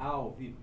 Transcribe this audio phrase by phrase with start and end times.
[0.00, 0.56] Ao vivo.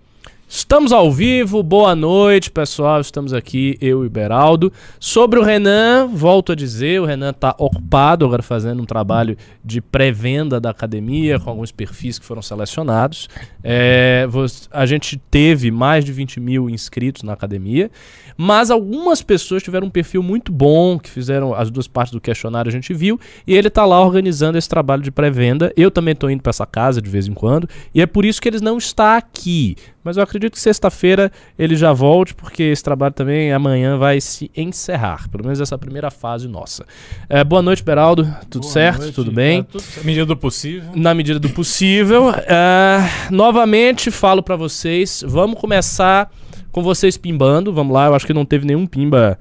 [0.68, 4.70] Estamos ao vivo, boa noite pessoal, estamos aqui, eu e Beraldo.
[5.00, 9.34] Sobre o Renan, volto a dizer, o Renan está ocupado agora fazendo um trabalho
[9.64, 13.30] de pré-venda da academia, com alguns perfis que foram selecionados.
[13.64, 14.28] É,
[14.70, 17.90] a gente teve mais de 20 mil inscritos na academia,
[18.36, 22.68] mas algumas pessoas tiveram um perfil muito bom, que fizeram as duas partes do questionário,
[22.68, 25.72] a gente viu, e ele está lá organizando esse trabalho de pré-venda.
[25.74, 28.38] Eu também estou indo para essa casa de vez em quando, e é por isso
[28.38, 29.74] que eles não está aqui.
[30.04, 34.50] Mas eu acredito que sexta-feira ele já volte, porque esse trabalho também amanhã vai se
[34.56, 35.28] encerrar.
[35.30, 36.84] Pelo menos essa primeira fase nossa.
[37.28, 38.24] É, boa noite, Beraldo.
[38.50, 39.02] Tudo boa certo?
[39.02, 39.14] Noite.
[39.14, 39.62] Tudo bem?
[39.62, 40.90] Tudo, na medida do possível.
[40.96, 42.30] Na medida do possível.
[42.30, 46.28] É, novamente falo para vocês, vamos começar
[46.72, 47.72] com vocês pimbando.
[47.72, 49.38] Vamos lá, eu acho que não teve nenhum pimba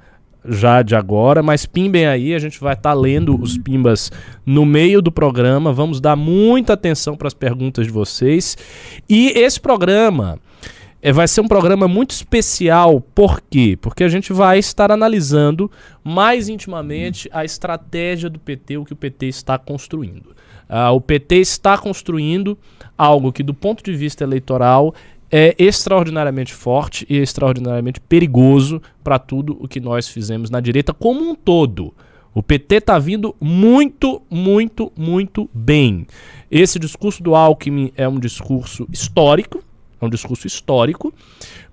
[0.48, 4.12] já de agora, mas pimbem aí, a gente vai estar tá lendo os pimbas
[4.46, 5.74] no meio do programa.
[5.74, 8.56] Vamos dar muita atenção para as perguntas de vocês.
[9.10, 10.40] E esse programa
[11.02, 13.78] é, vai ser um programa muito especial, por quê?
[13.80, 15.70] Porque a gente vai estar analisando
[16.04, 20.36] mais intimamente a estratégia do PT, o que o PT está construindo.
[20.70, 22.58] Uh, o PT está construindo
[22.98, 24.94] algo que, do ponto de vista eleitoral,
[25.32, 31.30] é extraordinariamente forte e extraordinariamente perigoso para tudo o que nós fizemos na direita como
[31.30, 31.94] um todo.
[32.34, 36.06] O PT está vindo muito, muito, muito bem.
[36.52, 39.64] Esse discurso do Alckmin é um discurso histórico,
[40.00, 41.14] é um discurso histórico,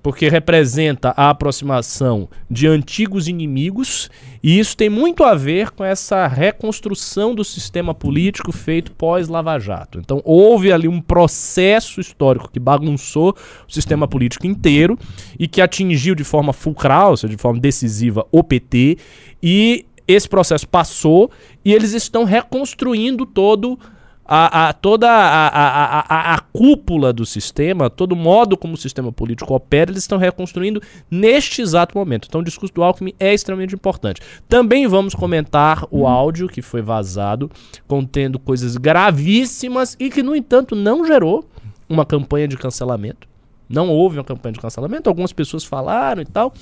[0.03, 4.11] porque representa a aproximação de antigos inimigos,
[4.42, 9.98] e isso tem muito a ver com essa reconstrução do sistema político feito pós-Lava Jato.
[9.98, 13.36] Então, houve ali um processo histórico que bagunçou
[13.69, 14.98] o sistema político inteiro
[15.39, 18.98] e que atingiu de forma fulcral, ou seja, de forma decisiva, o PT,
[19.42, 21.30] e esse processo passou
[21.64, 23.78] e eles estão reconstruindo todo
[24.25, 29.12] a, a, toda a, a, a, cúpula do sistema, todo o modo como o sistema
[29.12, 30.80] político opera, eles estão reconstruindo
[31.11, 32.27] neste exato momento.
[32.28, 34.20] Então o discurso do Alckmin é extremamente importante.
[34.48, 37.51] Também vamos comentar o áudio que foi vazado,
[37.86, 41.45] contendo coisas gravíssimas e que, no entanto, não gerou
[41.89, 43.29] uma campanha de cancelamento.
[43.68, 46.52] Não houve uma campanha de cancelamento, algumas pessoas falaram e tal.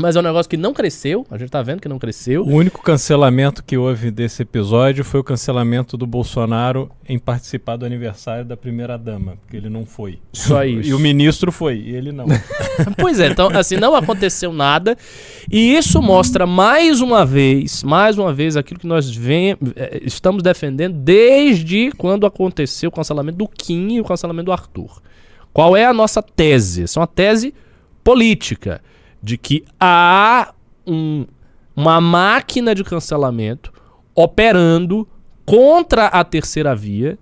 [0.00, 2.44] Mas é um negócio que não cresceu, a gente tá vendo que não cresceu.
[2.44, 7.84] O único cancelamento que houve desse episódio foi o cancelamento do Bolsonaro em participar do
[7.84, 10.20] aniversário da primeira-dama, porque ele não foi.
[10.32, 10.86] Só isso.
[10.90, 12.26] e o ministro foi, e ele não.
[12.96, 14.96] pois é, então, assim, não aconteceu nada.
[15.50, 20.44] E isso mostra mais uma vez, mais uma vez, aquilo que nós vem, eh, estamos
[20.44, 25.02] defendendo desde quando aconteceu o cancelamento do Kim e o cancelamento do Arthur.
[25.52, 26.84] Qual é a nossa tese?
[26.84, 27.52] Essa é uma tese
[28.04, 28.80] política
[29.22, 30.52] de que há
[30.86, 31.26] um,
[31.74, 33.72] uma máquina de cancelamento
[34.14, 35.08] operando
[35.44, 37.18] contra a terceira via.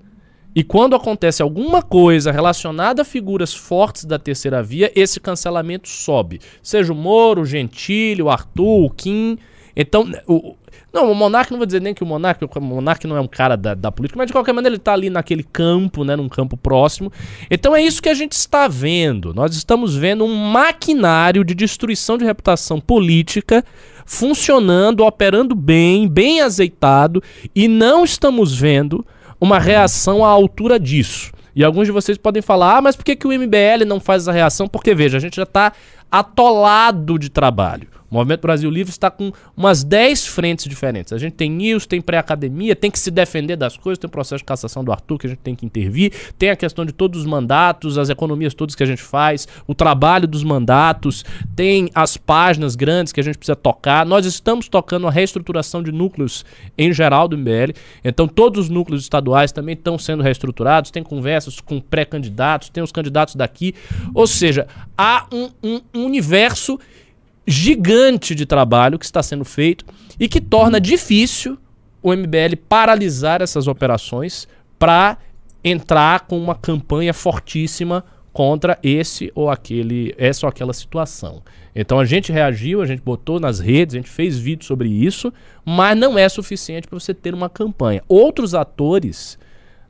[0.55, 6.41] E quando acontece alguma coisa relacionada a figuras fortes da terceira via, esse cancelamento sobe.
[6.63, 9.37] Seja o Moro, o Gentili, o Arthur, o Kim.
[9.77, 10.57] Então, o,
[10.93, 13.27] não, o Monark não vou dizer nem que o Monark, o Monark não é um
[13.27, 16.29] cara da, da política, mas de qualquer maneira ele está ali naquele campo, né, num
[16.29, 17.13] campo próximo.
[17.51, 19.35] Então é isso que a gente está vendo.
[19.35, 23.63] Nós estamos vendo um maquinário de destruição de reputação política
[24.07, 27.23] funcionando, operando bem, bem azeitado,
[27.55, 29.05] e não estamos vendo
[29.41, 31.33] uma reação à altura disso.
[31.55, 34.23] E alguns de vocês podem falar, ah, mas por que, que o MBL não faz
[34.23, 34.69] essa reação?
[34.69, 35.73] Porque, veja, a gente já está
[36.11, 37.89] atolado de trabalho.
[38.11, 41.13] O Movimento Brasil Livre está com umas 10 frentes diferentes.
[41.13, 44.39] A gente tem news, tem pré-academia, tem que se defender das coisas, tem o processo
[44.39, 47.21] de cassação do Arthur que a gente tem que intervir, tem a questão de todos
[47.21, 51.25] os mandatos, as economias todas que a gente faz, o trabalho dos mandatos,
[51.55, 54.07] tem as páginas grandes que a gente precisa tocar.
[54.07, 56.45] Nós estamos tocando a reestruturação de núcleos
[56.77, 57.73] em geral do MBL.
[58.05, 62.93] Então todos os núcleos estaduais também estão sendo reestruturados, tem conversas com pré-candidatos, tem os
[62.93, 63.75] candidatos daqui.
[64.15, 64.67] Ou seja,
[64.97, 66.79] há um, um, um universo
[67.47, 69.85] gigante de trabalho que está sendo feito
[70.19, 71.57] e que torna difícil
[72.03, 74.49] o MBL paralisar essas operações
[74.79, 75.19] para
[75.63, 81.43] entrar com uma campanha fortíssima contra esse ou aquele, essa ou aquela situação.
[81.75, 85.33] Então a gente reagiu, a gente botou nas redes, a gente fez vídeo sobre isso,
[85.65, 88.03] mas não é suficiente para você ter uma campanha.
[88.07, 89.39] Outros atores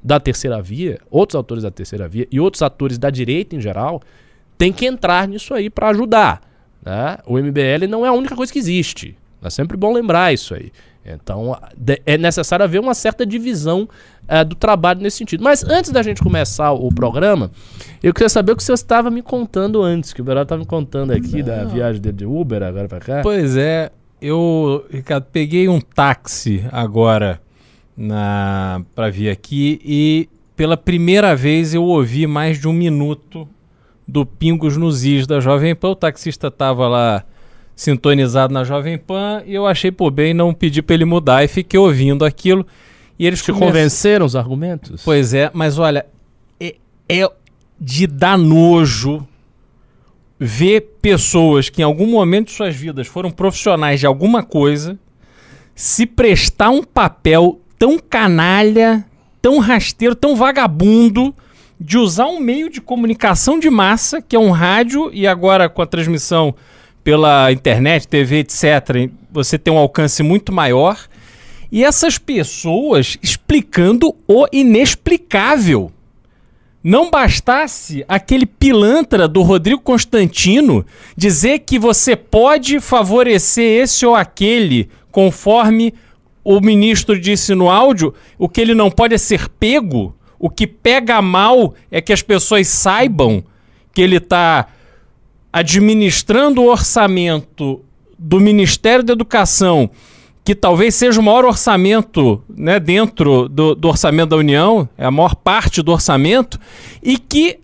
[0.02, 4.00] da terceira via, outros atores da terceira via e outros atores da direita em geral,
[4.56, 6.45] têm que entrar nisso aí para ajudar.
[6.86, 7.18] Né?
[7.26, 9.18] O MBL não é a única coisa que existe.
[9.42, 10.70] É sempre bom lembrar isso aí.
[11.04, 11.56] Então
[12.04, 13.88] é necessário haver uma certa divisão
[14.28, 15.42] uh, do trabalho nesse sentido.
[15.42, 17.50] Mas antes da gente começar o programa,
[18.02, 20.66] eu queria saber o que você estava me contando antes, que o Beraldo estava me
[20.66, 21.44] contando aqui não.
[21.44, 23.20] da viagem dele de Uber agora para cá.
[23.22, 23.90] Pois é,
[24.20, 27.40] eu, Ricardo, peguei um táxi agora
[28.94, 33.48] para vir aqui e pela primeira vez eu ouvi mais de um minuto
[34.06, 35.90] do Pingos nos Is da Jovem Pan.
[35.90, 37.24] O taxista tava lá
[37.74, 41.48] sintonizado na Jovem Pan e eu achei por bem não pedir para ele mudar e
[41.48, 42.66] fiquei ouvindo aquilo.
[43.18, 45.02] E eles Te convenceram os argumentos?
[45.04, 46.06] Pois é, mas olha,
[46.60, 46.76] é,
[47.08, 47.30] é
[47.80, 49.26] de dar nojo
[50.38, 54.98] ver pessoas que em algum momento de suas vidas foram profissionais de alguma coisa
[55.74, 59.04] se prestar um papel tão canalha,
[59.40, 61.34] tão rasteiro, tão vagabundo
[61.78, 65.82] de usar um meio de comunicação de massa, que é um rádio, e agora com
[65.82, 66.54] a transmissão
[67.04, 70.98] pela internet, TV, etc., você tem um alcance muito maior.
[71.70, 75.92] E essas pessoas explicando o inexplicável.
[76.82, 80.86] Não bastasse aquele pilantra do Rodrigo Constantino
[81.16, 85.92] dizer que você pode favorecer esse ou aquele conforme
[86.44, 90.14] o ministro disse no áudio, o que ele não pode é ser pego.
[90.46, 93.42] O que pega mal é que as pessoas saibam
[93.92, 94.68] que ele está
[95.52, 97.84] administrando o orçamento
[98.16, 99.90] do Ministério da Educação,
[100.44, 105.10] que talvez seja o maior orçamento né, dentro do, do orçamento da União, é a
[105.10, 106.60] maior parte do orçamento,
[107.02, 107.58] e que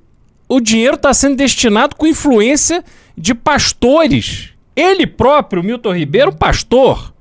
[0.49, 2.83] o dinheiro está sendo destinado com influência
[3.17, 4.49] de pastores.
[4.75, 7.15] Ele próprio, Milton Ribeiro, pastor.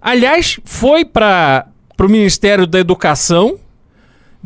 [0.00, 1.66] Aliás, foi para
[1.98, 3.58] o Ministério da Educação,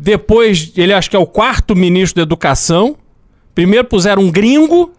[0.01, 2.95] depois, ele acho que é o quarto ministro da Educação.
[3.53, 4.93] Primeiro puseram um gringo,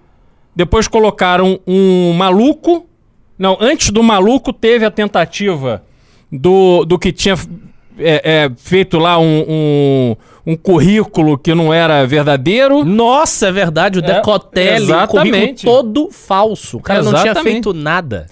[0.54, 2.86] depois colocaram um maluco.
[3.38, 5.82] Não, antes do maluco teve a tentativa
[6.30, 7.34] do, do que tinha
[7.98, 10.16] é, é, feito lá um, um,
[10.52, 12.84] um currículo que não era verdadeiro.
[12.84, 15.64] Nossa, é verdade, o É, Decotelli, o exatamente.
[15.64, 16.76] currículo todo falso.
[16.76, 18.26] O cara não tinha feito nada.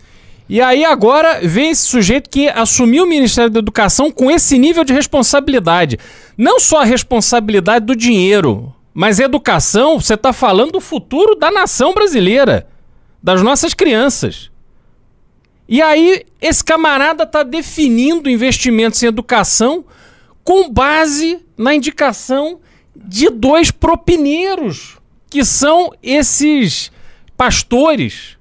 [0.48, 4.82] E aí agora vem esse sujeito que assumiu o Ministério da Educação com esse nível
[4.82, 5.98] de responsabilidade.
[6.38, 11.92] Não só a responsabilidade do dinheiro, mas educação, você está falando do futuro da nação
[11.92, 12.66] brasileira,
[13.22, 14.50] das nossas crianças.
[15.68, 19.84] E aí esse camarada está definindo investimentos em educação
[20.42, 22.58] com base na indicação
[22.96, 24.96] de dois propineiros,
[25.28, 26.90] que são esses
[27.36, 28.37] pastores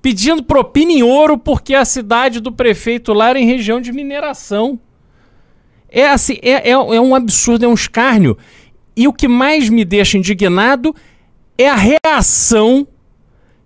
[0.00, 4.78] pedindo propina em ouro porque a cidade do prefeito lá era em região de mineração.
[5.90, 8.36] É assim, é, é, é um absurdo, é um escárnio.
[8.96, 10.94] E o que mais me deixa indignado
[11.56, 12.86] é a reação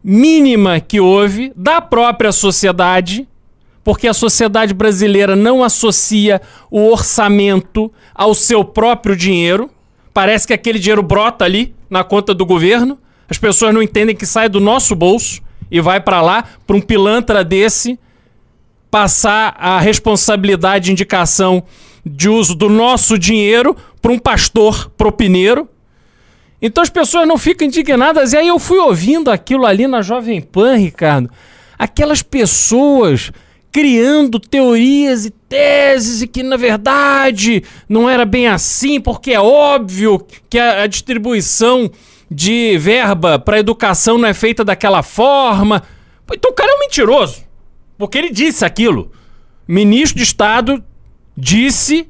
[0.02, 3.28] mínima que houve da própria sociedade,
[3.84, 6.40] porque a sociedade brasileira não associa
[6.70, 9.70] o orçamento ao seu próprio dinheiro.
[10.14, 12.98] Parece que aquele dinheiro brota ali na conta do governo.
[13.28, 16.80] As pessoas não entendem que sai do nosso bolso e vai para lá para um
[16.82, 17.98] pilantra desse
[18.90, 21.64] passar a responsabilidade de indicação
[22.04, 25.66] de uso do nosso dinheiro para um pastor propineiro.
[26.60, 28.34] Então as pessoas não ficam indignadas.
[28.34, 31.30] E aí eu fui ouvindo aquilo ali na Jovem Pan, Ricardo.
[31.78, 33.32] Aquelas pessoas
[33.72, 40.24] criando teorias e teses e que na verdade não era bem assim, porque é óbvio
[40.50, 41.90] que a, a distribuição
[42.32, 45.82] de verba para educação não é feita daquela forma.
[46.32, 47.44] Então o cara é um mentiroso,
[47.98, 49.12] porque ele disse aquilo.
[49.68, 50.82] Ministro de Estado
[51.36, 52.08] disse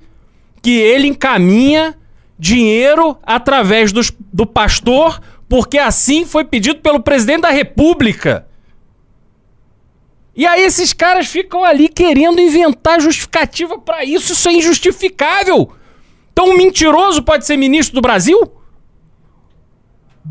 [0.63, 1.97] que ele encaminha
[2.39, 8.47] dinheiro através dos, do pastor, porque assim foi pedido pelo presidente da República.
[10.35, 15.73] E aí esses caras ficam ali querendo inventar justificativa pra isso, isso é injustificável.
[16.33, 18.51] Então um mentiroso pode ser ministro do Brasil?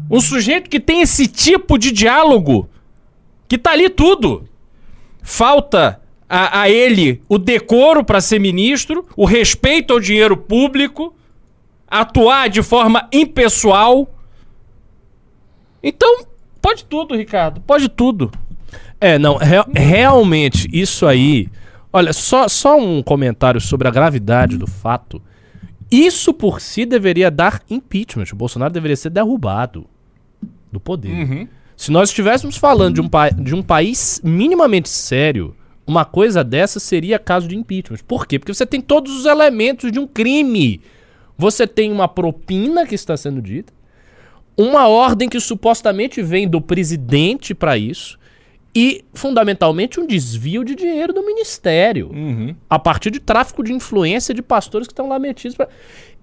[0.09, 2.69] Um sujeito que tem esse tipo de diálogo,
[3.47, 4.47] que tá ali tudo.
[5.21, 11.13] Falta a, a ele o decoro para ser ministro, o respeito ao dinheiro público,
[11.87, 14.07] atuar de forma impessoal.
[15.83, 16.25] Então,
[16.61, 18.31] pode tudo, Ricardo, pode tudo.
[18.99, 21.49] É, não, rea- realmente, isso aí.
[21.91, 25.21] Olha, só, só um comentário sobre a gravidade do fato.
[25.91, 28.25] Isso por si deveria dar impeachment.
[28.31, 29.85] O Bolsonaro deveria ser derrubado
[30.71, 31.11] do poder.
[31.75, 33.09] Se nós estivéssemos falando de um,
[33.43, 35.53] de um país minimamente sério,
[35.85, 37.97] uma coisa dessa seria caso de impeachment.
[38.07, 38.39] Por quê?
[38.39, 40.79] Porque você tem todos os elementos de um crime.
[41.37, 43.73] Você tem uma propina que está sendo dita,
[44.55, 48.19] uma ordem que supostamente vem do presidente para isso
[48.73, 52.11] e, fundamentalmente, um desvio de dinheiro do ministério
[52.69, 55.55] a partir de tráfico de influência de pastores que estão lá metidos.
[55.55, 55.67] Pra...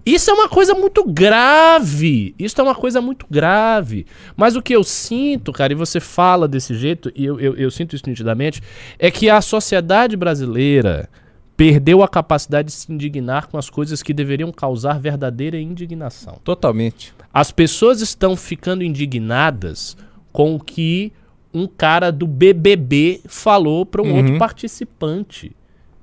[0.05, 2.33] Isso é uma coisa muito grave.
[2.39, 4.05] Isso é uma coisa muito grave.
[4.35, 7.69] Mas o que eu sinto, cara, e você fala desse jeito, e eu, eu, eu
[7.69, 8.61] sinto isso nitidamente,
[8.97, 11.07] é que a sociedade brasileira
[11.55, 16.39] perdeu a capacidade de se indignar com as coisas que deveriam causar verdadeira indignação.
[16.43, 17.13] Totalmente.
[17.33, 19.95] As pessoas estão ficando indignadas
[20.31, 21.11] com o que
[21.53, 24.17] um cara do BBB falou para um Uhum.
[24.17, 25.51] outro participante.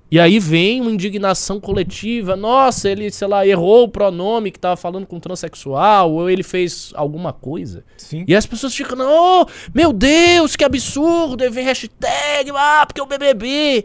[0.09, 2.37] E aí vem uma indignação coletiva.
[2.37, 6.93] Nossa, ele, sei lá, errou o pronome que tava falando com transexual, ou ele fez
[6.95, 7.85] alguma coisa.
[7.97, 8.25] Sim.
[8.27, 13.07] E as pessoas ficam, oh, meu Deus, que absurdo, aí vem hashtag, ah, porque o
[13.07, 13.85] BBB.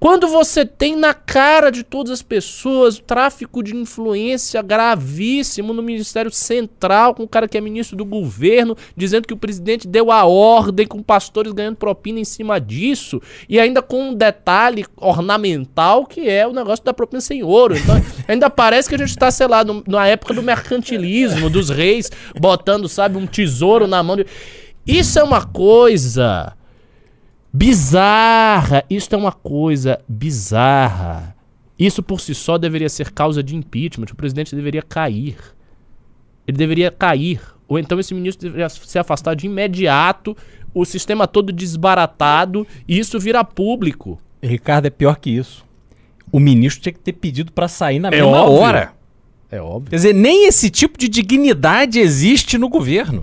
[0.00, 5.82] Quando você tem na cara de todas as pessoas o tráfico de influência gravíssimo no
[5.82, 10.10] Ministério Central, com o cara que é ministro do governo, dizendo que o presidente deu
[10.10, 16.06] a ordem, com pastores ganhando propina em cima disso, e ainda com um detalhe ornamental
[16.06, 17.76] que é o negócio da propina sem ouro.
[17.76, 21.68] Então, ainda parece que a gente está, sei lá, no- na época do mercantilismo, dos
[21.68, 24.24] reis, botando, sabe, um tesouro na mão de.
[24.86, 26.54] Isso é uma coisa
[27.52, 28.84] bizarra.
[28.88, 31.34] Isso é uma coisa bizarra.
[31.78, 34.06] Isso por si só deveria ser causa de impeachment.
[34.12, 35.36] O presidente deveria cair.
[36.46, 37.40] Ele deveria cair.
[37.66, 40.36] Ou então esse ministro deveria se afastar de imediato.
[40.74, 42.66] O sistema todo desbaratado.
[42.86, 44.18] E isso vira público.
[44.42, 45.64] Ricardo, é pior que isso.
[46.32, 48.58] O ministro tinha que ter pedido pra sair na É mesma óbvio.
[48.60, 48.92] hora.
[49.50, 49.90] É óbvio.
[49.90, 53.22] Quer dizer, nem esse tipo de dignidade existe no governo.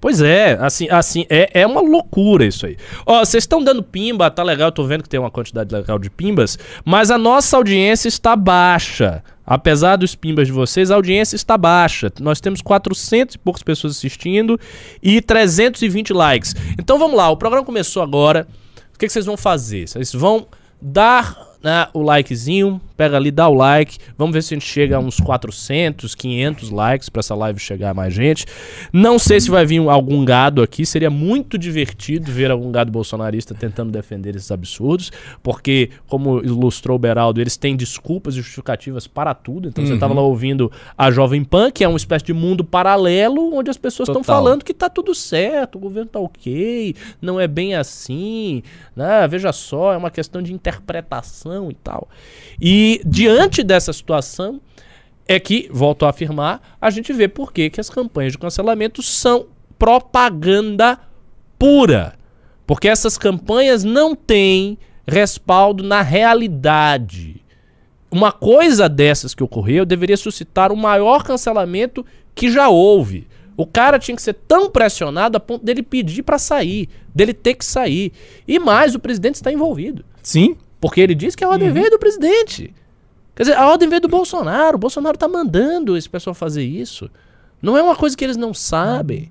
[0.00, 2.76] Pois é, assim, assim é, é uma loucura isso aí.
[3.04, 5.98] Ó, vocês estão dando pimba, tá legal, eu tô vendo que tem uma quantidade legal
[5.98, 9.22] de pimbas, mas a nossa audiência está baixa.
[9.46, 12.12] Apesar dos pimbas de vocês, a audiência está baixa.
[12.20, 14.58] Nós temos 400 e poucas pessoas assistindo
[15.00, 16.54] e 320 likes.
[16.78, 18.46] Então vamos lá, o programa começou agora.
[18.92, 19.88] O que, que vocês vão fazer?
[19.88, 20.46] Vocês vão
[20.80, 23.98] dar né, o likezinho, pega ali, dá o like.
[24.16, 27.90] Vamos ver se a gente chega a uns 400, 500 likes pra essa live chegar
[27.90, 28.46] a mais gente.
[28.92, 33.54] Não sei se vai vir algum gado aqui, seria muito divertido ver algum gado bolsonarista
[33.54, 35.10] tentando defender esses absurdos,
[35.42, 39.68] porque, como ilustrou o Beraldo, eles têm desculpas e justificativas para tudo.
[39.68, 43.54] Então você tava lá ouvindo a Jovem Pan, que é uma espécie de mundo paralelo,
[43.54, 47.46] onde as pessoas estão falando que tá tudo certo, o governo tá ok, não é
[47.46, 48.62] bem assim,
[48.94, 49.26] né?
[49.28, 52.08] Veja só, é uma questão de interpretação e tal.
[52.60, 54.60] E diante dessa situação
[55.28, 59.02] é que, volto a afirmar, a gente vê por que que as campanhas de cancelamento
[59.02, 59.46] são
[59.78, 60.98] propaganda
[61.58, 62.14] pura.
[62.66, 67.42] Porque essas campanhas não têm respaldo na realidade.
[68.10, 73.26] Uma coisa dessas que ocorreu deveria suscitar o maior cancelamento que já houve.
[73.56, 77.54] O cara tinha que ser tão pressionado a ponto dele pedir pra sair, dele ter
[77.54, 78.12] que sair.
[78.46, 80.04] E mais, o presidente está envolvido.
[80.22, 80.56] Sim.
[80.80, 82.74] Porque ele disse que a ordem veio do presidente.
[83.34, 84.76] Quer dizer, a ordem veio do Bolsonaro.
[84.76, 87.10] O Bolsonaro tá mandando esse pessoal fazer isso.
[87.60, 89.30] Não é uma coisa que eles não sabem.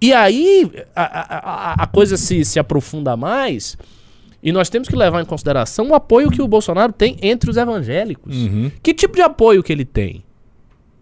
[0.00, 3.76] E aí a, a, a- coisa se, se aprofunda mais.
[4.42, 7.56] E nós temos que levar em consideração o apoio que o Bolsonaro tem entre os
[7.56, 8.34] evangélicos.
[8.82, 10.24] Que tipo de apoio que ele tem?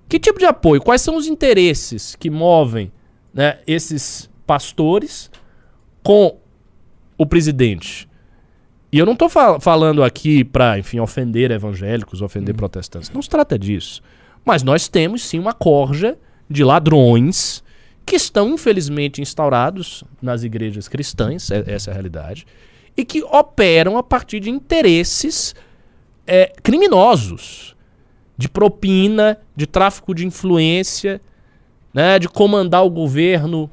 [0.08, 0.82] Que tipo de apoio?
[0.82, 2.92] Quais são os interesses que movem
[3.32, 5.30] né, esses pastores
[6.02, 6.36] com
[7.16, 8.09] o presidente?
[8.92, 13.10] E eu não tô fal- falando aqui pra, enfim, ofender evangélicos, ofender protestantes.
[13.10, 14.02] Não se trata disso.
[14.44, 16.18] Mas nós temos sim uma corja
[16.48, 17.62] de ladrões
[18.04, 22.44] que estão infelizmente instaurados nas igrejas cristãs, é- essa é a realidade,
[22.96, 25.54] e que operam a partir de interesses
[26.26, 27.74] é, criminosos,
[28.36, 31.20] de propina, de tráfico de influência,
[31.92, 33.68] né, de comandar o governo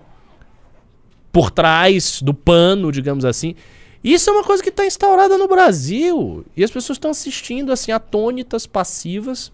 [1.31, 3.53] por trás do pano, digamos assim.
[4.07, 6.45] Isso é uma coisa que está instaurada no Brasil.
[6.55, 9.51] E as pessoas estão assistindo assim, atônitas, passivas.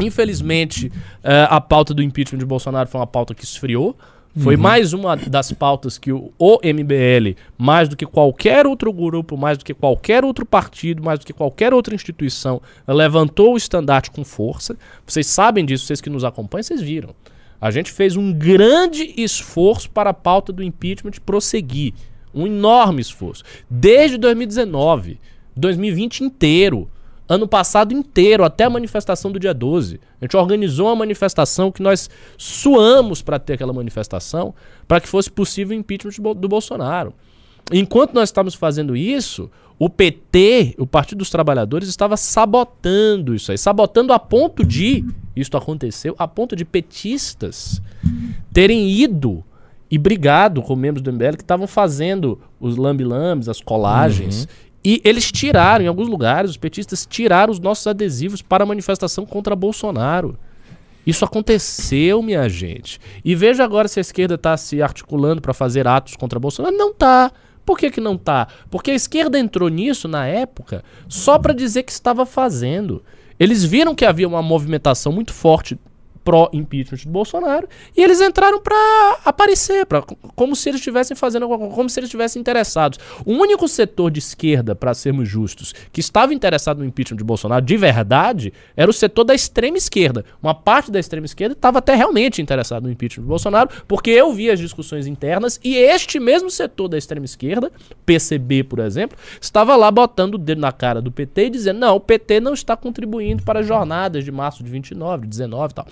[0.00, 0.90] Infelizmente,
[1.22, 3.96] eh, a pauta do impeachment de Bolsonaro foi uma pauta que esfriou.
[4.36, 9.36] Foi mais uma das pautas que o, o MBL, mais do que qualquer outro grupo,
[9.36, 14.10] mais do que qualquer outro partido, mais do que qualquer outra instituição, levantou o estandarte
[14.10, 14.76] com força.
[15.06, 17.14] Vocês sabem disso, vocês que nos acompanham, vocês viram.
[17.60, 21.92] A gente fez um grande esforço para a pauta do impeachment prosseguir.
[22.34, 23.42] Um enorme esforço.
[23.68, 25.18] Desde 2019,
[25.56, 26.88] 2020 inteiro,
[27.28, 30.00] ano passado inteiro, até a manifestação do dia 12.
[30.20, 34.54] A gente organizou uma manifestação que nós suamos para ter aquela manifestação,
[34.86, 37.12] para que fosse possível o impeachment do Bol- do Bolsonaro.
[37.70, 43.58] Enquanto nós estávamos fazendo isso, o PT, o Partido dos Trabalhadores, estava sabotando isso aí.
[43.58, 45.04] Sabotando a ponto de,
[45.36, 47.82] isso aconteceu, a ponto de petistas
[48.52, 49.44] terem ido
[49.90, 54.46] e brigado com membros do MBL que estavam fazendo os lambi-lambis, as colagens.
[54.84, 59.26] E eles tiraram, em alguns lugares, os petistas tiraram os nossos adesivos para a manifestação
[59.26, 60.38] contra Bolsonaro.
[61.06, 63.00] Isso aconteceu, minha gente.
[63.24, 66.76] E veja agora se a esquerda está se articulando para fazer atos contra Bolsonaro.
[66.76, 67.32] Não tá.
[67.64, 68.48] Por que, que não tá?
[68.70, 73.02] Porque a esquerda entrou nisso na época só para dizer que estava fazendo.
[73.38, 75.78] Eles viram que havia uma movimentação muito forte
[76.28, 77.66] pró-impeachment do Bolsonaro,
[77.96, 80.02] e eles entraram para aparecer, pra,
[80.36, 82.98] como se eles estivessem fazendo, como se eles estivessem interessados.
[83.24, 87.64] O único setor de esquerda, para sermos justos, que estava interessado no impeachment de Bolsonaro
[87.64, 90.22] de verdade, era o setor da extrema esquerda.
[90.42, 94.30] Uma parte da extrema esquerda estava até realmente interessado no impeachment de Bolsonaro, porque eu
[94.34, 97.72] vi as discussões internas e este mesmo setor da extrema esquerda,
[98.04, 101.96] PCB, por exemplo, estava lá botando o dedo na cara do PT e dizendo: não,
[101.96, 105.74] o PT não está contribuindo para as jornadas de março de 29, de 19 e
[105.74, 105.86] tal.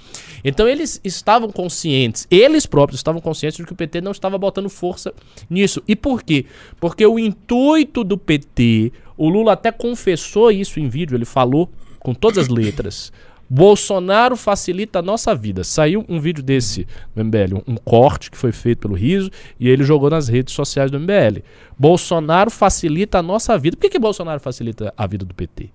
[0.44, 4.68] Então eles estavam conscientes, eles próprios estavam conscientes de que o PT não estava botando
[4.68, 5.12] força
[5.48, 5.82] nisso.
[5.86, 6.46] E por quê?
[6.80, 12.14] Porque o intuito do PT, o Lula até confessou isso em vídeo, ele falou com
[12.14, 13.12] todas as letras.
[13.48, 15.62] Bolsonaro facilita a nossa vida.
[15.62, 19.68] Saiu um vídeo desse no MBL, um, um, corte que foi feito pelo Riso, e
[19.68, 21.42] ele jogou nas redes sociais do MBL.
[21.78, 23.76] Bolsonaro facilita a nossa vida.
[23.76, 25.70] Por que, que Bolsonaro facilita a vida do PT?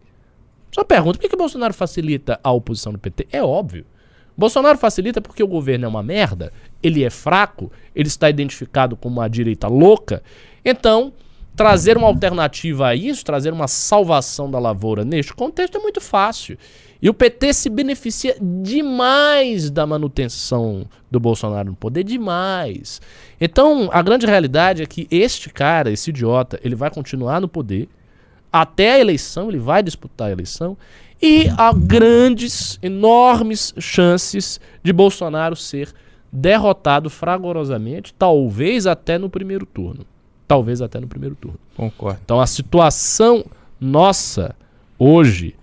[0.72, 3.28] Só pergunta, por que, que Bolsonaro facilita a oposição do PT?
[3.32, 3.86] É óbvio.
[4.38, 9.20] Bolsonaro facilita porque o governo é uma merda, ele é fraco, ele está identificado como
[9.20, 10.24] uma direita louca.
[10.64, 11.14] Então,
[11.56, 16.58] trazer uma alternativa a isso, trazer uma salvação da lavoura neste contexto é muito fácil.
[17.02, 23.02] E o PT se beneficia demais da manutenção do Bolsonaro no poder, demais.
[23.40, 27.90] Então, a grande realidade é que este cara, esse idiota, ele vai continuar no poder
[28.54, 30.78] até a eleição, ele vai disputar a eleição
[31.22, 35.94] e há grandes, enormes chances de Bolsonaro ser
[36.32, 40.06] derrotado fragorosamente, talvez até no primeiro turno.
[40.48, 41.60] Talvez até no primeiro turno.
[41.76, 42.20] Concordo.
[42.24, 43.46] Então a situação
[43.80, 44.56] nossa
[44.98, 45.56] hoje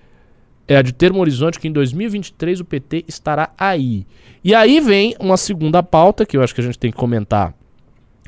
[0.67, 4.07] é a de ter um horizonte que em 2023 o PT estará aí.
[4.45, 7.55] E aí vem uma segunda pauta que eu acho que a gente tem que comentar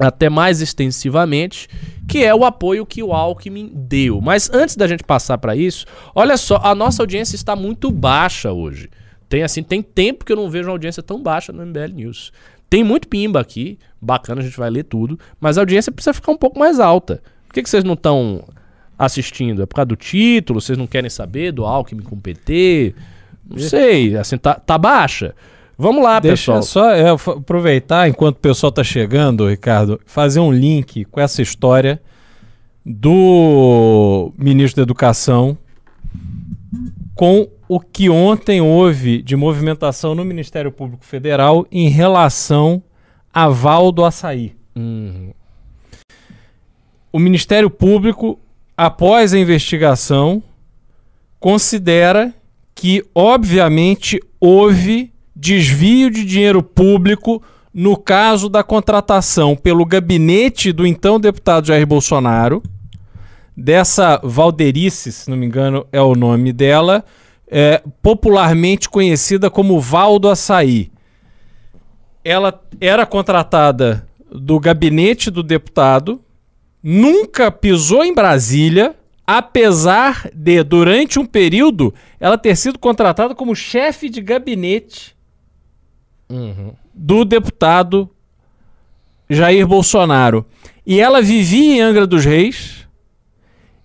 [0.01, 1.69] até mais extensivamente,
[2.09, 4.21] que é o apoio que o Alckmin deu.
[4.21, 8.51] Mas antes da gente passar para isso, olha só, a nossa audiência está muito baixa
[8.51, 8.89] hoje.
[9.29, 12.33] Tem assim, tem tempo que eu não vejo uma audiência tão baixa no MBL News.
[12.69, 16.33] Tem muito pimba aqui, bacana, a gente vai ler tudo, mas a audiência precisa ficar
[16.33, 17.23] um pouco mais alta.
[17.47, 18.45] Por que, que vocês não estão
[18.99, 19.63] assistindo?
[19.63, 20.61] É por causa do título?
[20.61, 22.95] Vocês não querem saber do Alckmin com o PT?
[23.49, 25.35] Não sei, assim, tá, tá baixa.
[25.81, 26.63] Vamos lá, Deixa pessoal.
[26.63, 32.03] só é, aproveitar, enquanto o pessoal está chegando, Ricardo, fazer um link com essa história
[32.85, 35.57] do ministro da Educação
[37.15, 42.83] com o que ontem houve de movimentação no Ministério Público Federal em relação
[43.33, 44.55] a Val do Açaí.
[44.77, 45.33] Uhum.
[47.11, 48.39] O Ministério Público,
[48.77, 50.43] após a investigação,
[51.39, 52.35] considera
[52.75, 61.19] que, obviamente, houve desvio de dinheiro público no caso da contratação pelo gabinete do então
[61.19, 62.63] deputado Jair Bolsonaro,
[63.57, 67.03] dessa Valderice, se não me engano é o nome dela,
[67.49, 70.93] é, popularmente conhecida como Valdo Açaí.
[72.23, 76.21] Ela era contratada do gabinete do deputado,
[76.83, 78.95] nunca pisou em Brasília,
[79.27, 85.19] apesar de, durante um período, ela ter sido contratada como chefe de gabinete
[86.31, 86.73] uhum.
[86.95, 88.09] do deputado
[89.29, 90.47] Jair Bolsonaro.
[90.87, 92.87] E ela vivia em Angra dos Reis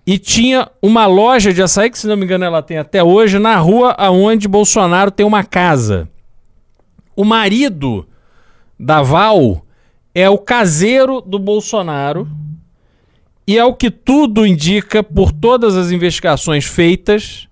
[0.07, 3.39] e tinha uma loja de açaí, que se não me engano ela tem até hoje,
[3.39, 6.07] na rua aonde Bolsonaro tem uma casa.
[7.15, 8.07] O marido
[8.79, 9.65] da Val
[10.13, 12.27] é o caseiro do Bolsonaro
[13.47, 17.47] e é o que tudo indica por todas as investigações feitas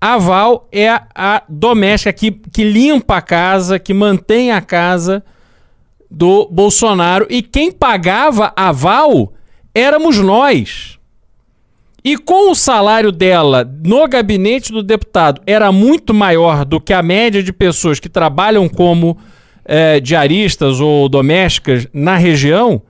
[0.00, 5.24] a Val é a, a doméstica que, que limpa a casa, que mantém a casa
[6.10, 7.26] do Bolsonaro.
[7.28, 9.32] E quem pagava a Val
[9.74, 10.98] éramos nós.
[12.04, 17.02] E com o salário dela no gabinete do deputado era muito maior do que a
[17.02, 19.18] média de pessoas que trabalham como
[19.64, 22.80] é, diaristas ou domésticas na região,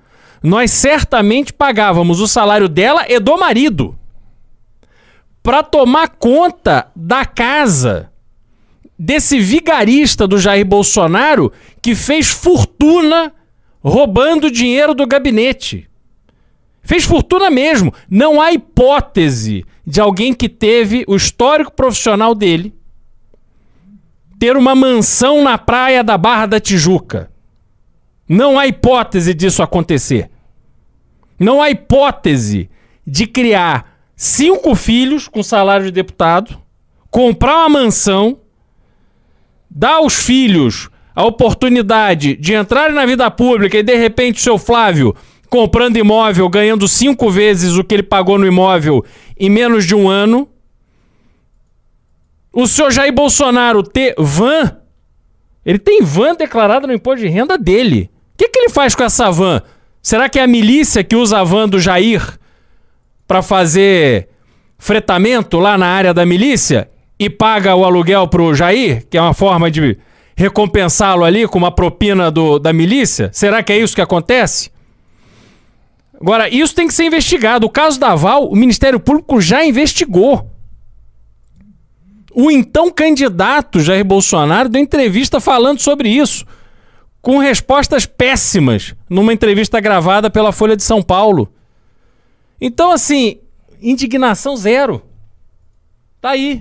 [0.42, 3.97] nós certamente pagávamos o salário dela e do marido
[5.48, 8.12] para tomar conta da casa
[8.98, 13.32] desse vigarista do Jair Bolsonaro que fez fortuna
[13.82, 15.88] roubando dinheiro do gabinete.
[16.82, 17.94] Fez fortuna mesmo.
[18.10, 22.74] Não há hipótese de alguém que teve o histórico profissional dele
[24.38, 27.30] ter uma mansão na praia da Barra da Tijuca.
[28.28, 30.28] Não há hipótese disso acontecer.
[31.40, 32.68] Não há hipótese
[33.06, 36.58] de criar cinco filhos com salário de deputado,
[37.08, 38.40] comprar uma mansão,
[39.70, 44.58] dar aos filhos a oportunidade de entrarem na vida pública e de repente o seu
[44.58, 45.14] Flávio
[45.48, 49.04] comprando imóvel, ganhando cinco vezes o que ele pagou no imóvel
[49.38, 50.48] em menos de um ano.
[52.52, 54.78] O senhor Jair Bolsonaro ter van,
[55.64, 58.10] ele tem van declarada no imposto de renda dele.
[58.34, 59.62] O que, que ele faz com essa van?
[60.02, 62.38] Será que é a milícia que usa a van do Jair
[63.28, 64.28] para fazer
[64.78, 69.34] fretamento lá na área da milícia e paga o aluguel pro Jair, que é uma
[69.34, 69.98] forma de
[70.34, 73.28] recompensá-lo ali com uma propina do, da milícia?
[73.32, 74.70] Será que é isso que acontece?
[76.20, 77.66] Agora, isso tem que ser investigado.
[77.66, 80.50] O caso da Val, o Ministério Público já investigou.
[82.32, 86.46] O então candidato Jair Bolsonaro deu entrevista falando sobre isso,
[87.20, 91.52] com respostas péssimas, numa entrevista gravada pela Folha de São Paulo.
[92.60, 93.38] Então, assim,
[93.80, 95.02] indignação zero.
[96.20, 96.60] Tá aí.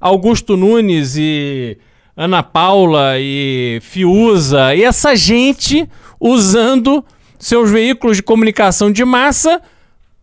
[0.00, 1.78] Augusto Nunes e
[2.16, 5.88] Ana Paula e Fiuza e essa gente
[6.20, 7.04] usando
[7.38, 9.62] seus veículos de comunicação de massa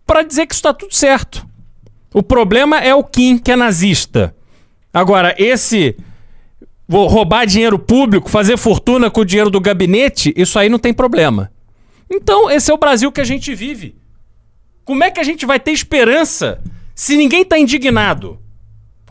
[0.05, 1.47] para dizer que está tudo certo.
[2.13, 4.35] O problema é o Kim, que é nazista.
[4.93, 5.95] Agora, esse
[6.87, 10.93] vou roubar dinheiro público, fazer fortuna com o dinheiro do gabinete, isso aí não tem
[10.93, 11.51] problema.
[12.09, 13.95] Então, esse é o Brasil que a gente vive.
[14.89, 16.63] Como é que a gente vai ter esperança
[16.95, 18.39] se ninguém está indignado?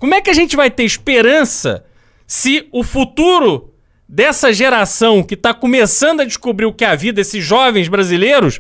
[0.01, 1.85] Como é que a gente vai ter esperança
[2.27, 3.73] se o futuro
[4.09, 8.59] dessa geração que está começando a descobrir o que é a vida, esses jovens brasileiros,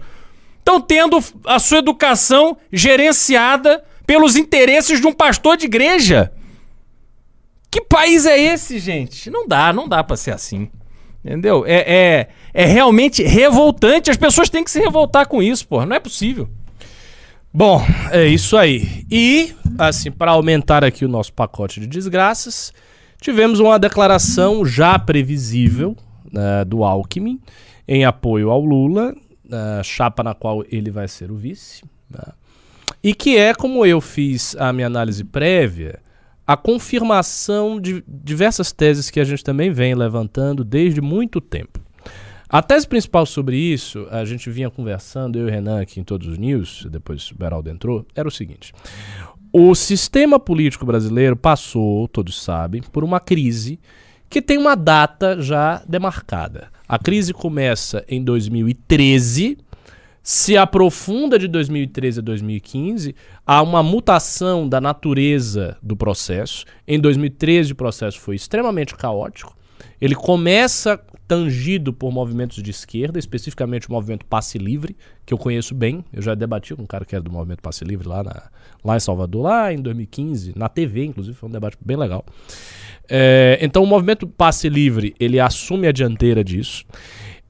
[0.61, 6.33] estão tendo a sua educação gerenciada pelos interesses de um pastor de igreja?
[7.69, 9.29] Que país é esse, gente?
[9.29, 10.71] Não dá, não dá para ser assim.
[11.25, 11.65] Entendeu?
[11.67, 14.09] É, é, é realmente revoltante.
[14.09, 15.85] As pessoas têm que se revoltar com isso, porra.
[15.85, 16.49] Não é possível.
[17.59, 19.05] Bom, é isso aí.
[19.11, 22.73] E, assim, para aumentar aqui o nosso pacote de desgraças,
[23.21, 25.97] tivemos uma declaração já previsível
[26.33, 27.41] né, do Alckmin
[27.89, 31.83] em apoio ao Lula, uh, chapa na qual ele vai ser o vice.
[32.09, 32.23] Né?
[33.03, 35.99] E que é, como eu fiz a minha análise prévia,
[36.47, 41.81] a confirmação de diversas teses que a gente também vem levantando desde muito tempo.
[42.51, 46.03] A tese principal sobre isso, a gente vinha conversando, eu e o Renan aqui em
[46.03, 48.73] todos os news, depois o Beraldo entrou, era o seguinte.
[49.53, 53.79] O sistema político brasileiro passou, todos sabem, por uma crise
[54.31, 56.69] que tem uma data já demarcada.
[56.89, 59.59] A crise começa em 2013,
[60.23, 63.15] se aprofunda de 2013 a 2015,
[63.47, 66.65] há uma mutação da natureza do processo.
[66.87, 69.55] Em 2013 o processo foi extremamente caótico.
[70.01, 75.75] Ele começa tangido por movimentos de esquerda, especificamente o movimento Passe Livre, que eu conheço
[75.75, 76.03] bem.
[76.11, 78.51] Eu já debati com um cara que era do movimento Passe Livre lá, na,
[78.83, 82.25] lá em Salvador, lá em 2015, na TV, inclusive, foi um debate bem legal.
[83.07, 86.87] É, então, o movimento Passe Livre, ele assume a dianteira disso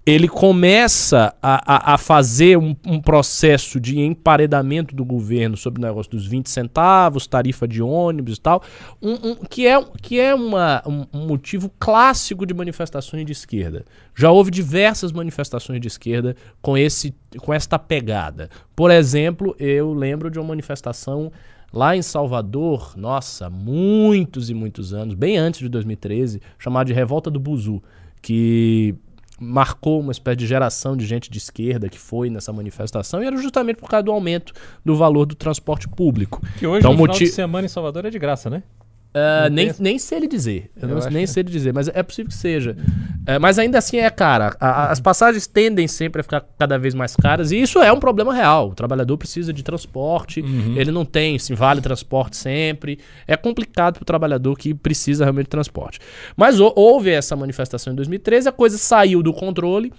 [0.09, 5.87] ele começa a, a, a fazer um, um, processo de emparedamento do governo sobre o
[5.87, 8.63] negócio dos 20 centavos, tarifa de ônibus e tal,
[9.03, 13.85] um, um, que é, que é uma, um, motivo clássico de manifestações de esquerda.
[14.15, 18.49] Já houve diversas manifestações de esquerda com, esse, com esta pegada.
[18.75, 21.31] Por exemplo, eu lembro de uma manifestação
[21.71, 27.31] lá em Salvador, nossa, muitos e muitos anos, bem antes de 2013, chamada de Revolta
[27.31, 27.83] do Buzu,
[28.23, 28.97] que
[29.39, 33.37] marcou uma espécie de geração de gente de esquerda que foi nessa manifestação e era
[33.37, 34.53] justamente por causa do aumento
[34.85, 36.43] do valor do transporte público.
[36.59, 38.63] Que hoje, então, no final de semana em Salvador, é de graça, né?
[39.09, 40.71] Uh, nem, nem sei ele dizer.
[40.81, 42.77] Eu, eu não, nem sei ele dizer, mas é possível que seja.
[43.23, 44.55] Uh, mas ainda assim é cara.
[44.61, 47.91] A, a, as passagens tendem sempre a ficar cada vez mais caras, e isso é
[47.91, 48.69] um problema real.
[48.69, 50.77] O trabalhador precisa de transporte, uhum.
[50.77, 52.99] ele não tem assim, vale transporte sempre.
[53.27, 55.99] É complicado para o trabalhador que precisa realmente de transporte.
[56.37, 59.93] Mas houve essa manifestação em 2013, a coisa saiu do controle,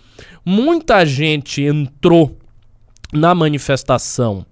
[0.46, 2.38] muita gente entrou
[3.12, 4.46] na manifestação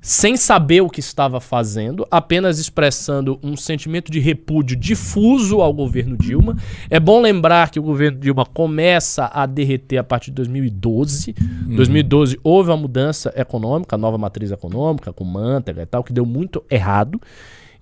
[0.00, 6.16] sem saber o que estava fazendo, apenas expressando um sentimento de repúdio difuso ao governo
[6.16, 6.56] Dilma.
[6.88, 11.34] É bom lembrar que o governo Dilma começa a derreter a partir de 2012.
[11.38, 11.76] Em uhum.
[11.76, 16.64] 2012 houve uma mudança econômica, nova matriz econômica, com manteiga e tal, que deu muito
[16.70, 17.20] errado.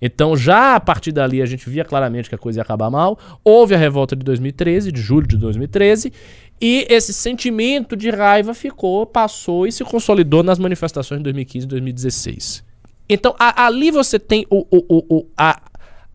[0.01, 3.19] Então, já a partir dali, a gente via claramente que a coisa ia acabar mal.
[3.43, 6.13] Houve a revolta de 2013, de julho de 2013,
[6.61, 11.69] e esse sentimento de raiva ficou, passou e se consolidou nas manifestações de 2015 e
[11.69, 12.63] 2016.
[13.07, 15.61] Então, a, ali você tem o, o, o, a,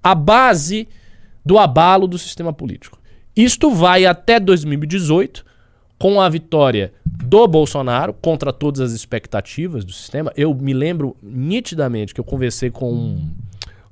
[0.02, 0.87] a base
[1.44, 2.98] do abalo do sistema político.
[3.35, 5.44] Isto vai até 2018,
[5.98, 10.33] com a vitória do Bolsonaro contra todas as expectativas do sistema.
[10.37, 13.30] Eu me lembro nitidamente que eu conversei com um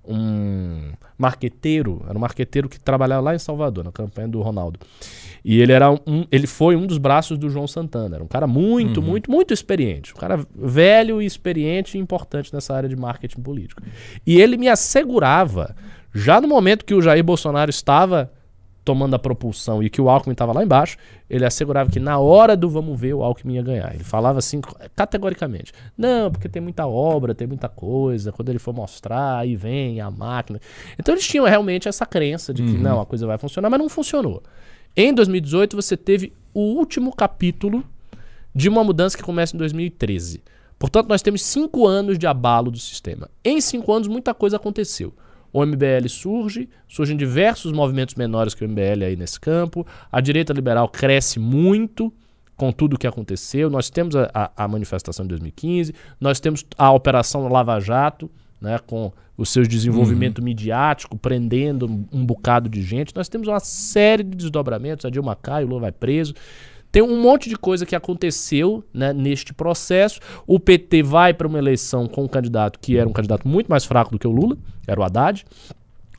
[0.04, 4.80] um marqueteiro, era um marqueteiro que trabalhava lá em Salvador, na campanha do Ronaldo.
[5.44, 8.16] E ele era um, ele foi um dos braços do João Santana.
[8.16, 9.06] Era um cara muito, uhum.
[9.06, 10.12] muito, muito experiente.
[10.14, 13.82] Um cara velho e experiente e importante nessa área de marketing político.
[14.26, 15.74] E ele me assegurava,
[16.14, 18.30] já no momento que o Jair Bolsonaro estava
[18.84, 20.96] tomando a propulsão e que o Alckmin estava lá embaixo,
[21.30, 23.94] ele assegurava que na hora do vamos ver o Alckmin ia ganhar.
[23.94, 24.60] Ele falava assim
[24.94, 30.00] categoricamente: "Não, porque tem muita obra, tem muita coisa, quando ele for mostrar, aí vem
[30.00, 30.60] a máquina".
[30.98, 32.82] Então eles tinham realmente essa crença de que uhum.
[32.82, 34.42] não, a coisa vai funcionar, mas não funcionou.
[34.96, 37.84] Em 2018 você teve o último capítulo
[38.54, 40.42] de uma mudança que começa em 2013.
[40.78, 43.30] Portanto, nós temos cinco anos de abalo do sistema.
[43.44, 45.14] Em cinco anos, muita coisa aconteceu.
[45.52, 49.86] O MBL surge, surgem diversos movimentos menores que o MBL aí nesse campo.
[50.10, 52.12] A direita liberal cresce muito
[52.56, 53.70] com tudo o que aconteceu.
[53.70, 58.78] Nós temos a, a, a, manifestação de 2015, nós temos a Operação Lava Jato, né,
[58.86, 60.44] com o seu desenvolvimento uhum.
[60.44, 63.14] midiático, prendendo um, bocado de gente.
[63.14, 65.04] Nós temos uma série de desdobramentos.
[65.04, 66.32] A Dilma cai, o Lula vai preso.
[66.92, 70.20] Tem um monte de coisa que aconteceu né, neste processo.
[70.46, 73.84] O PT vai para uma eleição com um candidato que era um candidato muito mais
[73.84, 75.44] fraco do que o Lula, era o Haddad.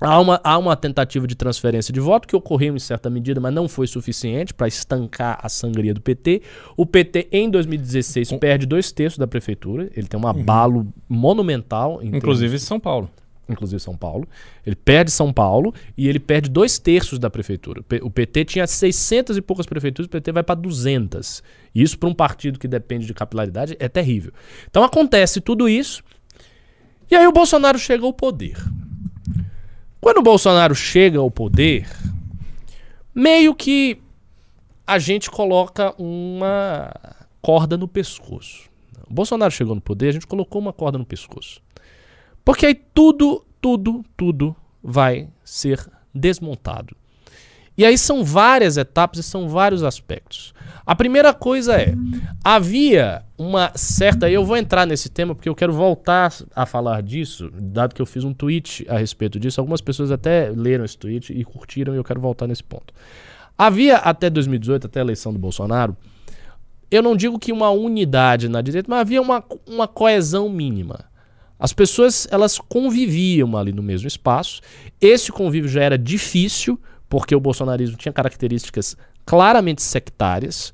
[0.04, 3.54] Há uma, há uma tentativa de transferência de voto que ocorreu em certa medida, mas
[3.54, 6.42] não foi suficiente para estancar a sangria do PT.
[6.76, 8.38] O PT, em 2016, Com...
[8.38, 9.90] perde dois terços da prefeitura.
[9.96, 10.94] Ele tem um abalo uhum.
[11.08, 12.02] monumental.
[12.04, 13.10] Inclusive em São Paulo
[13.50, 14.28] inclusive São Paulo.
[14.66, 17.84] Ele perde São Paulo e ele perde dois terços da prefeitura.
[18.02, 21.44] O PT tinha 600 e poucas prefeituras, o PT vai para 200.
[21.76, 24.32] Isso para um partido que depende de capilaridade é terrível.
[24.70, 26.04] Então acontece tudo isso
[27.12, 28.58] e aí o Bolsonaro chega ao poder.
[30.04, 31.88] Quando o Bolsonaro chega ao poder,
[33.16, 34.02] meio que
[34.86, 36.94] a gente coloca uma
[37.42, 38.70] corda no pescoço.
[39.10, 41.62] O Bolsonaro chegou no poder, a gente colocou uma corda no pescoço.
[42.44, 46.98] Porque aí tudo, tudo, tudo vai ser desmontado.
[47.78, 50.54] E aí são várias etapas e são vários aspectos.
[50.86, 51.96] A primeira coisa é,
[52.44, 57.50] havia uma certa, eu vou entrar nesse tema porque eu quero voltar a falar disso,
[57.54, 61.34] dado que eu fiz um tweet a respeito disso, algumas pessoas até leram esse tweet
[61.34, 62.94] e curtiram e eu quero voltar nesse ponto.
[63.58, 65.96] Havia até 2018, até a eleição do Bolsonaro,
[66.92, 71.06] eu não digo que uma unidade na direita, mas havia uma, uma coesão mínima.
[71.58, 74.62] As pessoas elas conviviam ali no mesmo espaço.
[75.00, 76.80] Esse convívio já era difícil,
[77.14, 80.74] porque o bolsonarismo tinha características claramente sectárias.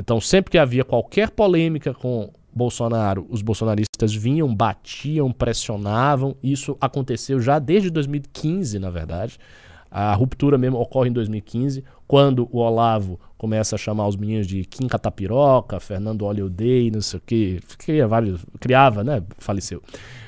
[0.00, 6.34] Então, sempre que havia qualquer polêmica com Bolsonaro, os bolsonaristas vinham, batiam, pressionavam.
[6.42, 9.38] Isso aconteceu já desde 2015, na verdade.
[9.90, 14.64] A ruptura mesmo ocorre em 2015, quando o Olavo começa a chamar os meninos de
[14.64, 17.22] Kim Catapiroca, Fernando Holiday, não sei o
[17.76, 19.82] criava, vários, criava, né, faleceu,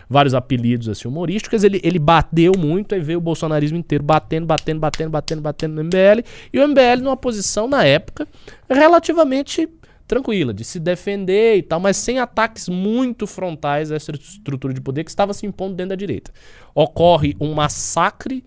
[0.08, 4.80] vários apelidos assim humorísticos, ele, ele bateu muito, aí veio o bolsonarismo inteiro batendo, batendo,
[4.80, 8.26] batendo, batendo, batendo no MBL, e o MBL numa posição, na época,
[8.68, 9.68] relativamente
[10.06, 14.80] tranquila, de se defender e tal, mas sem ataques muito frontais a essa estrutura de
[14.80, 16.32] poder que estava se impondo dentro da direita.
[16.74, 18.42] Ocorre um massacre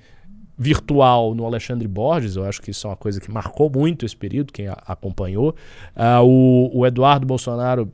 [0.58, 4.15] virtual no Alexandre Borges, eu acho que isso é uma coisa que marcou muito esse
[4.15, 5.56] período, quem acompanhou.
[5.95, 7.91] Uh, o, o Eduardo Bolsonaro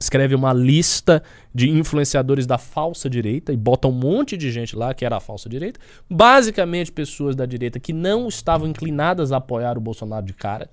[0.00, 1.22] escreve uma lista
[1.54, 5.20] de influenciadores da falsa direita e bota um monte de gente lá que era a
[5.20, 10.32] falsa direita, basicamente pessoas da direita que não estavam inclinadas a apoiar o Bolsonaro de
[10.32, 10.70] cara.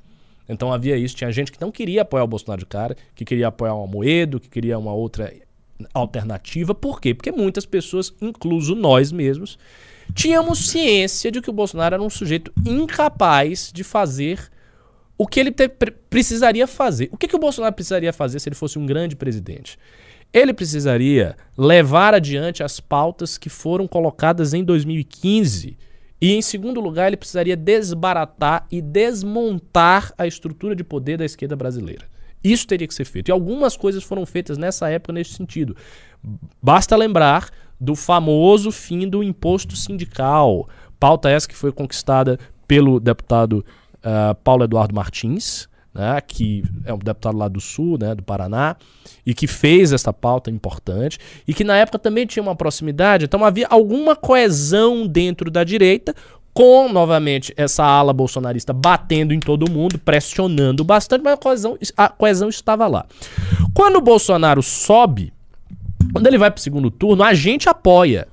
[0.48, 3.50] Então havia isso, tinha gente que não queria apoiar o Bolsonaro de cara, que queria
[3.50, 5.34] apoiar um Amoedo, que queria uma outra
[5.94, 6.74] alternativa.
[6.74, 7.13] Por quê?
[7.13, 9.60] Porque muitas pessoas, incluso nós mesmos,
[10.16, 14.50] tínhamos ciência de que o Bolsonaro era um sujeito incapaz de fazer
[15.17, 15.67] o que ele te,
[16.10, 17.10] precisaria fazer.
[17.12, 19.77] O que, que o Bolsonaro precisaria fazer se ele fosse um grande presidente?
[20.32, 25.77] Ele precisaria levar adiante as pautas que foram colocadas em 2015.
[26.19, 31.56] E, em segundo lugar, ele precisaria desbaratar e desmontar a estrutura de poder da esquerda
[31.56, 32.06] brasileira.
[32.43, 33.30] Isso teria que ser feito.
[33.30, 35.75] E algumas coisas foram feitas nessa época nesse sentido.
[36.62, 37.49] Basta lembrar
[37.80, 40.67] do famoso fim do imposto sindical.
[40.99, 43.63] Pauta essa que foi conquistada pelo deputado
[44.04, 48.76] uh, Paulo Eduardo Martins, né, que é um deputado lá do Sul, né, do Paraná,
[49.26, 53.44] e que fez essa pauta importante, e que na época também tinha uma proximidade, então
[53.44, 56.14] havia alguma coesão dentro da direita,
[56.54, 62.10] com, novamente, essa ala bolsonarista batendo em todo mundo, pressionando bastante, mas a coesão, a
[62.10, 63.06] coesão estava lá.
[63.76, 65.32] Quando o Bolsonaro sobe,
[66.12, 68.28] quando ele vai para o segundo turno, a gente apoia.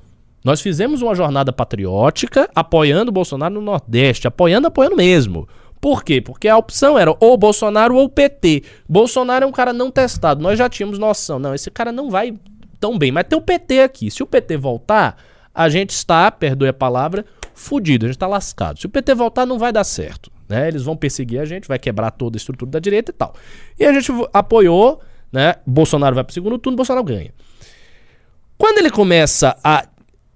[0.44, 5.48] Nós fizemos uma jornada patriótica apoiando o Bolsonaro no Nordeste, apoiando, apoiando mesmo.
[5.80, 6.20] Por quê?
[6.20, 8.62] Porque a opção era ou Bolsonaro ou PT.
[8.86, 10.42] Bolsonaro é um cara não testado.
[10.42, 11.38] Nós já tínhamos noção.
[11.38, 12.34] Não, esse cara não vai
[12.78, 13.10] tão bem.
[13.10, 14.10] Mas tem o PT aqui.
[14.10, 15.16] Se o PT voltar,
[15.54, 18.78] a gente está, perdoe a palavra, fudido, a gente está lascado.
[18.78, 20.30] Se o PT voltar, não vai dar certo.
[20.46, 20.68] Né?
[20.68, 23.34] Eles vão perseguir a gente, vai quebrar toda a estrutura da direita e tal.
[23.78, 25.00] E a gente apoiou,
[25.32, 25.54] né?
[25.66, 27.32] Bolsonaro vai para o segundo turno, Bolsonaro ganha.
[28.58, 29.86] Quando ele começa a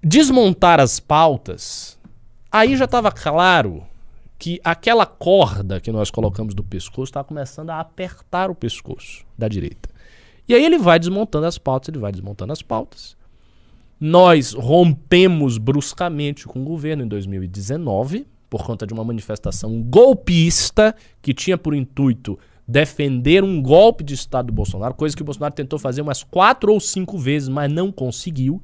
[0.03, 1.97] desmontar as pautas,
[2.51, 3.83] aí já estava claro
[4.37, 9.47] que aquela corda que nós colocamos do pescoço estava começando a apertar o pescoço da
[9.47, 9.89] direita.
[10.47, 13.17] E aí ele vai desmontando as pautas, ele vai desmontando as pautas.
[13.99, 21.33] Nós rompemos bruscamente com o governo em 2019, por conta de uma manifestação golpista que
[21.33, 25.79] tinha por intuito defender um golpe de Estado do Bolsonaro, coisa que o Bolsonaro tentou
[25.79, 28.61] fazer umas quatro ou cinco vezes, mas não conseguiu.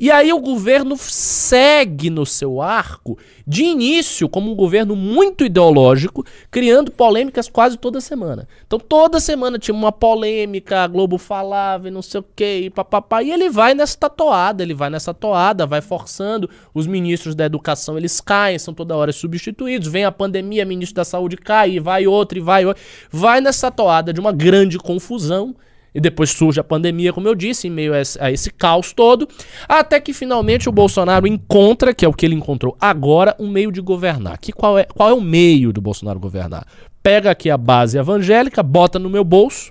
[0.00, 6.24] E aí o governo segue no seu arco, de início, como um governo muito ideológico,
[6.50, 8.48] criando polêmicas quase toda semana.
[8.66, 12.70] Então toda semana tinha uma polêmica, a Globo falava e não sei o que, e
[12.70, 17.44] papapá, e ele vai nessa toada, ele vai nessa toada, vai forçando, os ministros da
[17.44, 21.80] educação eles caem, são toda hora substituídos, vem a pandemia, ministro da saúde cai, e
[21.80, 25.54] vai outro, e vai outro, vai nessa toada de uma grande confusão.
[25.94, 29.28] E depois surge a pandemia, como eu disse, em meio a esse, caos todo,
[29.68, 33.70] até que finalmente o Bolsonaro encontra, que é o que ele encontrou agora, um meio
[33.70, 34.38] de governar.
[34.38, 36.66] Que qual é, qual é o meio do Bolsonaro governar?
[37.02, 39.70] Pega aqui a base evangélica, bota no meu bolso,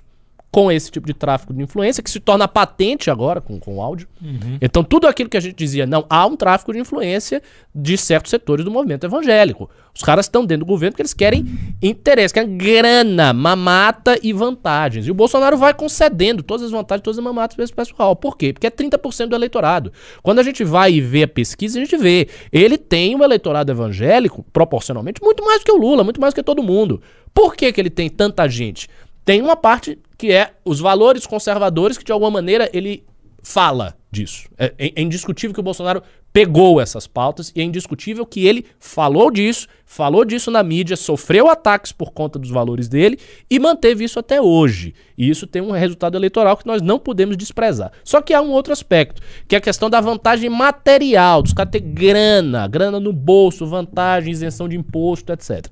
[0.52, 4.06] com esse tipo de tráfico de influência, que se torna patente agora com, com áudio.
[4.20, 4.58] Uhum.
[4.60, 7.42] Então, tudo aquilo que a gente dizia, não, há um tráfico de influência
[7.74, 9.70] de certos setores do movimento evangélico.
[9.94, 11.46] Os caras estão dentro do governo porque eles querem
[11.80, 15.06] interesse, querem grana, mamata e vantagens.
[15.06, 18.14] E o Bolsonaro vai concedendo todas as vantagens, todas as mamatas para esse pessoal.
[18.14, 18.52] Por quê?
[18.52, 19.90] Porque é 30% do eleitorado.
[20.22, 22.28] Quando a gente vai e vê a pesquisa, a gente vê.
[22.52, 26.36] Ele tem um eleitorado evangélico, proporcionalmente, muito mais do que o Lula, muito mais do
[26.36, 27.00] que todo mundo.
[27.32, 28.86] Por que, que ele tem tanta gente?
[29.24, 33.04] Tem uma parte que é os valores conservadores que de alguma maneira ele
[33.42, 34.48] fala disso.
[34.56, 36.00] É, é, é, indiscutível que o Bolsonaro
[36.32, 41.48] pegou essas pautas e é indiscutível que ele falou disso, falou disso na mídia, sofreu
[41.48, 43.18] ataques por conta dos valores dele
[43.50, 44.94] e manteve isso até hoje.
[45.18, 47.90] E isso tem um resultado eleitoral que nós não podemos desprezar.
[48.04, 51.72] Só que há um outro aspecto, que é a questão da vantagem material, dos caras
[51.72, 55.66] ter grana, grana no bolso, vantagem, isenção de imposto, etc.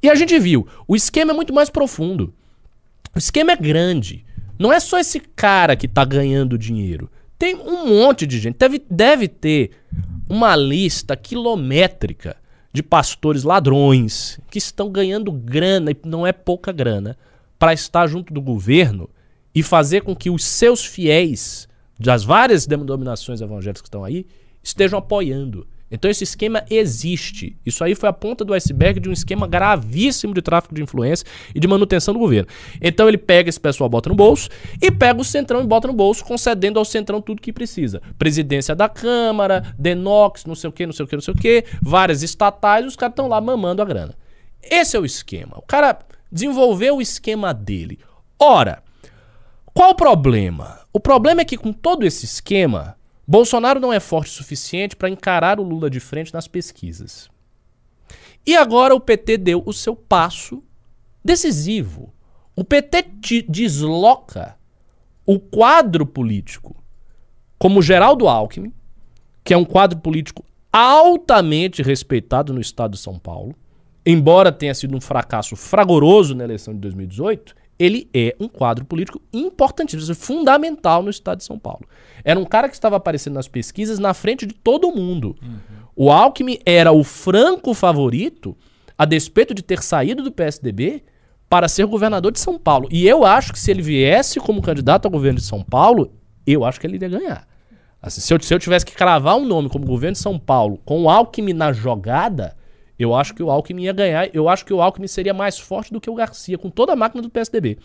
[0.00, 2.32] E a gente viu, o esquema é muito mais profundo.
[3.14, 4.24] O esquema é grande.
[4.58, 7.10] Não é só esse cara que tá ganhando dinheiro.
[7.38, 8.56] Tem um monte de gente.
[8.56, 9.72] Deve, deve ter
[10.28, 12.36] uma lista quilométrica
[12.72, 17.18] de pastores ladrões que estão ganhando grana, e não é pouca grana,
[17.58, 19.10] para estar junto do governo
[19.54, 24.26] e fazer com que os seus fiéis das várias denominações evangélicas que estão aí
[24.62, 25.66] estejam apoiando.
[25.92, 27.54] Então esse esquema existe.
[27.64, 31.26] Isso aí foi a ponta do iceberg de um esquema gravíssimo de tráfico de influência
[31.54, 32.48] e de manutenção do governo.
[32.80, 34.48] Então ele pega esse pessoal, bota no bolso
[34.80, 38.00] e pega o Centrão e bota no bolso, concedendo ao Centrão tudo que precisa.
[38.18, 41.36] Presidência da Câmara, Denox, não sei o que, não sei o que, não sei o
[41.36, 44.16] que, várias estatais, os caras estão lá mamando a grana.
[44.62, 45.58] Esse é o esquema.
[45.58, 45.98] O cara
[46.30, 47.98] desenvolveu o esquema dele.
[48.38, 48.82] Ora,
[49.74, 50.80] qual o problema?
[50.92, 52.96] O problema é que com todo esse esquema,
[53.32, 57.30] Bolsonaro não é forte o suficiente para encarar o Lula de frente nas pesquisas.
[58.44, 60.62] E agora o PT deu o seu passo
[61.24, 62.12] decisivo.
[62.54, 63.06] O PT
[63.48, 64.54] desloca
[65.24, 66.76] o quadro político
[67.58, 68.70] como Geraldo Alckmin,
[69.42, 73.54] que é um quadro político altamente respeitado no estado de São Paulo,
[74.04, 79.20] embora tenha sido um fracasso fragoroso na eleição de 2018, ele é um quadro político
[79.32, 81.84] importantíssimo, fundamental no estado de São Paulo.
[82.24, 85.36] Era um cara que estava aparecendo nas pesquisas na frente de todo mundo.
[85.42, 85.58] Uhum.
[85.96, 88.56] O Alckmin era o franco favorito,
[88.96, 91.02] a despeito de ter saído do PSDB,
[91.48, 92.88] para ser governador de São Paulo.
[92.90, 96.12] E eu acho que se ele viesse como candidato ao governo de São Paulo,
[96.46, 97.48] eu acho que ele iria ganhar.
[98.00, 100.80] Assim, se, eu, se eu tivesse que cravar um nome como governo de São Paulo
[100.84, 102.56] com o Alckmin na jogada,
[103.02, 104.28] eu acho que o Alckmin ia ganhar.
[104.34, 106.96] Eu acho que o Alckmin seria mais forte do que o Garcia, com toda a
[106.96, 107.78] máquina do PSDB.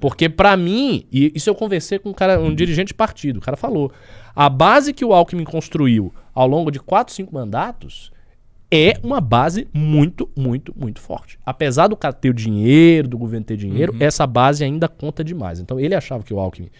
[0.00, 3.40] Porque, para mim, e isso eu conversei com um, cara, um dirigente de partido, o
[3.40, 3.92] cara falou:
[4.34, 8.10] a base que o Alckmin construiu ao longo de 4, 5 mandatos
[8.70, 11.38] é uma base muito, muito, muito forte.
[11.44, 13.98] Apesar do cara ter o dinheiro, do governo ter dinheiro, uhum.
[14.00, 15.60] essa base ainda conta demais.
[15.60, 16.70] Então ele achava que o Alckmin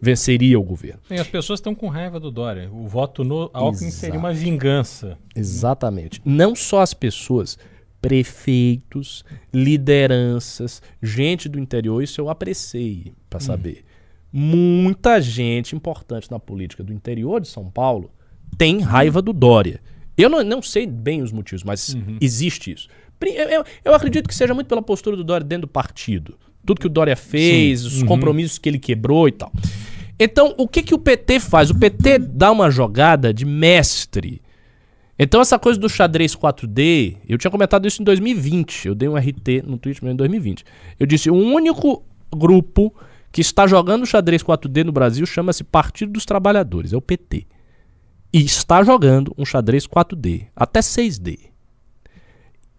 [0.00, 1.00] venceria o governo.
[1.10, 2.70] E as pessoas estão com raiva do Dória.
[2.72, 4.00] O voto no Alckmin Exato.
[4.00, 5.18] seria uma vingança.
[5.34, 6.20] Exatamente.
[6.24, 7.58] Não só as pessoas,
[8.00, 13.40] prefeitos, lideranças, gente do interior, isso eu apreciei para hum.
[13.40, 13.84] saber.
[14.32, 14.40] Hum.
[14.40, 18.10] Muita gente importante na política do interior de São Paulo
[18.56, 19.80] tem raiva do Dória.
[20.16, 22.18] Eu não, não sei bem os motivos, mas uhum.
[22.20, 22.88] existe isso.
[23.20, 26.36] Eu, eu, eu, acredito que seja muito pela postura do Dória dentro do partido.
[26.66, 27.86] Tudo que o Dória fez, Sim.
[27.86, 28.08] os uhum.
[28.08, 29.52] compromissos que ele quebrou e tal.
[30.18, 31.70] Então, o que, que o PT faz?
[31.70, 34.42] O PT dá uma jogada de mestre.
[35.18, 38.88] Então, essa coisa do xadrez 4D, eu tinha comentado isso em 2020.
[38.88, 40.64] Eu dei um RT no Twitter em 2020.
[40.98, 42.04] Eu disse: o único
[42.34, 42.92] grupo
[43.30, 47.46] que está jogando xadrez 4D no Brasil chama-se Partido dos Trabalhadores, é o PT.
[48.32, 51.38] E está jogando um xadrez 4D, até 6D.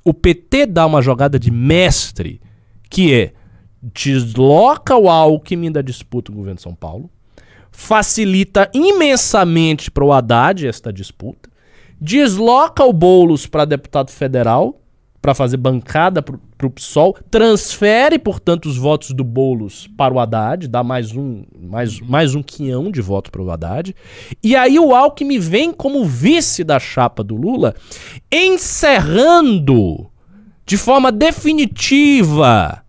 [0.04, 2.42] O PT dá uma jogada de mestre,
[2.90, 3.34] que é
[3.82, 7.10] desloca o Alckmin da disputa do governo de São Paulo,
[7.80, 11.50] facilita imensamente para o Haddad esta disputa,
[12.00, 14.82] desloca o Boulos para deputado federal,
[15.22, 20.68] para fazer bancada para o PSOL, transfere, portanto, os votos do Boulos para o Haddad,
[20.68, 23.96] dá mais um, mais, mais um quinhão de votos para o Haddad.
[24.44, 27.74] E aí o Alckmin vem como vice da chapa do Lula,
[28.30, 30.10] encerrando
[30.66, 32.84] de forma definitiva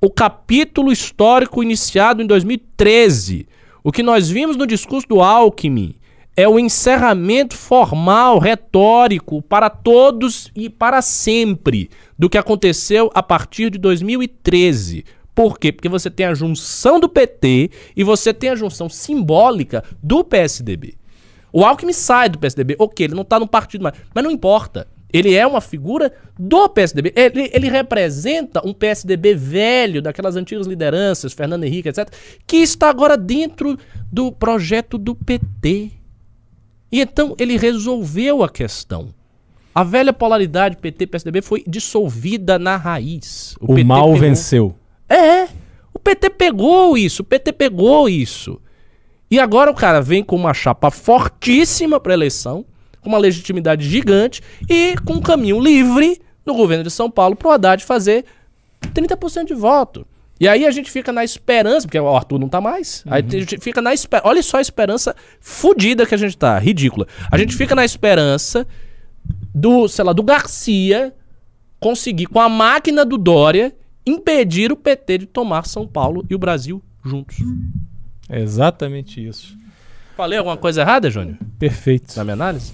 [0.00, 3.46] o capítulo histórico iniciado em 2013.
[3.86, 5.94] O que nós vimos no discurso do Alckmin
[6.34, 13.68] é o encerramento formal, retórico, para todos e para sempre do que aconteceu a partir
[13.68, 15.04] de 2013.
[15.34, 15.70] Por quê?
[15.70, 20.94] Porque você tem a junção do PT e você tem a junção simbólica do PSDB.
[21.52, 24.88] O Alckmin sai do PSDB, ok, ele não está no partido mais, mas não importa.
[25.14, 27.12] Ele é uma figura do PSDB.
[27.14, 32.12] Ele, ele, representa um PSDB velho, daquelas antigas lideranças, Fernando Henrique, etc.,
[32.44, 33.78] que está agora dentro
[34.10, 35.92] do projeto do PT.
[36.90, 39.14] E então ele resolveu a questão.
[39.72, 43.54] A velha polaridade PT-PSDB foi dissolvida na raiz.
[43.60, 44.20] O, o mal pegou...
[44.20, 44.74] venceu.
[45.08, 45.44] É,
[45.92, 48.60] o PT pegou isso, o PT pegou isso.
[49.30, 52.64] E agora o cara vem com uma chapa fortíssima para eleição,
[53.04, 57.48] com uma legitimidade gigante e com um caminho livre no governo de São Paulo para
[57.48, 58.24] o Haddad fazer
[58.92, 60.06] 30% de voto.
[60.40, 63.04] E aí a gente fica na esperança, porque o Arthur não tá mais.
[63.06, 63.14] Uhum.
[63.14, 64.28] Aí a gente fica na esperança.
[64.28, 67.06] Olha só a esperança fodida que a gente tá, ridícula.
[67.30, 68.66] A gente fica na esperança
[69.54, 71.14] do, sei lá, do Garcia
[71.78, 73.74] conseguir, com a máquina do Dória,
[74.06, 77.36] impedir o PT de tomar São Paulo e o Brasil juntos.
[78.28, 79.56] É exatamente isso.
[80.16, 81.36] Falei alguma coisa errada, Júnior?
[81.58, 82.16] Perfeito.
[82.16, 82.72] Na minha análise?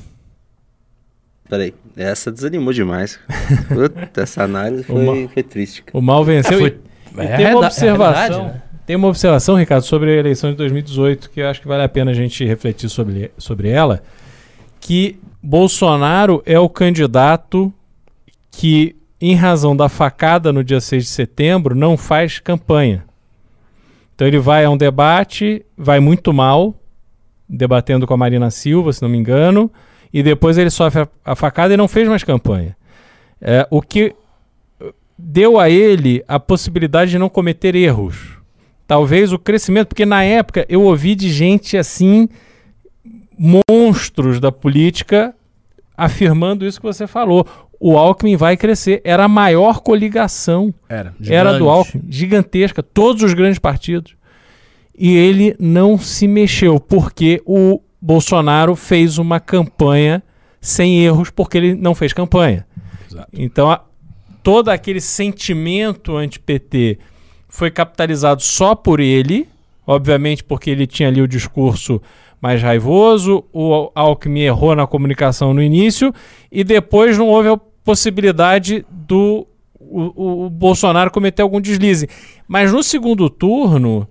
[1.50, 3.18] Peraí, essa desanimou demais.
[3.68, 5.82] Puta, essa análise foi, foi triste.
[5.92, 6.56] O mal venceu.
[6.56, 6.80] É, foi
[7.18, 8.22] é, tem uma observação.
[8.22, 8.62] É verdade, né?
[8.86, 11.88] Tem uma observação, Ricardo, sobre a eleição de 2018 que eu acho que vale a
[11.88, 14.02] pena a gente refletir sobre, sobre ela,
[14.80, 17.72] que Bolsonaro é o candidato
[18.50, 23.04] que, em razão da facada no dia 6 de setembro, não faz campanha.
[24.14, 26.74] Então ele vai a um debate, vai muito mal,
[27.48, 29.70] debatendo com a Marina Silva, se não me engano,
[30.12, 32.76] e depois ele sofre a, a facada e não fez mais campanha.
[33.40, 34.14] É, o que
[35.16, 38.38] deu a ele a possibilidade de não cometer erros.
[38.86, 42.28] Talvez o crescimento, porque na época eu ouvi de gente assim,
[43.38, 45.34] monstros da política,
[45.96, 47.46] afirmando isso que você falou.
[47.78, 49.00] O Alckmin vai crescer.
[49.04, 50.74] Era a maior coligação.
[50.88, 51.14] Era.
[51.18, 51.32] Gigante.
[51.32, 52.02] Era do Alckmin.
[52.08, 52.82] Gigantesca.
[52.82, 54.14] Todos os grandes partidos.
[54.98, 60.22] E ele não se mexeu, porque o Bolsonaro fez uma campanha
[60.60, 62.66] sem erros, porque ele não fez campanha.
[63.08, 63.28] Exato.
[63.32, 63.82] Então, a,
[64.42, 66.98] todo aquele sentimento anti-PT
[67.48, 69.48] foi capitalizado só por ele,
[69.86, 72.00] obviamente porque ele tinha ali o discurso
[72.40, 76.12] mais raivoso, o Alckmin errou na comunicação no início
[76.50, 79.46] e depois não houve a possibilidade do
[79.78, 82.08] o, o Bolsonaro cometer algum deslize.
[82.46, 84.06] Mas no segundo turno,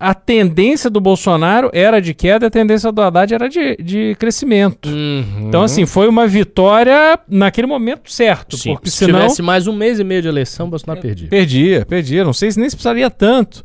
[0.00, 4.88] a tendência do Bolsonaro era de queda, a tendência do Haddad era de, de crescimento.
[4.88, 5.48] Uhum.
[5.48, 8.56] Então, assim, foi uma vitória naquele momento certo.
[8.56, 8.74] Sim.
[8.74, 9.18] Porque se senão...
[9.18, 11.28] tivesse mais um mês e meio de eleição, Bolsonaro perdia.
[11.28, 12.24] Perdia, perdia.
[12.24, 13.64] Não sei se nem se precisaria tanto.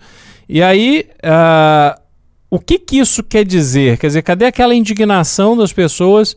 [0.49, 2.01] E aí, uh,
[2.49, 3.99] o que, que isso quer dizer?
[3.99, 6.35] Quer dizer, cadê aquela indignação das pessoas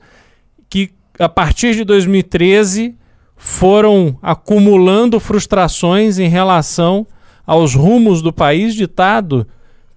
[0.68, 2.94] que, a partir de 2013,
[3.34, 7.06] foram acumulando frustrações em relação
[7.46, 9.46] aos rumos do país ditado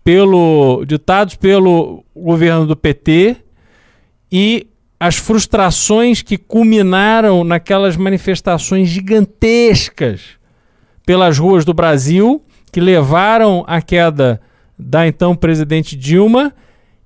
[0.04, 3.38] pelo ditados pelo governo do PT
[4.32, 4.68] e
[5.00, 10.22] as frustrações que culminaram naquelas manifestações gigantescas
[11.06, 12.42] pelas ruas do Brasil
[12.72, 14.42] que levaram à queda
[14.78, 16.54] da então presidente Dilma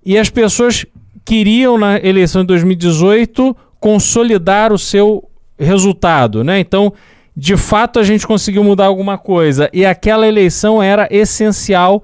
[0.06, 0.86] e as pessoas
[1.24, 6.60] queriam na eleição de 2018 consolidar o seu resultado, né?
[6.60, 6.94] Então,
[7.36, 12.04] de fato a gente conseguiu mudar alguma coisa e aquela eleição era essencial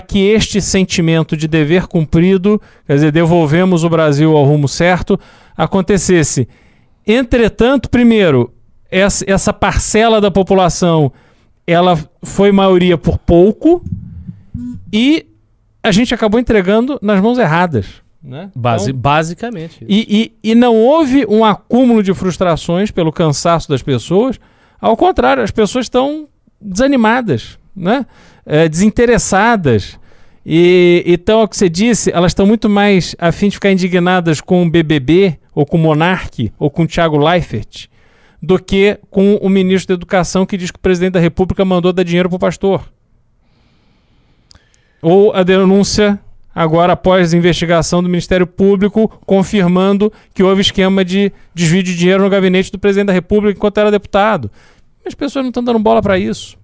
[0.00, 5.18] que este sentimento de dever cumprido, quer dizer, devolvemos o Brasil ao rumo certo,
[5.56, 6.48] acontecesse.
[7.06, 8.52] Entretanto, primeiro,
[8.90, 11.12] essa parcela da população
[11.66, 13.82] ela foi maioria por pouco
[14.92, 15.26] e
[15.82, 18.02] a gente acabou entregando nas mãos erradas.
[18.22, 18.50] Né?
[18.54, 19.84] Basi Então, basicamente.
[19.88, 24.38] e, e, e não houve um acúmulo de frustrações pelo cansaço das pessoas.
[24.80, 26.28] Ao contrário, as pessoas estão
[26.60, 28.06] desanimadas, né?
[28.44, 29.98] É, desinteressadas.
[30.44, 33.70] E então, é o que você disse, elas estão muito mais a fim de ficar
[33.70, 37.88] indignadas com o BBB, ou com o Monark, ou com o Thiago Leifert,
[38.42, 41.92] do que com o ministro da Educação que diz que o presidente da República mandou
[41.92, 42.82] dar dinheiro para o pastor.
[45.00, 46.18] Ou a denúncia,
[46.54, 52.30] agora após investigação do Ministério Público, confirmando que houve esquema de desvio de dinheiro no
[52.30, 54.50] gabinete do presidente da República enquanto era deputado.
[55.04, 56.56] As pessoas não estão dando bola para isso.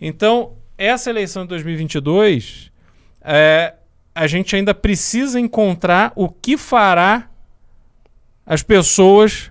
[0.00, 0.52] Então,
[0.86, 2.70] essa eleição de 2022,
[3.22, 3.74] é,
[4.14, 7.28] a gente ainda precisa encontrar o que fará
[8.44, 9.50] as pessoas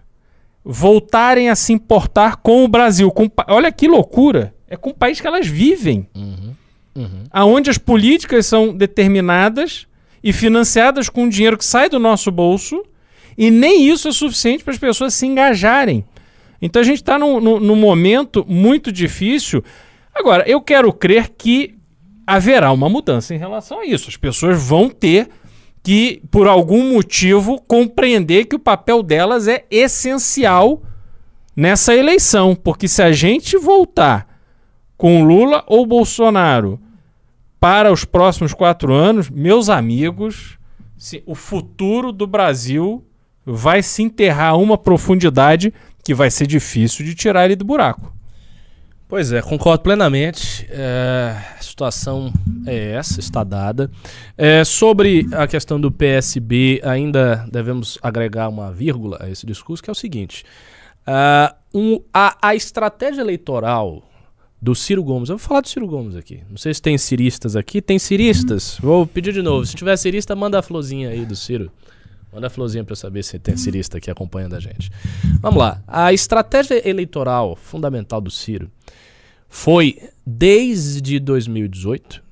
[0.64, 3.10] voltarem a se importar com o Brasil.
[3.12, 4.54] Com, olha que loucura!
[4.68, 6.54] É com o país que elas vivem Uhum.
[6.94, 7.24] Uhum.
[7.32, 9.88] aonde as políticas são determinadas
[10.24, 12.84] e financiadas com dinheiro que sai do nosso bolso,
[13.38, 16.04] e nem isso é suficiente para as pessoas se engajarem.
[16.62, 19.64] Então a gente está num, num- num momento muito difícil.
[20.14, 21.76] Agora, eu quero crer que
[22.26, 24.10] haverá uma mudança em relação a isso.
[24.10, 25.30] As pessoas vão ter
[25.84, 30.82] que, por algum motivo, compreender que o papel delas é essencial
[31.56, 32.56] nessa eleição.
[32.56, 34.28] Porque se a gente voltar
[34.98, 36.80] com Lula ou Bolsonaro
[37.60, 40.58] para os próximos quatro anos, meus amigos,
[40.98, 43.04] se- o futuro do Brasil
[43.46, 48.14] vai se enterrar a uma profundidade que vai ser difícil de tirar ele do buraco.
[49.12, 50.66] Pois é, concordo plenamente.
[50.70, 52.32] É, a situação
[52.66, 53.92] é essa, está dada.
[54.38, 59.90] É, sobre a questão do PSB, ainda devemos agregar uma vírgula a esse discurso, que
[59.90, 60.46] é o seguinte:
[61.06, 64.02] ah, um- a, a estratégia eleitoral
[64.62, 66.42] do Ciro Gomes, eu vou falar do Ciro Gomes aqui.
[66.50, 67.82] Não sei se tem ciristas aqui.
[67.82, 68.78] Tem ciristas?
[68.82, 69.66] Vou pedir de novo.
[69.66, 71.70] Se tiver cirista, manda a florzinha aí do Ciro.
[72.32, 74.90] Manda a florzinha para saber se tem cirista aqui acompanhando a gente.
[75.42, 75.82] Vamos lá.
[75.86, 78.72] A estratégia eleitoral fundamental do Ciro
[79.54, 82.24] foi, desde 2018,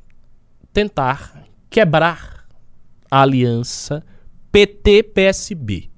[0.71, 2.47] tentar quebrar
[3.11, 4.01] a aliança
[4.53, 5.89] PT-PSB.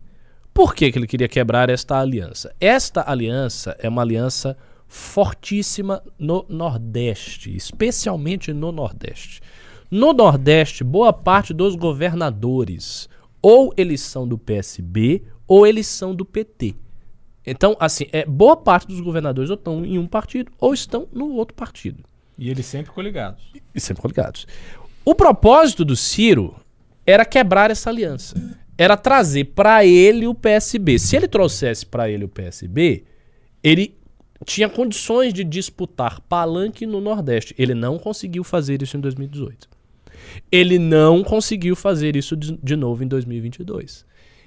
[0.52, 2.54] Por que, que ele queria quebrar esta aliança?
[2.60, 4.58] Esta aliança é uma aliança
[4.88, 9.42] fortíssima no Nordeste, especialmente no Nordeste.
[9.92, 13.08] No Nordeste, boa parte dos governadores,
[13.44, 16.76] ou eles são do PSB, ou eles são do PT.
[17.46, 21.34] Então, assim, é, boa parte dos governadores ou estão em um partido ou estão no
[21.34, 22.04] outro partido.
[22.38, 23.52] E eles sempre coligados.
[23.74, 24.48] E sempre coligados.
[25.04, 26.56] O propósito do Ciro
[27.06, 28.36] era quebrar essa aliança.
[28.78, 31.00] Era trazer para ele o PSB.
[31.00, 33.04] Se ele trouxesse para ele o PSB,
[33.64, 33.96] ele
[34.46, 37.54] tinha condições de disputar palanque no Nordeste.
[37.58, 39.70] Ele não conseguiu fazer isso em 2018.
[40.52, 44.06] Ele não conseguiu fazer isso de, de novo em 2022.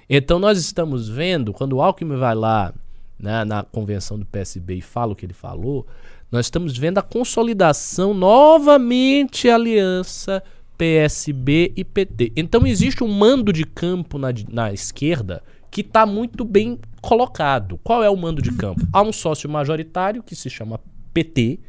[0.09, 2.73] Então nós estamos vendo, quando o Alckmin vai lá
[3.19, 5.85] né, na convenção do PSB e fala o que ele falou,
[6.31, 10.43] nós estamos vendo a consolidação novamente aliança
[10.77, 12.33] PSB e PT.
[12.35, 15.41] Então existe um mando de campo na, na esquerda
[15.71, 17.79] que está muito bem colocado.
[17.83, 18.81] Qual é o mando de campo?
[18.91, 20.79] Há um sócio majoritário que se chama
[21.13, 21.59] PT,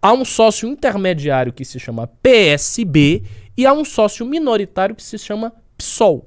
[0.00, 3.22] há um sócio intermediário que se chama PSB
[3.56, 6.24] e há um sócio minoritário que se chama PSOL.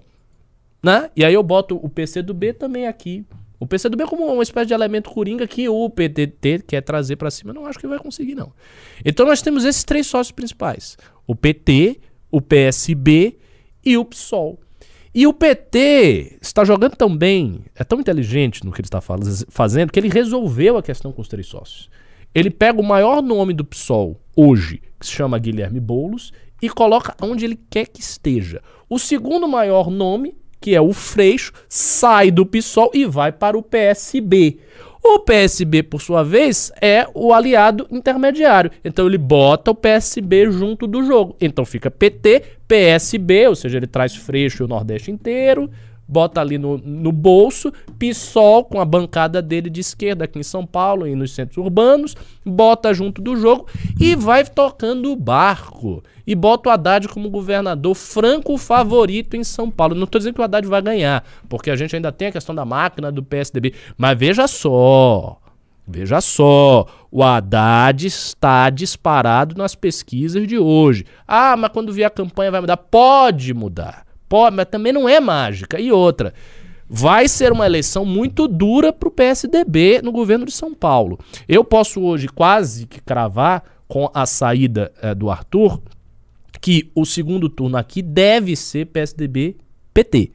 [0.82, 1.10] Né?
[1.16, 3.26] E aí eu boto o PCdoB também aqui.
[3.60, 7.32] O PCdoB é como uma espécie de elemento coringa que o PDT quer trazer para
[7.32, 7.54] cima.
[7.54, 8.52] Não acho que vai conseguir, não.
[9.04, 12.00] Então nós temos esses três sócios principais: o PT,
[12.32, 13.38] o PSB
[13.86, 14.60] e o PSOL.
[15.14, 19.46] E o PT está jogando tão bem, é tão inteligente no que ele está faz-
[19.48, 21.90] fazendo, que ele resolveu a questão com os três sócios.
[22.34, 27.16] Ele pega o maior nome do PSOL hoje, que se chama Guilherme Boulos, e coloca
[27.22, 28.62] onde ele quer que esteja.
[28.90, 30.36] O segundo maior nome,
[30.66, 34.58] que é o Freixo, sai do PSOL e vai para o PSB.
[35.04, 38.72] O PSB, por sua vez, é o aliado intermediário.
[38.84, 41.36] Então ele bota o PSB junto do jogo.
[41.40, 45.70] Então fica PT, PSB, ou seja, ele traz Freixo e o Nordeste inteiro,
[46.08, 50.66] bota ali no, no bolso, PSOL com a bancada dele de esquerda aqui em São
[50.66, 53.68] Paulo e nos centros urbanos, bota junto do jogo
[54.00, 56.04] e vai tocando o barco.
[56.28, 59.94] E bota o Haddad como governador franco favorito em São Paulo.
[59.94, 62.56] Não estou dizendo que o Haddad vai ganhar, porque a gente ainda tem a questão
[62.56, 63.74] da máquina do PSDB.
[63.98, 65.40] Mas veja só,
[65.88, 71.06] Veja só, o Haddad está disparado nas pesquisas de hoje.
[71.28, 72.78] Ah, mas quando vier a campanha vai mudar?
[72.78, 74.05] Pode mudar.
[74.28, 75.80] Pode, mas também não é mágica.
[75.80, 76.34] E outra,
[76.90, 81.20] vai ser uma eleição muito dura para o PSDB no governo de São Paulo.
[81.48, 85.82] Eu posso hoje quase que cravar com a saída eh, do Arthur
[86.62, 90.32] que o segundo turno aqui deve ser PSDB-PT.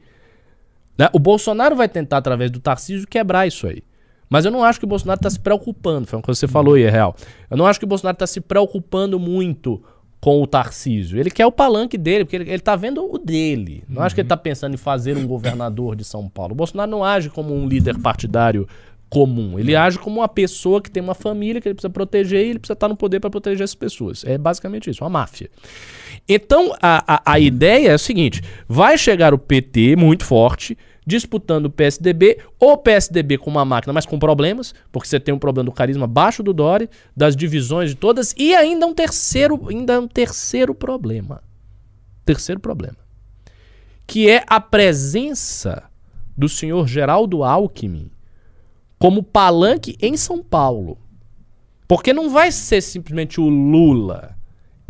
[0.97, 1.09] Né?
[1.11, 3.83] O Bolsonaro vai tentar, através do Tarcísio, quebrar isso aí.
[4.29, 6.75] Mas eu não acho que o Bolsonaro está se preocupando, foi o que você falou
[6.75, 7.15] aí, é real.
[7.49, 9.83] Eu não acho que o Bolsonaro está se preocupando muito
[10.21, 11.19] com o Tarcísio.
[11.19, 13.83] Ele quer o palanque dele, porque ele, ele tá vendo o dele.
[13.89, 16.53] Não acho que ele está pensando em fazer um governador de São Paulo.
[16.53, 18.67] O Bolsonaro não age como um líder partidário
[19.09, 19.59] comum.
[19.59, 22.59] Ele age como uma pessoa que tem uma família que ele precisa proteger e ele
[22.59, 24.23] precisa estar no poder para proteger essas pessoas.
[24.23, 25.49] É basicamente isso, uma máfia.
[26.29, 30.77] Então a, a, a ideia é a seguinte: vai chegar o PT muito forte
[31.11, 35.39] disputando o PSDB, ou PSDB com uma máquina, mas com problemas, porque você tem um
[35.39, 39.99] problema do carisma baixo do Dori, das divisões de todas, e ainda um terceiro, ainda
[39.99, 41.43] um terceiro problema.
[42.23, 42.95] Terceiro problema.
[44.07, 45.83] Que é a presença
[46.37, 48.09] do senhor Geraldo Alckmin
[48.97, 50.97] como palanque em São Paulo.
[51.87, 54.37] Porque não vai ser simplesmente o Lula.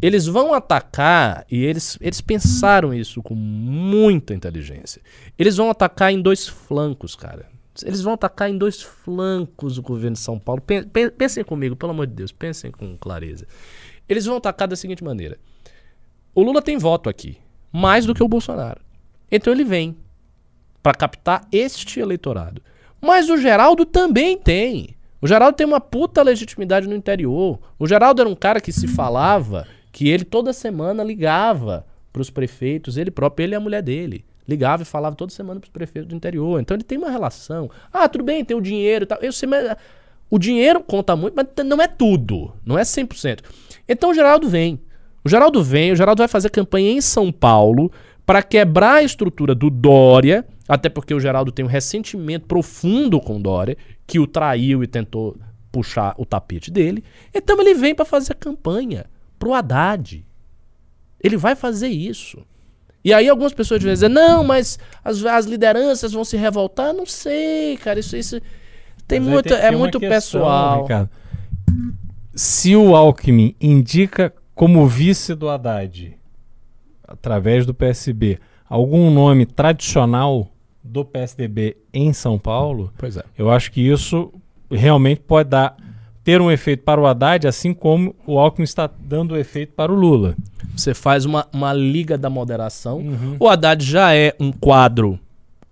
[0.01, 5.01] Eles vão atacar, e eles, eles pensaram isso com muita inteligência.
[5.37, 7.47] Eles vão atacar em dois flancos, cara.
[7.83, 10.61] Eles vão atacar em dois flancos o governo de São Paulo.
[11.17, 13.47] Pensem comigo, pelo amor de Deus, pensem com clareza.
[14.09, 15.37] Eles vão atacar da seguinte maneira:
[16.33, 17.37] o Lula tem voto aqui,
[17.71, 18.81] mais do que o Bolsonaro.
[19.31, 19.95] Então ele vem
[20.81, 22.61] para captar este eleitorado.
[22.99, 24.95] Mas o Geraldo também tem.
[25.21, 27.59] O Geraldo tem uma puta legitimidade no interior.
[27.77, 32.29] O Geraldo era um cara que se falava que ele toda semana ligava para os
[32.29, 34.25] prefeitos, ele próprio, ele e a mulher dele.
[34.47, 36.59] Ligava e falava toda semana para os prefeitos do interior.
[36.59, 37.69] Então ele tem uma relação.
[37.91, 39.19] Ah, tudo bem, tem o dinheiro e tal.
[39.21, 39.75] Eu sei, mas
[40.29, 42.53] o dinheiro conta muito, mas não é tudo.
[42.65, 43.41] Não é 100%.
[43.87, 44.79] Então o Geraldo vem.
[45.23, 47.91] O Geraldo vem, o Geraldo vai fazer campanha em São Paulo
[48.25, 53.35] para quebrar a estrutura do Dória até porque o Geraldo tem um ressentimento profundo com
[53.35, 53.77] o Dória,
[54.07, 55.35] que o traiu e tentou
[55.69, 57.03] puxar o tapete dele.
[57.33, 59.05] Então ele vem para fazer a campanha
[59.41, 60.23] pro Haddad.
[61.19, 62.45] Ele vai fazer isso.
[63.03, 66.93] E aí algumas pessoas vão dizer, não, mas as, as lideranças vão se revoltar.
[66.93, 68.39] Não sei, cara, isso, isso
[69.07, 70.83] tem muito, tem, é muito questão, pessoal.
[70.83, 71.09] Ricardo.
[72.35, 76.15] Se o Alckmin indica como vice do Haddad,
[77.07, 78.39] através do PSB,
[78.69, 80.47] algum nome tradicional
[80.83, 83.23] do PSDB em São Paulo, pois é.
[83.35, 84.31] eu acho que isso
[84.69, 85.75] realmente pode dar
[86.23, 89.95] ter um efeito para o Haddad, assim como o Alckmin está dando efeito para o
[89.95, 90.35] Lula.
[90.75, 92.99] Você faz uma, uma liga da moderação.
[92.99, 93.37] Uhum.
[93.39, 95.19] O Haddad já é um quadro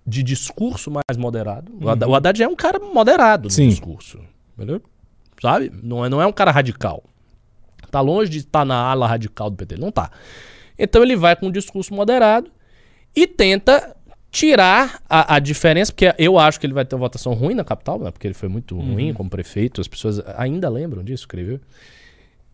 [0.06, 1.72] de discurso mais moderado.
[1.72, 2.08] Uhum.
[2.08, 3.68] O, Haddad, já é um cara moderado no Sim.
[3.68, 4.18] discurso.
[4.56, 4.82] Entendeu?
[5.40, 5.72] Sabe?
[5.82, 7.02] Não é, não é um cara radical.
[7.90, 9.76] Tá longe de estar tá na ala radical do PT.
[9.76, 10.10] Não tá.
[10.78, 12.50] Então ele vai com um discurso moderado
[13.14, 13.96] e tenta
[14.30, 17.64] tirar a, a, diferença, porque eu acho que ele vai ter uma votação ruim na
[17.64, 18.10] capital, né?
[18.10, 18.94] porque ele foi muito uhum.
[18.94, 21.60] ruim como prefeito, as pessoas ainda lembram disso, creio.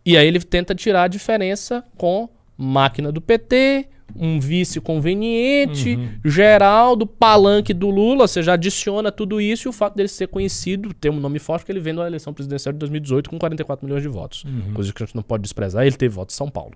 [0.04, 6.08] E aí ele tenta tirar a diferença com máquina do PT, um vice conveniente, uhum.
[6.24, 10.94] Geraldo, palanque do Lula, você já adiciona tudo isso e o fato dele ser conhecido,
[10.94, 14.02] ter um nome forte, que ele vem na eleição presidencial de 2018 com 44 milhões
[14.02, 14.44] de votos.
[14.44, 14.72] Uhum.
[14.72, 16.72] Coisa que a gente não pode desprezar, ele teve voto em São Paulo.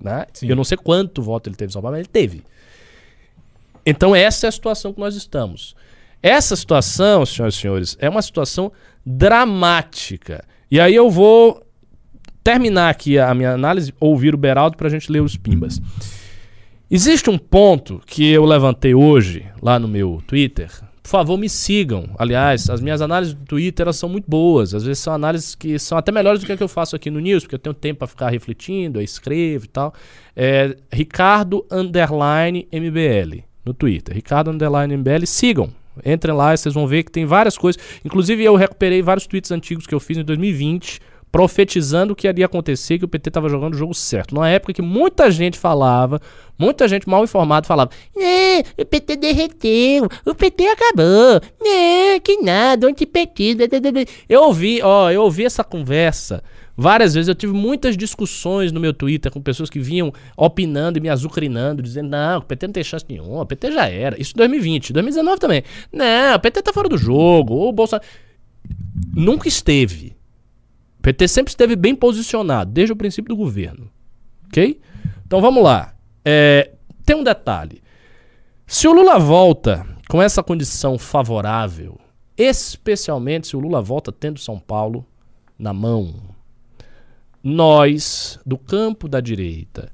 [0.00, 0.26] Né?
[0.42, 2.42] Eu não sei quanto voto ele teve em São Paulo, mas ele teve.
[3.84, 5.74] Então, essa é a situação que nós estamos.
[6.22, 8.70] Essa situação, senhoras e senhores, é uma situação
[9.04, 10.44] dramática.
[10.70, 11.60] E aí eu vou
[12.44, 15.80] terminar aqui a minha análise, ouvir o Beraldo para a gente ler os pimbas.
[16.88, 20.70] Existe um ponto que eu levantei hoje lá no meu Twitter.
[21.02, 22.10] Por favor, me sigam.
[22.16, 24.74] Aliás, as minhas análises do Twitter elas são muito boas.
[24.74, 27.18] Às vezes são análises que são até melhores do que que eu faço aqui no
[27.18, 29.92] News, porque eu tenho tempo para ficar refletindo, eu escrevo e tal.
[30.36, 34.14] É Ricardo Underline MBL no Twitter.
[34.14, 35.70] Ricardo Underline MBL, sigam.
[36.04, 37.82] Entrem lá, vocês vão ver que tem várias coisas.
[38.04, 41.00] Inclusive, eu recuperei vários tweets antigos que eu fiz em 2020,
[41.30, 44.34] profetizando o que iria acontecer, que o PT estava jogando o jogo certo.
[44.34, 46.20] Numa época que muita gente falava,
[46.58, 52.86] muita gente mal informada falava: É, o PT derreteu, o PT acabou, é, que nada,
[52.86, 53.62] antipetismo.
[54.28, 56.42] Eu ouvi, ó, eu ouvi essa conversa
[56.76, 61.00] Várias vezes eu tive muitas discussões no meu Twitter com pessoas que vinham opinando e
[61.00, 64.20] me azucrinando, dizendo: não, o PT não tem chance nenhuma, o PT já era.
[64.20, 65.62] Isso em 2020, 2019 também.
[65.92, 68.06] Não, o PT tá fora do jogo, o Bolsonaro.
[69.14, 70.16] Nunca esteve.
[70.98, 73.90] O PT sempre esteve bem posicionado, desde o princípio do governo.
[74.46, 74.80] Ok?
[75.26, 75.94] Então vamos lá.
[76.24, 76.70] É,
[77.04, 77.82] tem um detalhe.
[78.66, 81.98] Se o Lula volta com essa condição favorável,
[82.36, 85.04] especialmente se o Lula volta tendo São Paulo
[85.58, 86.31] na mão,
[87.42, 89.90] nós, do campo da direita,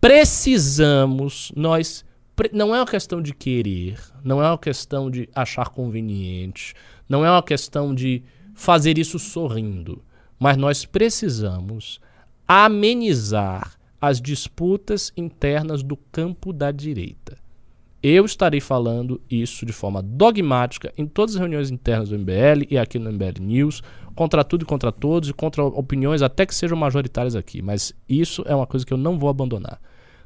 [0.00, 2.04] precisamos, nós.
[2.52, 6.74] Não é uma questão de querer, não é uma questão de achar conveniente,
[7.08, 8.22] não é uma questão de
[8.54, 10.02] fazer isso sorrindo,
[10.38, 12.00] mas nós precisamos
[12.48, 17.38] amenizar as disputas internas do campo da direita.
[18.02, 22.76] Eu estarei falando isso de forma dogmática em todas as reuniões internas do MBL e
[22.76, 23.80] aqui no MBL News,
[24.16, 27.62] contra tudo e contra todos e contra opiniões até que sejam majoritárias aqui.
[27.62, 29.80] Mas isso é uma coisa que eu não vou abandonar.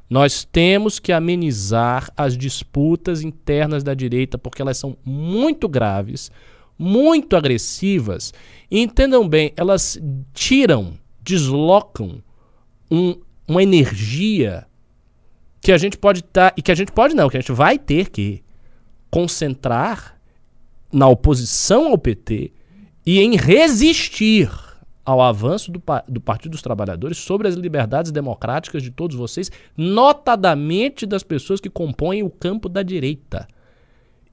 [0.09, 6.31] Nós temos que amenizar as disputas internas da direita porque elas são muito graves,
[6.79, 8.33] muito agressivas
[8.71, 9.99] e entendam bem, elas
[10.33, 12.23] tiram, deslocam
[12.89, 14.65] um, uma energia
[15.67, 16.51] que a gente pode estar.
[16.51, 18.41] Tá, e que a gente pode não, que a gente vai ter que
[19.11, 20.17] concentrar
[20.93, 22.53] na oposição ao PT
[23.05, 24.49] e em resistir
[25.03, 31.05] ao avanço do, do Partido dos Trabalhadores sobre as liberdades democráticas de todos vocês, notadamente
[31.05, 33.45] das pessoas que compõem o campo da direita.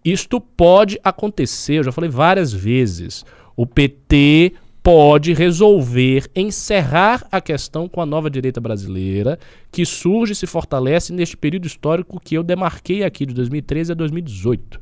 [0.04, 3.24] Isto pode acontecer, eu já falei várias vezes.
[3.56, 4.52] O PT
[4.84, 9.38] pode resolver encerrar a questão com a nova direita brasileira,
[9.72, 13.94] que surge e se fortalece neste período histórico que eu demarquei aqui de 2013 a
[13.94, 14.78] 2018.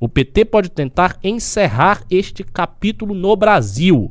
[0.00, 4.10] O PT pode tentar encerrar este capítulo no Brasil.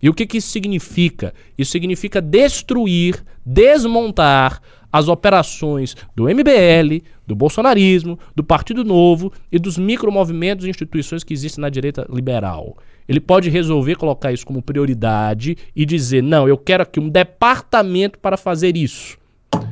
[0.00, 1.34] E o que, que isso significa?
[1.58, 4.62] Isso significa destruir, desmontar
[4.92, 11.32] as operações do MBL, do bolsonarismo, do Partido Novo e dos micromovimentos e instituições que
[11.32, 12.76] existem na direita liberal.
[13.08, 18.18] Ele pode resolver colocar isso como prioridade e dizer: não, eu quero aqui um departamento
[18.18, 19.16] para fazer isso.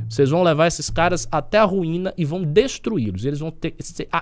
[0.09, 3.25] Vocês vão levar esses caras até a ruína e vão destruí-los.
[3.25, 3.75] Eles vão ter,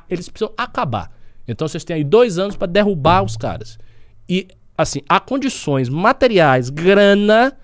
[0.08, 1.12] eles precisam acabar.
[1.46, 3.78] Então vocês têm aí dois anos para derrubar os caras.
[4.26, 7.54] E assim, há condições materiais, grana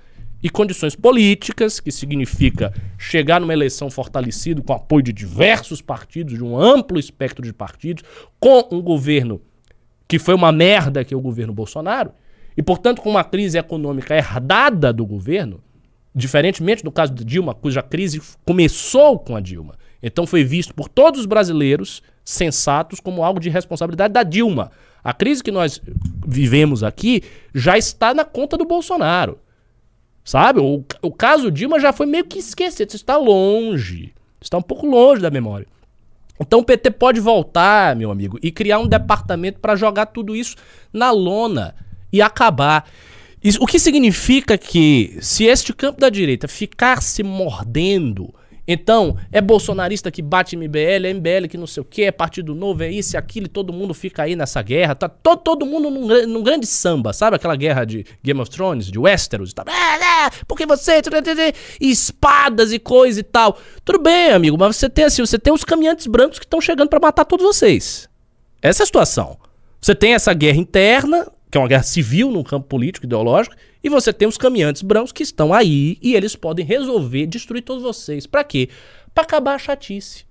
[0.43, 6.43] e condições políticas, que significa chegar numa eleição fortalecido com apoio de diversos partidos, de
[6.43, 8.03] um amplo espectro de partidos,
[8.41, 9.41] com um governo
[10.09, 12.13] que foi uma merda que é o governo Bolsonaro,
[12.57, 15.63] e portanto com uma crise econômica herdada do governo,
[16.15, 19.75] diferentemente do caso de Dilma, cuja crise começou com a Dilma.
[20.03, 24.71] Então foi visto por todos os brasileiros sensatos como algo de responsabilidade da Dilma.
[25.03, 25.81] A crise que nós
[26.27, 27.23] vivemos aqui
[27.55, 29.39] já está na conta do Bolsonaro.
[30.25, 30.61] Sabe?
[30.61, 32.91] O, o caso Dilma já foi meio que esquecido.
[32.91, 34.13] Você está longe.
[34.41, 35.67] Está um pouco longe da memória.
[36.41, 40.57] Então o PT pode voltar, meu amigo, e criar um departamento para jogar tudo isso
[40.93, 41.75] na lona
[42.13, 42.89] e acabar.
[43.43, 48.33] Isso, o que significa que se este campo da direita ficar se mordendo
[48.67, 52.55] então, é bolsonarista que bate MBL, é MBL que não sei o que, é Partido
[52.55, 54.95] Novo, é isso e aquilo, e todo mundo fica aí nessa guerra.
[54.95, 58.87] Tá todo, todo mundo num, num, grande samba, sabe aquela guerra de Game of Thrones,
[58.87, 59.53] de Westeros?
[59.53, 61.03] Tá, é, é, porque você.
[61.81, 63.59] Espadas e coisa e tal.
[63.85, 66.89] Tudo bem, amigo, mas você tem assim, você tem os caminhantes brancos que estão chegando
[66.89, 68.09] para matar todos vocês.
[68.61, 69.37] Essa é a situação.
[69.81, 73.91] Você tem essa guerra interna, que é uma guerra civil no campo político, ideológico, e
[73.91, 78.27] você tem os caminhantes brancos que estão aí e eles podem resolver destruir todos vocês.
[78.27, 78.71] Para quê?
[79.15, 80.25] Para acabar a chatice.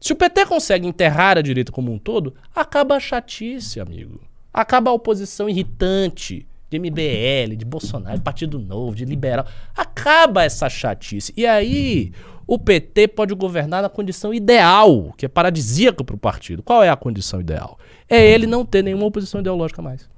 [0.00, 4.22] Se o PT consegue enterrar a direita como um todo, acaba a chatice, amigo.
[4.50, 9.46] Acaba a oposição irritante de MBL, de Bolsonaro, de Partido Novo, de Liberal.
[9.76, 11.34] Acaba essa chatice.
[11.36, 12.12] E aí,
[12.46, 16.62] o PT pode governar na condição ideal, que é paradisíaca para o partido.
[16.62, 17.78] Qual é a condição ideal?
[18.08, 20.08] É ele não ter nenhuma oposição ideológica mais.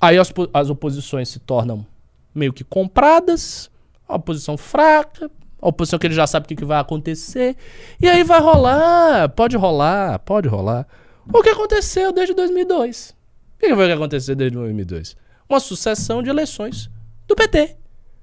[0.00, 1.86] Aí as, as oposições se tornam
[2.34, 3.70] meio que compradas,
[4.08, 5.30] a oposição fraca,
[5.60, 7.56] a oposição que ele já sabe o que, que vai acontecer.
[8.00, 10.86] E aí vai rolar, pode rolar, pode rolar.
[11.32, 13.14] O que aconteceu desde 2002?
[13.56, 15.16] O que foi que aconteceu desde 2002?
[15.48, 16.90] Uma sucessão de eleições
[17.28, 17.76] do PT.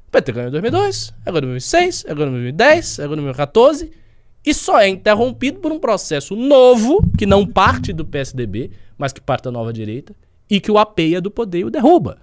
[0.08, 3.92] O PT ganhou em 2002, agora em 2006, agora em 2010, agora em 2014.
[4.46, 9.22] E só é interrompido por um processo novo, que não parte do PSDB, mas que
[9.22, 10.16] parte da nova direita,
[10.50, 12.18] e que o apeia do poder e o derruba.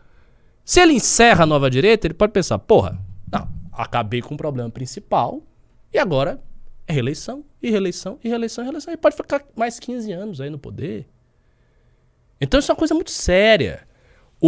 [0.65, 2.99] Se ele encerra a nova direita, ele pode pensar, porra,
[3.31, 5.43] não, acabei com o problema principal
[5.93, 6.43] e agora
[6.87, 8.93] é reeleição, e reeleição, e reeleição, e reeleição.
[8.93, 11.07] E pode ficar mais 15 anos aí no poder.
[12.41, 13.87] Então isso é uma coisa muito séria.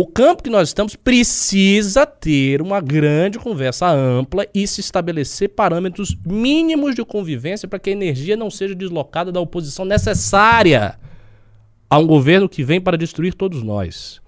[0.01, 6.17] O campo que nós estamos precisa ter uma grande conversa ampla e se estabelecer parâmetros
[6.25, 10.97] mínimos de convivência para que a energia não seja deslocada da oposição necessária
[11.91, 14.23] a um governo que vem para destruir todos nós.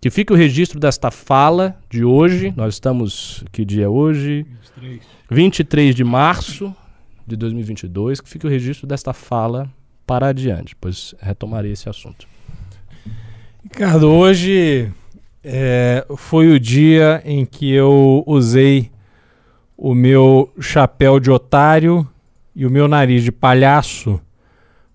[0.00, 2.54] Que fique o registro desta fala de hoje.
[2.56, 3.42] Nós estamos.
[3.50, 4.46] Que dia é hoje?
[4.76, 5.02] 23.
[5.28, 6.72] 23 de março
[7.26, 8.20] de 2022.
[8.20, 9.68] Que fique o registro desta fala
[10.06, 12.28] para adiante, pois retomarei esse assunto.
[13.64, 14.92] Ricardo, hoje
[15.50, 18.90] é, foi o dia em que eu usei
[19.78, 22.06] o meu chapéu de otário
[22.54, 24.20] e o meu nariz de palhaço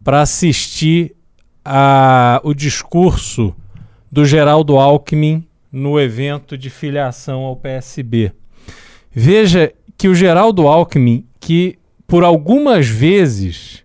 [0.04, 1.16] para assistir
[1.66, 3.56] a, o discurso
[4.12, 8.32] do Geraldo Alckmin no evento de filiação ao PSB.
[9.12, 13.84] Veja que o Geraldo Alckmin, que por algumas vezes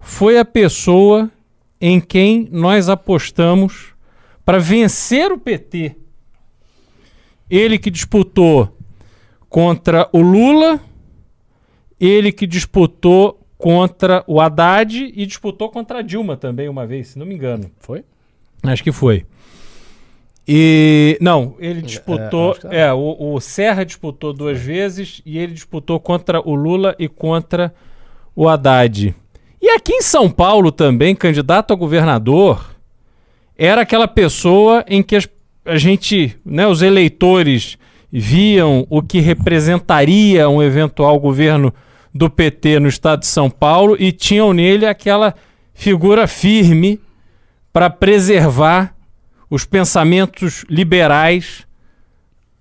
[0.00, 1.30] foi a pessoa
[1.80, 3.94] em quem nós apostamos
[4.44, 5.94] para vencer o PT.
[7.50, 8.76] Ele que disputou
[9.48, 10.80] contra o Lula,
[11.98, 17.18] ele que disputou contra o Haddad e disputou contra a Dilma também uma vez, se
[17.18, 17.70] não me engano.
[17.80, 18.04] Foi?
[18.62, 19.24] Acho que foi.
[20.46, 22.52] E não, ele disputou.
[22.52, 22.74] acho que tá.
[22.74, 27.74] É, o, o Serra disputou duas vezes e ele disputou contra o Lula e contra
[28.34, 29.14] o Haddad.
[29.60, 32.74] E aqui em São Paulo também, candidato a governador,
[33.58, 35.28] era aquela pessoa em que as-
[35.68, 37.76] a gente, né, os eleitores
[38.10, 41.72] viam o que representaria um eventual governo
[42.14, 45.34] do PT no estado de São Paulo e tinham nele aquela
[45.74, 46.98] figura firme
[47.70, 48.96] para preservar
[49.50, 51.66] os pensamentos liberais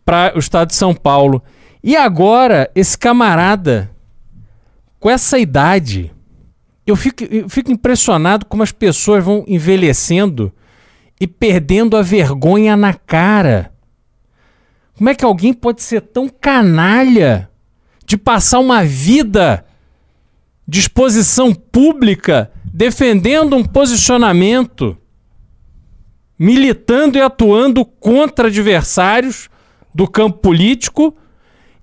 [0.06, 1.42] para o estado de São Paulo.
[1.82, 3.90] E agora, esse camarada,
[5.00, 6.12] com essa idade,
[6.86, 10.52] eu fico, eu fico impressionado como as pessoas vão envelhecendo
[11.20, 13.72] e perdendo a vergonha na cara.
[14.96, 17.50] Como é que alguém pode ser tão canalha
[18.06, 19.66] de passar uma vida
[20.68, 24.98] de exposição pública defendendo um posicionamento,
[26.38, 29.50] militando e atuando contra adversários
[29.94, 31.16] do campo político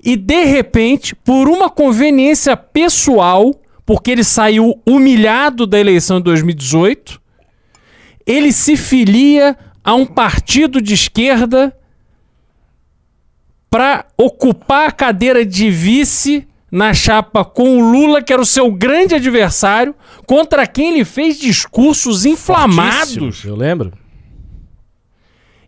[0.05, 3.55] e de repente, por uma conveniência pessoal,
[3.87, 7.20] porque ele saiu humilhado da eleição de 2018,
[8.27, 11.77] ele se filia a um partido de esquerda
[13.68, 18.70] para ocupar a cadeira de vice na chapa com o Lula, que era o seu
[18.72, 19.95] grande adversário,
[20.27, 23.14] contra quem ele fez discursos inflamados.
[23.14, 23.93] Fortíssimos, Eu lembro.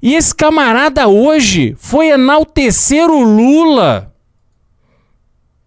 [0.02, 4.14] E esse camarada hoje foi enaltecer o Lula,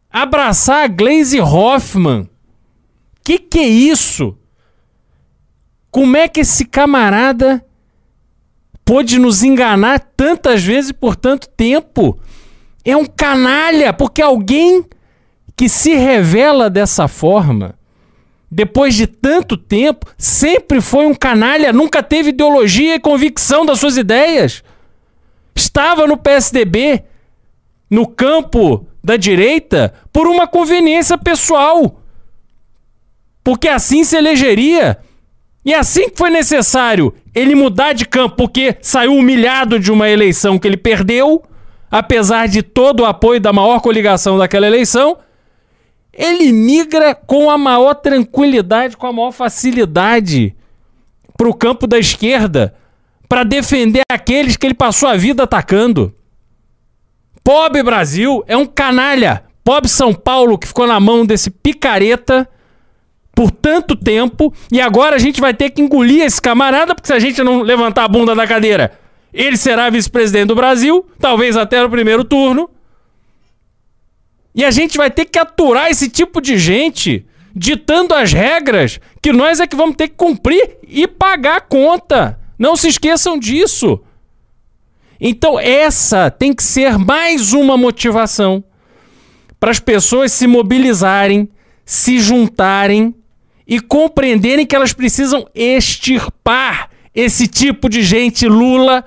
[0.10, 2.30] abraçar a Glaze Hoffman.
[3.24, 4.38] Que que é isso?
[6.00, 7.62] Como é que esse camarada
[8.86, 12.18] pôde nos enganar tantas vezes por tanto tempo?
[12.86, 14.86] É um canalha, porque alguém
[15.58, 17.76] que se revela dessa forma,
[18.50, 23.98] depois de tanto tempo, sempre foi um canalha, nunca teve ideologia e convicção das suas
[23.98, 24.64] ideias.
[25.54, 27.04] Estava no PSDB,
[27.90, 32.02] no campo da direita, por uma conveniência pessoal.
[33.44, 34.98] Porque assim se elegeria.
[35.64, 40.58] E assim que foi necessário ele mudar de campo, porque saiu humilhado de uma eleição
[40.58, 41.44] que ele perdeu,
[41.92, 45.18] apesar de todo o apoio da maior coligação daquela eleição,
[46.14, 50.56] ele migra com a maior tranquilidade, com a maior facilidade
[51.38, 52.76] para o campo da esquerda,
[53.28, 56.14] para defender aqueles que ele passou a vida atacando.
[57.44, 59.44] Pobre Brasil é um canalha.
[59.64, 62.50] Pobre São Paulo que ficou na mão desse picareta
[63.40, 67.14] por tanto tempo e agora a gente vai ter que engolir esse camarada porque se
[67.14, 69.00] a gente não levantar a bunda da cadeira,
[69.34, 72.70] ele será vice-presidente do Brasil, talvez até no primeiro turno.
[74.54, 77.26] E a gente vai ter que aturar esse tipo de gente
[77.56, 82.38] ditando as regras que nós é que vamos ter que cumprir e pagar a conta.
[82.58, 84.02] Não se esqueçam disso.
[85.18, 88.62] Então, essa tem que ser mais uma motivação
[89.58, 91.48] para as pessoas se mobilizarem,
[91.86, 93.16] se juntarem
[93.70, 99.06] e compreenderem que elas precisam extirpar esse tipo de gente, Lula,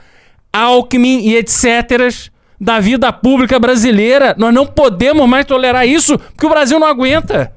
[0.53, 4.37] Alckmin e etc., da vida pública brasileira.
[4.39, 7.53] Nós não podemos mais tolerar isso, porque o Brasil não aguenta.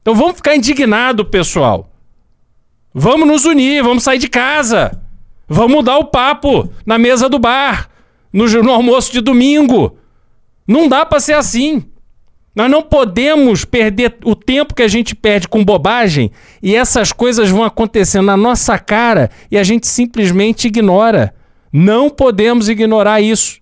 [0.00, 1.90] Então vamos ficar indignados, pessoal.
[2.94, 4.98] Vamos nos unir, vamos sair de casa.
[5.46, 7.90] Vamos mudar o papo na mesa do bar,
[8.32, 9.98] no, no almoço de domingo.
[10.66, 11.84] Não dá para ser assim.
[12.58, 17.48] Nós não podemos perder o tempo que a gente perde com bobagem e essas coisas
[17.50, 21.32] vão acontecendo na nossa cara e a gente simplesmente ignora.
[21.72, 23.60] Não podemos ignorar isso.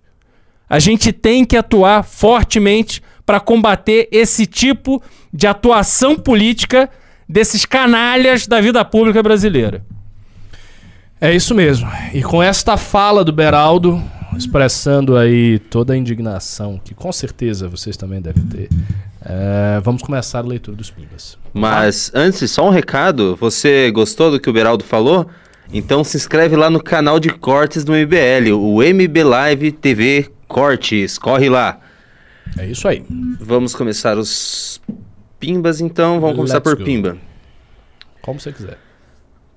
[0.67, 4.99] A gente tem que atuar fortemente para combater esse tipo
[5.31, 6.89] de atuação política
[7.29, 9.85] desses canalhas da vida pública brasileira.
[11.21, 11.87] É isso mesmo.
[12.15, 14.03] E com esta fala do Beraldo,
[14.37, 18.69] expressando aí toda a indignação, que com certeza vocês também devem ter,
[19.21, 21.37] é, vamos começar a leitura dos Pimbas.
[21.53, 23.35] Mas antes, só um recado.
[23.35, 25.27] Você gostou do que o Beraldo falou?
[25.73, 31.17] Então se inscreve lá no canal de cortes do MBL, o MB Live TV Cortes.
[31.17, 31.79] Corre lá.
[32.57, 33.05] É isso aí.
[33.39, 34.81] Vamos começar os
[35.39, 36.19] Pimbas então.
[36.19, 36.85] Vamos começar Let's por go.
[36.85, 37.17] Pimba.
[38.21, 38.77] Como você quiser.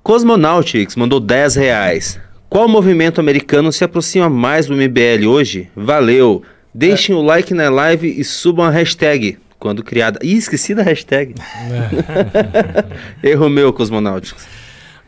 [0.02, 2.20] Cosmonautics mandou 10 reais.
[2.50, 5.70] Qual movimento americano se aproxima mais do MBL hoje?
[5.74, 6.42] Valeu.
[6.74, 10.18] Deixem o like na live e subam a hashtag quando criada.
[10.22, 11.34] Ih, esqueci da hashtag.
[13.22, 14.44] Erro meu, cosmonáuticos.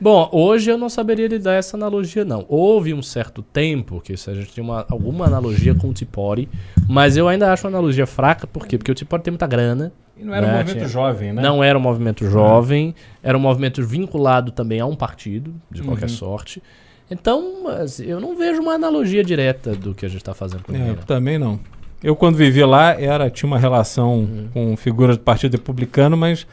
[0.00, 2.44] Bom, hoje eu não saberia lhe dar essa analogia, não.
[2.48, 6.48] Houve um certo tempo que a gente tinha uma, alguma analogia com o Tipori,
[6.88, 8.78] mas eu ainda acho uma analogia fraca, por quê?
[8.78, 9.92] Porque o Tipori tem muita grana.
[10.16, 11.42] E não era um né, movimento tinha- jovem, né?
[11.42, 16.08] Não era um movimento jovem, era um movimento vinculado também a um partido, de qualquer
[16.08, 16.16] Uhum.
[16.16, 16.62] sorte.
[17.10, 20.72] Então, mas eu não vejo uma analogia direta do que a gente está fazendo com
[20.74, 20.90] É, ele.
[20.90, 21.60] eu também não.
[22.02, 24.48] Eu, quando vivi lá, era, tinha uma relação Uhum.
[24.52, 26.46] com figuras do Partido Republicano, mas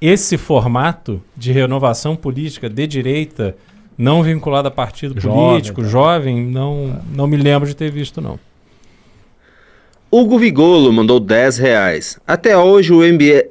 [0.00, 3.56] esse formato de renovação política de direita,
[3.98, 5.88] não vinculado a partido Jovem, político, tá.
[5.88, 8.38] jovem, não, não me lembro de ter visto, não.
[10.10, 12.18] Hugo Vigolo mandou 10 reais.
[12.26, 13.50] Até hoje o MBL...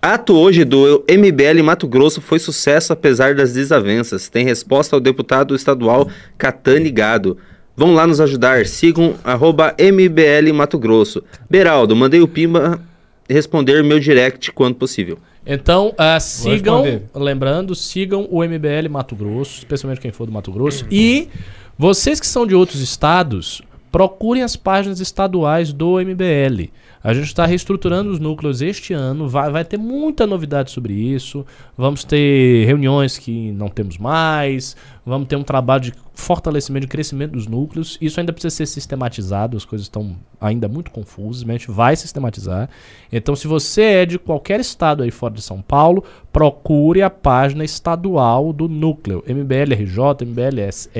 [0.00, 4.28] Ato hoje do MBL Mato Grosso foi sucesso apesar das desavenças.
[4.28, 7.36] Tem resposta ao deputado estadual Catani Gado.
[7.76, 8.64] Vão lá nos ajudar.
[8.66, 11.22] Sigam arroba MBL Mato Grosso.
[11.50, 12.80] Beraldo, mandei o Pimba
[13.28, 15.18] responder meu direct quando possível.
[15.44, 16.84] Então, ah, sigam,
[17.14, 20.86] lembrando, sigam o MBL Mato Grosso, especialmente quem for do Mato Grosso.
[20.90, 21.28] E
[21.76, 26.70] vocês que são de outros estados, procurem as páginas estaduais do MBL.
[27.02, 31.46] A gente está reestruturando os núcleos este ano, vai, vai ter muita novidade sobre isso.
[31.76, 34.76] Vamos ter reuniões que não temos mais,
[35.06, 37.96] vamos ter um trabalho de fortalecimento e crescimento dos núcleos.
[38.00, 41.94] Isso ainda precisa ser sistematizado, as coisas estão ainda muito confusas, mas a gente vai
[41.94, 42.68] sistematizar.
[43.12, 47.64] Então, se você é de qualquer estado aí fora de São Paulo, procure a página
[47.64, 49.22] estadual do núcleo.
[49.26, 50.90] MBLRJ, MBLES,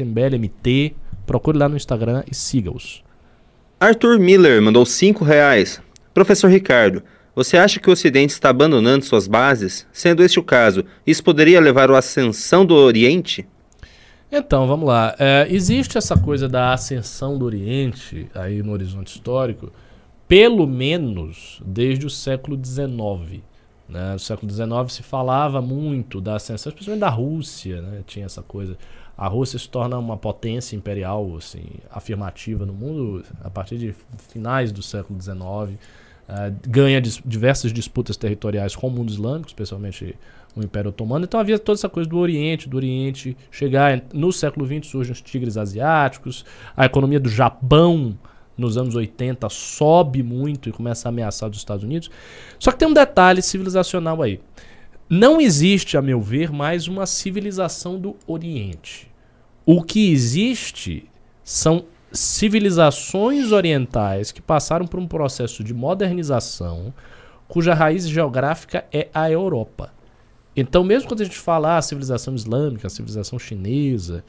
[0.00, 0.96] MBLMT.
[1.24, 3.04] Procure lá no Instagram e siga-os.
[3.84, 5.78] Arthur Miller mandou 5 reais.
[6.14, 7.02] Professor Ricardo,
[7.36, 9.86] você acha que o Ocidente está abandonando suas bases?
[9.92, 13.46] Sendo este o caso, isso poderia levar à ascensão do Oriente?
[14.32, 15.14] Então, vamos lá.
[15.18, 19.70] É, existe essa coisa da ascensão do Oriente aí no horizonte histórico,
[20.26, 23.42] pelo menos desde o século XIX.
[23.86, 24.14] Né?
[24.14, 28.00] No século XIX se falava muito da ascensão, especialmente da Rússia, né?
[28.06, 28.78] tinha essa coisa.
[29.16, 33.94] A Rússia se torna uma potência imperial assim, afirmativa no mundo a partir de
[34.28, 35.78] finais do século XIX.
[36.26, 40.16] eh, ganha dis- diversas disputas territoriais com o mundo islâmico, especialmente
[40.56, 41.24] o Império Otomano.
[41.26, 44.02] Então havia toda essa coisa do Oriente, do Oriente chegar.
[44.12, 46.44] No século XX surgem os tigres asiáticos,
[46.76, 48.16] a economia do Japão
[48.56, 52.10] nos anos 80 sobe muito e começa a ameaçar os Estados Unidos.
[52.58, 54.40] Só que tem um detalhe civilizacional aí.
[55.08, 59.10] Não existe, a meu ver, mais uma civilização do Oriente.
[59.66, 61.06] O que existe
[61.42, 66.92] são civilizações orientais que passaram por um processo de modernização
[67.46, 69.92] cuja raiz geográfica é a Europa.
[70.56, 74.24] Então, mesmo quando a gente fala ah, civilização islâmica, civilização chinesa,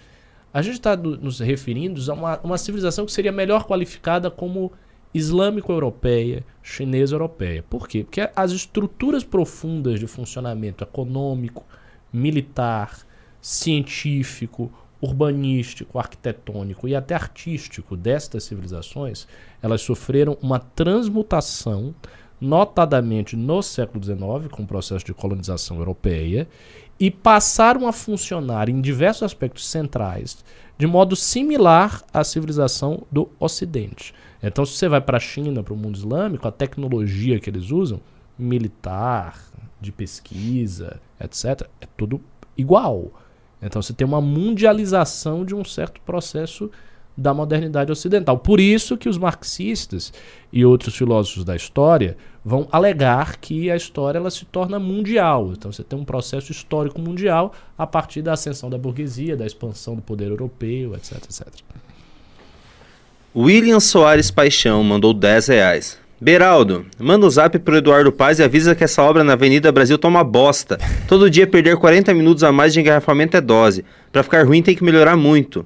[0.54, 4.74] a gente está nos referindo a uma, uma civilização que seria melhor qualificada como
[5.16, 7.64] islâmico-europeia, chinesa-europeia.
[7.70, 8.04] Por quê?
[8.04, 11.64] Porque as estruturas profundas de funcionamento econômico,
[12.12, 13.00] militar,
[13.42, 14.70] científico,
[15.02, 19.26] urbanístico, arquitetônico e até artístico destas civilizações,
[19.62, 21.96] elas sofreram uma transmutação,
[22.42, 26.46] notadamente no século XIX, com o processo de colonização europeia,
[27.00, 30.44] e passaram a funcionar em diversos aspectos centrais
[30.78, 34.14] de modo similar à civilização do Ocidente.
[34.48, 37.72] Então, se você vai para a China, para o mundo islâmico, a tecnologia que eles
[37.72, 38.00] usam,
[38.38, 39.44] militar,
[39.82, 42.22] de pesquisa, etc., é tudo
[42.56, 43.12] igual.
[43.60, 46.70] Então, você tem uma mundialização de um certo processo
[47.18, 48.38] da modernidade ocidental.
[48.38, 50.14] Por isso que os marxistas
[50.52, 55.54] e outros filósofos da história vão alegar que a história ela se torna mundial.
[55.54, 59.96] Então você tem um processo histórico mundial a partir da ascensão da burguesia, da expansão
[59.96, 61.48] do poder europeu, etc, etc.
[63.36, 65.98] William Soares Paixão mandou 10 reais.
[66.22, 69.98] Beraldo, manda o zap pro Eduardo Paz e avisa que essa obra na Avenida Brasil
[69.98, 70.80] tá uma bosta.
[71.06, 73.84] Todo dia perder 40 minutos a mais de engarrafamento é dose.
[74.10, 75.66] Pra ficar ruim tem que melhorar muito.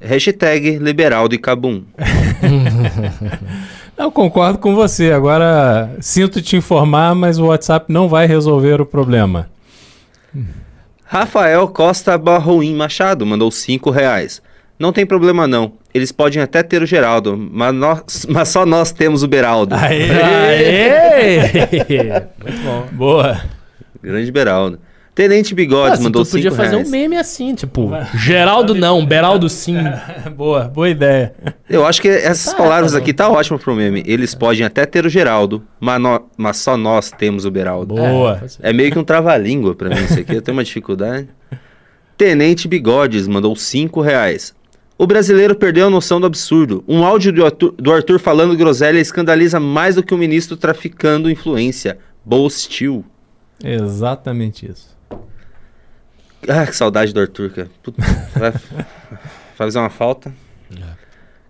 [0.00, 1.84] Hashtag Liberaldo e Cabum.
[3.96, 5.12] Eu concordo com você.
[5.12, 9.48] Agora, sinto te informar, mas o WhatsApp não vai resolver o problema.
[11.04, 14.42] Rafael Costa Barroim Machado mandou 5 reais.
[14.76, 15.74] Não tem problema não.
[15.94, 19.74] Eles podem até ter o Geraldo, mas, nós- mas só nós temos o Beraldo.
[19.76, 20.10] Aê!
[20.90, 22.10] Aê!
[22.42, 22.86] Muito bom.
[22.92, 23.40] Boa.
[24.02, 24.78] Grande Beraldo.
[25.14, 26.88] Tenente Ah, Bigodes se mandou tu podia 5 fazer reais.
[26.88, 29.76] um meme assim, tipo, Geraldo não, Beraldo sim.
[30.36, 31.32] boa, boa ideia.
[31.70, 34.02] Eu acho que essas Tá, palavras tá aqui tá ótimo pro meme.
[34.04, 37.94] Eles podem até ter o Geraldo, mas, nó- mas só nós temos o Beraldo.
[37.94, 38.34] Boa.
[38.40, 38.66] pode ser.
[38.66, 41.28] É meio que um trava-língua pra mim isso aqui, eu tenho uma dificuldade.
[42.18, 44.52] Tenente Bigodes mandou 5 reais.
[44.96, 46.84] O brasileiro perdeu a noção do absurdo.
[46.86, 51.30] Um áudio do Arthur, do Arthur falando groselha escandaliza mais do que o ministro traficando
[51.30, 51.98] influência.
[52.24, 53.04] Bostil.
[53.62, 54.94] Exatamente isso.
[56.48, 57.70] Ah, que saudade do Arthur, cara.
[57.82, 58.00] Puta,
[58.38, 58.60] vai vai
[59.56, 60.32] fazer uma falta.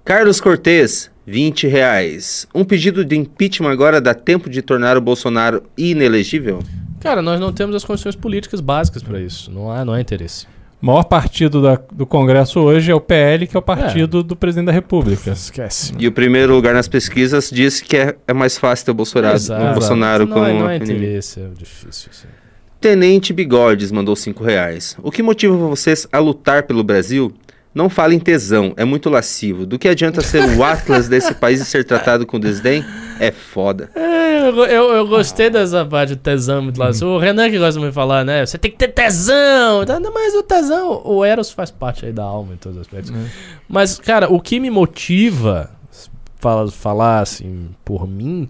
[0.05, 2.47] Carlos Cortez, 20 reais.
[2.55, 6.61] Um pedido de impeachment agora dá tempo de tornar o Bolsonaro inelegível?
[7.01, 9.51] Cara, nós não temos as condições políticas básicas para isso.
[9.51, 10.47] Não há, não há interesse.
[10.83, 14.37] O maior partido da- do Congresso hoje é o PL, que é o partido do
[14.37, 15.31] presidente da República.
[15.33, 15.93] Esquece.
[15.99, 19.35] E o primeiro lugar nas pesquisas diz que é, é mais fácil ter o Bolsonaro,
[19.37, 19.65] Exato.
[19.65, 20.99] o Bolsonaro não, como é- não é inimigo.
[21.05, 22.11] interesse, é difícil.
[22.13, 22.29] Assim.
[22.81, 24.95] Tenente Bigodes mandou 5 reais.
[25.03, 27.33] O que motiva vocês a lutar pelo Brasil?
[27.75, 29.67] Não fale em tesão, é muito lascivo.
[29.67, 32.85] Do que adianta ser o Atlas desse país e ser tratado com desdém?
[33.19, 33.91] É foda.
[33.97, 36.91] É, eu, eu, eu gostei dessa parte do tesão muito lá.
[37.03, 38.47] O Renan que gosta de me falar, né?
[38.47, 39.85] Você tem que ter tesão.
[39.85, 43.13] Não, Mas o tesão, o Eros faz parte aí da alma em todos os aspectos.
[43.69, 45.71] Mas, cara, o que me motiva,
[46.37, 48.49] fala, falar assim, por mim,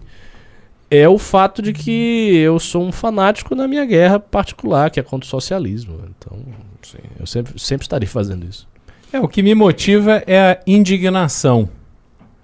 [0.89, 5.03] é o fato de que eu sou um fanático na minha guerra particular, que é
[5.03, 5.99] contra o socialismo.
[6.17, 6.37] Então,
[6.83, 8.67] assim, eu sempre, sempre estarei fazendo isso.
[9.15, 11.69] É, o que me motiva é a indignação.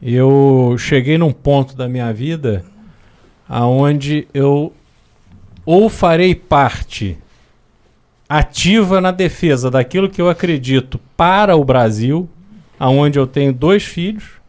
[0.02, 2.64] Eu cheguei num ponto da minha vida
[3.46, 4.72] aonde eu
[5.66, 7.18] ou farei parte
[8.30, 12.30] ativa na defesa daquilo que eu acredito para o Brasil,
[12.80, 14.40] aonde eu tenho dois filhos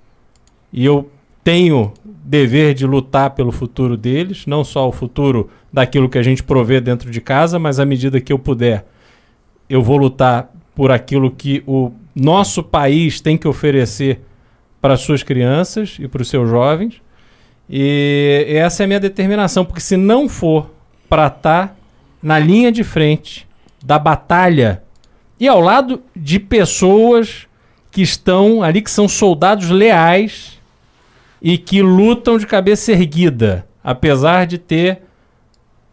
[0.73, 1.11] e eu
[1.43, 6.45] tenho dever de lutar pelo futuro deles, não só o futuro daquilo que a gente
[6.45, 8.87] provê dentro de casa, mas à medida que eu puder,
[9.69, 14.21] eu vou lutar por aquilo que o nosso país tem que oferecer
[14.81, 17.01] para as suas crianças e para os seus jovens.
[17.69, 20.71] E essa é a minha determinação, porque se não for
[21.09, 21.77] para estar
[22.23, 23.47] na linha de frente
[23.83, 24.83] da batalha
[25.39, 27.47] e ao lado de pessoas
[27.91, 30.59] que estão ali, que são soldados leais
[31.41, 35.03] e que lutam de cabeça erguida, apesar de ter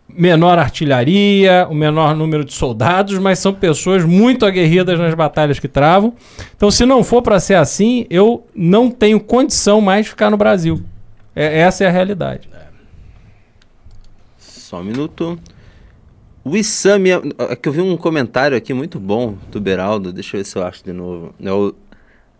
[0.09, 5.67] menor artilharia, o menor número de soldados, mas são pessoas muito aguerridas nas batalhas que
[5.67, 6.13] travam.
[6.55, 10.37] Então, se não for para ser assim, eu não tenho condição mais de ficar no
[10.37, 10.81] Brasil.
[11.35, 12.49] É- essa é a realidade.
[14.37, 15.39] Só um minuto.
[16.43, 17.09] O Isami.
[17.49, 20.11] É que eu vi um comentário aqui muito bom do Beraldo.
[20.11, 21.33] Deixa eu ver se eu acho de novo.
[21.43, 21.75] É o,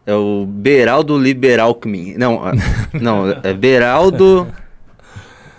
[0.06, 2.16] é o Beraldo Liberalcmin.
[2.18, 2.54] Não, ah,
[2.94, 4.48] não, é Beraldo.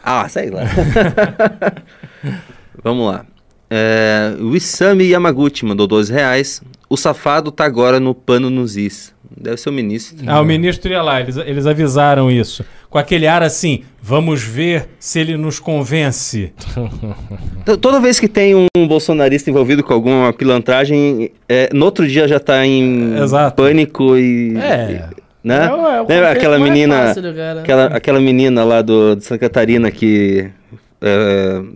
[0.03, 0.63] Ah, sei lá.
[2.83, 3.25] Vamos lá.
[3.69, 6.63] É, o Isami Yamaguchi mandou 12 reais.
[6.89, 9.15] O safado tá agora no pano nos is.
[9.41, 10.17] Deve ser o ministro.
[10.27, 12.65] Ah, o ministro ia lá, eles, eles avisaram isso.
[12.91, 16.53] Com aquele ar assim, vamos ver se ele nos convence.
[17.65, 22.27] T- Toda vez que tem um bolsonarista envolvido com alguma pilantragem, é, no outro dia
[22.27, 23.55] já tá em Exato.
[23.63, 24.57] pânico e.
[24.59, 25.11] É.
[25.17, 25.67] e- né?
[25.67, 27.15] É é Lembra aquela menina.
[27.15, 27.23] fácil.
[27.61, 30.51] Aquela, aquela menina lá do, de Santa Catarina que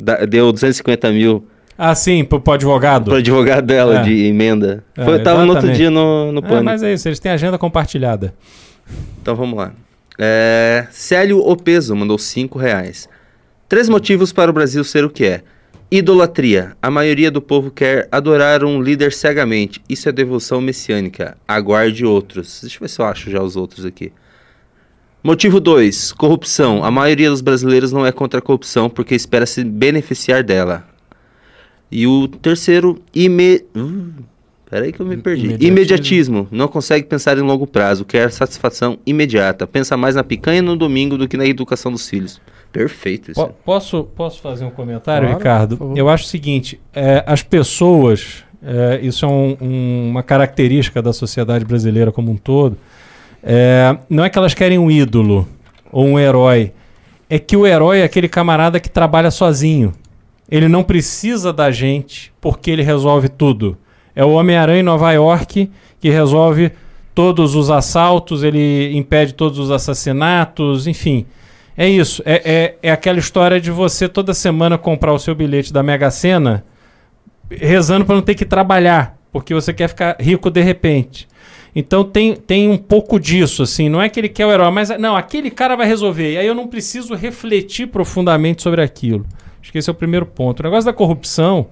[0.03, 1.47] da- deu 250 mil
[1.77, 3.05] Ah, sim, pro, pro advogado.
[3.07, 4.03] pro advogado dela É.
[4.03, 4.85] de emenda.
[4.97, 7.59] É, Foi, tava no outro dia no, no É, mas é isso, eles têm agenda
[7.59, 8.35] compartilhada.
[9.21, 9.73] Então vamos lá.
[10.19, 13.09] É, Célio Opeso mandou 5 reais.
[13.69, 15.43] Três motivos para o Brasil ser o que é.
[15.91, 16.73] Idolatria.
[16.83, 19.81] A maioria do povo quer adorar um líder cegamente.
[19.89, 21.37] Isso é devoção messiânica.
[21.47, 22.61] Aguarde outros.
[22.63, 24.13] Deixa eu ver se eu acho já os outros aqui.
[25.25, 26.13] Motivo 2.
[26.13, 26.85] Corrupção.
[26.85, 30.85] A maioria dos brasileiros não é contra a corrupção porque espera se beneficiar dela.
[31.91, 33.63] E o terceiro, ime...
[33.75, 34.11] Uh,
[34.69, 35.47] peraí que eu me perdi.
[35.47, 35.67] Imediatismo.
[35.73, 36.49] Imediatismo.
[36.51, 39.67] Não consegue pensar em longo prazo, quer satisfação imediata.
[39.67, 42.39] Pensa mais na picanha no domingo do que na educação dos filhos.
[42.71, 43.41] Perfeito isso.
[43.41, 45.93] Po- posso, posso fazer um comentário, Claro, Ricardo?
[45.97, 51.13] Eu acho o seguinte: é, as pessoas, é, isso é um- um- uma característica da
[51.13, 52.77] sociedade brasileira como um todo.
[53.45, 55.47] É, não é que elas querem um ídolo
[55.93, 56.73] ou um herói,
[57.29, 59.93] é que o herói é aquele camarada que trabalha sozinho.
[60.51, 63.77] Ele não precisa da gente porque ele resolve tudo.
[64.17, 66.73] É o Homem-Aranha em Nova York que resolve
[67.15, 71.27] todos os assaltos, ele impede todos os assassinatos, enfim.
[71.77, 72.23] É isso.
[72.25, 76.11] É, é, é aquela história de você toda semana comprar o seu bilhete da Mega
[76.11, 76.65] Sena
[77.51, 81.29] rezando para não ter que trabalhar, porque você quer ficar rico de repente.
[81.75, 83.89] Então tem, tem um pouco disso, assim.
[83.89, 86.33] Não é que ele quer o herói, mas não, aquele cara vai resolver.
[86.33, 89.27] E aí eu não preciso refletir profundamente sobre aquilo.
[89.61, 90.61] Acho que esse é o primeiro ponto.
[90.61, 91.67] O negócio da corrupção.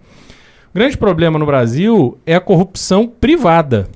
[0.71, 3.89] O grande problema no Brasil é a corrupção privada.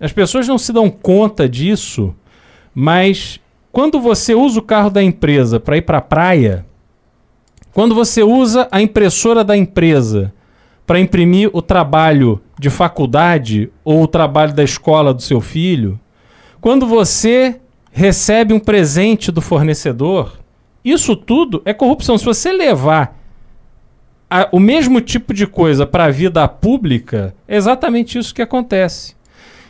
[0.00, 2.14] As pessoas não se dão conta disso,
[2.74, 3.38] mas
[3.70, 6.66] quando você usa o carro da empresa para ir para a praia,
[7.72, 10.32] quando você usa a impressora da empresa
[10.86, 15.98] para imprimir o trabalho de faculdade ou o trabalho da escola do seu filho,
[16.60, 17.60] quando você
[17.90, 20.38] recebe um presente do fornecedor,
[20.84, 22.16] isso tudo é corrupção.
[22.16, 23.18] Se você levar
[24.30, 29.14] a- o mesmo tipo de coisa para a vida pública, é exatamente isso que acontece.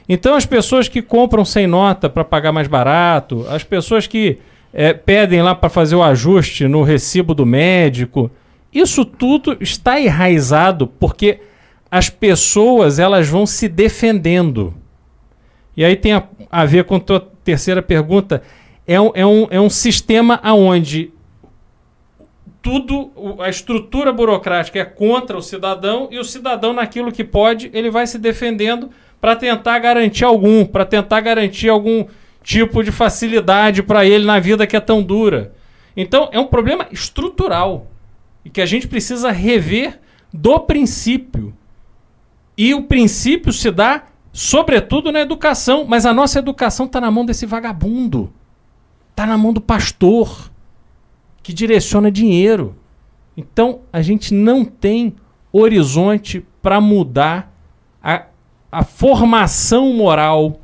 [0.08, 4.38] Então, as pessoas que compram sem nota para pagar mais barato, as pessoas que
[4.78, 8.30] eh, pedem lá para fazer o ajuste no recibo do médico,
[8.78, 11.40] isso tudo está enraizado porque
[11.90, 14.74] as pessoas elas vão se defendendo.
[15.76, 18.42] E aí tem a, a ver com a tua terceira pergunta.
[18.86, 21.12] É um, é um, é um sistema onde
[22.66, 27.90] tudo, a estrutura burocrática é contra o cidadão e o cidadão, naquilo que pode, ele
[27.90, 28.90] vai se defendendo
[29.20, 32.06] para tentar garantir algum, para tentar garantir algum
[32.42, 35.52] tipo de facilidade para ele na vida que é tão dura.
[35.96, 37.86] Então é um problema estrutural
[38.46, 39.98] e que a gente precisa rever
[40.32, 41.52] do princípio.
[42.56, 45.84] E o princípio se dá, sobretudo, na educação.
[45.84, 48.32] Mas a nossa educação está na mão desse vagabundo.
[49.10, 50.48] Está na mão do pastor,
[51.42, 52.76] que direciona dinheiro.
[53.36, 55.16] Então, a gente não tem
[55.52, 57.52] horizonte para mudar
[58.00, 58.26] a,
[58.70, 60.60] a formação moral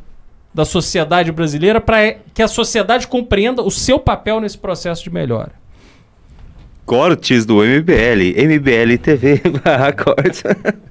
[0.54, 5.61] da sociedade brasileira para que a sociedade compreenda o seu papel nesse processo de melhora.
[6.84, 10.42] Cortes do MBL, MBL TV barra cortes.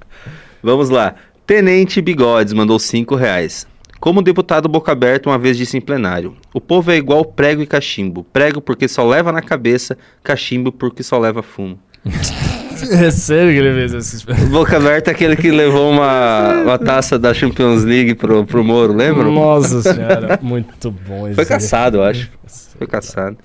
[0.62, 1.14] Vamos lá.
[1.46, 3.66] Tenente Bigodes mandou 5 reais.
[4.00, 7.62] Como o deputado Boca Aberta uma vez disse em plenário, o povo é igual prego
[7.62, 8.24] e cachimbo.
[8.32, 11.78] Prego porque só leva na cabeça, cachimbo porque só leva fumo.
[12.90, 14.24] É sério que ele fez esses...
[14.50, 18.92] Boca Aberta é aquele que levou uma, uma taça da Champions League pro, pro Moro,
[18.92, 19.22] lembra?
[19.22, 22.28] Nossa senhora, muito bom esse Foi caçado, eu acho.
[22.76, 23.36] Foi caçado.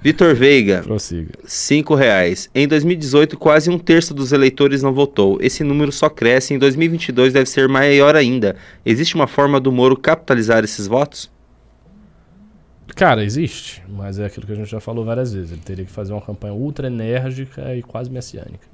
[0.00, 1.32] Vitor Veiga, Prossiga.
[1.44, 2.50] 5 reais.
[2.54, 5.38] Em 2018, quase um terço dos eleitores não votou.
[5.40, 6.54] Esse número só cresce.
[6.54, 8.56] Em 2022 deve ser maior ainda.
[8.84, 11.32] Existe uma forma do Moro capitalizar esses votos?
[12.94, 15.50] Cara, existe, mas é aquilo que a gente já falou várias vezes.
[15.50, 18.66] Ele teria que fazer uma campanha ultra enérgica e quase messiânica.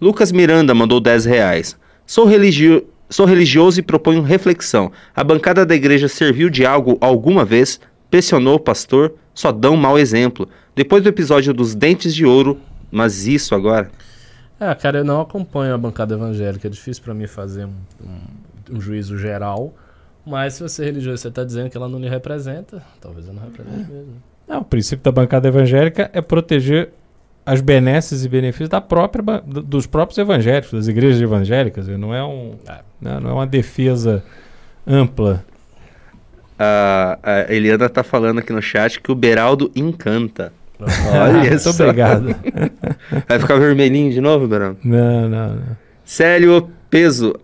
[0.00, 1.76] Lucas Miranda mandou 10 reais.
[2.06, 2.86] Sou, religio...
[3.10, 4.90] Sou religioso e proponho reflexão.
[5.14, 7.78] A bancada da igreja serviu de algo alguma vez?
[8.12, 9.14] Pressionou o pastor?
[9.34, 10.46] Só dão um mau exemplo.
[10.76, 12.60] Depois do episódio dos dentes de ouro,
[12.90, 13.90] mas isso agora?
[14.60, 16.68] É, cara, eu não acompanho a bancada evangélica.
[16.68, 17.72] É difícil pra mim fazer um,
[18.04, 19.72] um- um juízo geral.
[20.26, 23.34] Mas se você é religioso você tá dizendo que ela não lhe representa, talvez ela
[23.40, 24.22] não represente mesmo.
[24.46, 26.90] Não, o princípio da bancada evangélica é proteger
[27.46, 31.88] as benesses e benefícios da própria, dos próprios evangélicos, das igrejas evangélicas.
[31.88, 32.56] Não é, um,
[33.00, 34.22] não, não é uma defesa
[34.86, 35.42] ampla.
[36.64, 37.18] A,
[37.48, 40.52] a Eliana tá falando aqui no chat que o Beraldo encanta.
[40.78, 41.70] Olha Muito só.
[41.70, 42.36] obrigado.
[43.28, 44.78] Vai ficar vermelhinho de novo, Beraldo?
[44.84, 45.76] Não, não, não.
[46.04, 47.34] Célio Peso.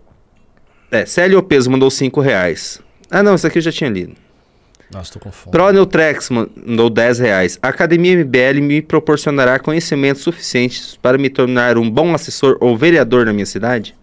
[0.89, 2.81] É, Célio Peso mandou 5 reais.
[3.11, 4.13] Ah, não, isso aqui eu já tinha lido.
[4.91, 5.51] Nossa, tô com fome.
[5.51, 7.59] Proneutrex mandou 10 reais.
[7.61, 13.25] A Academia MBL me proporcionará conhecimentos suficientes para me tornar um bom assessor ou vereador
[13.25, 13.95] na minha cidade?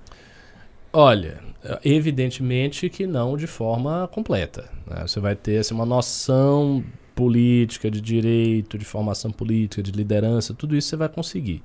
[0.92, 1.38] Olha,
[1.84, 4.70] evidentemente que não de forma completa.
[4.86, 5.02] né?
[5.06, 6.84] Você vai ter assim, uma noção
[7.14, 11.62] política, de direito, de formação política, de liderança, tudo isso você vai conseguir.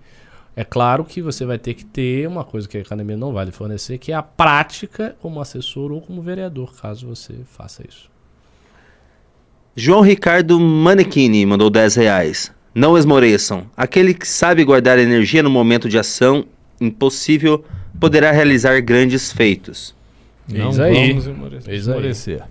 [0.56, 3.46] É claro que você vai ter que ter uma coisa que a academia não vai
[3.46, 8.10] lhe fornecer, que é a prática como assessor ou como vereador, caso você faça isso.
[9.76, 12.52] João Ricardo Manequini mandou 10 reais.
[12.76, 13.66] Não esmoreçam.
[13.76, 16.46] Aquele que sabe guardar energia no momento de ação
[16.80, 17.64] impossível
[18.02, 19.96] poderá realizar grandes feitos.
[20.50, 21.08] Não Eis aí.
[21.10, 21.74] vamos esmorecer.
[21.74, 21.96] Eis aí.
[21.96, 22.44] esmorecer.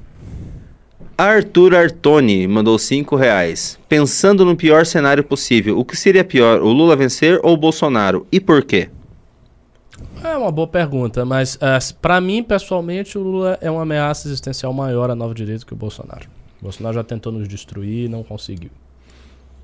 [1.19, 3.79] Arthur Artoni mandou 5 reais.
[3.89, 8.27] Pensando no pior cenário possível, o que seria pior, o Lula vencer ou o Bolsonaro?
[8.33, 8.89] E por quê?
[10.23, 14.73] É uma boa pergunta, mas ah, pra mim, pessoalmente, o Lula é uma ameaça existencial
[14.73, 16.27] maior à nova direita que o Bolsonaro.
[16.61, 18.71] O Bolsonaro já tentou nos destruir e não conseguiu.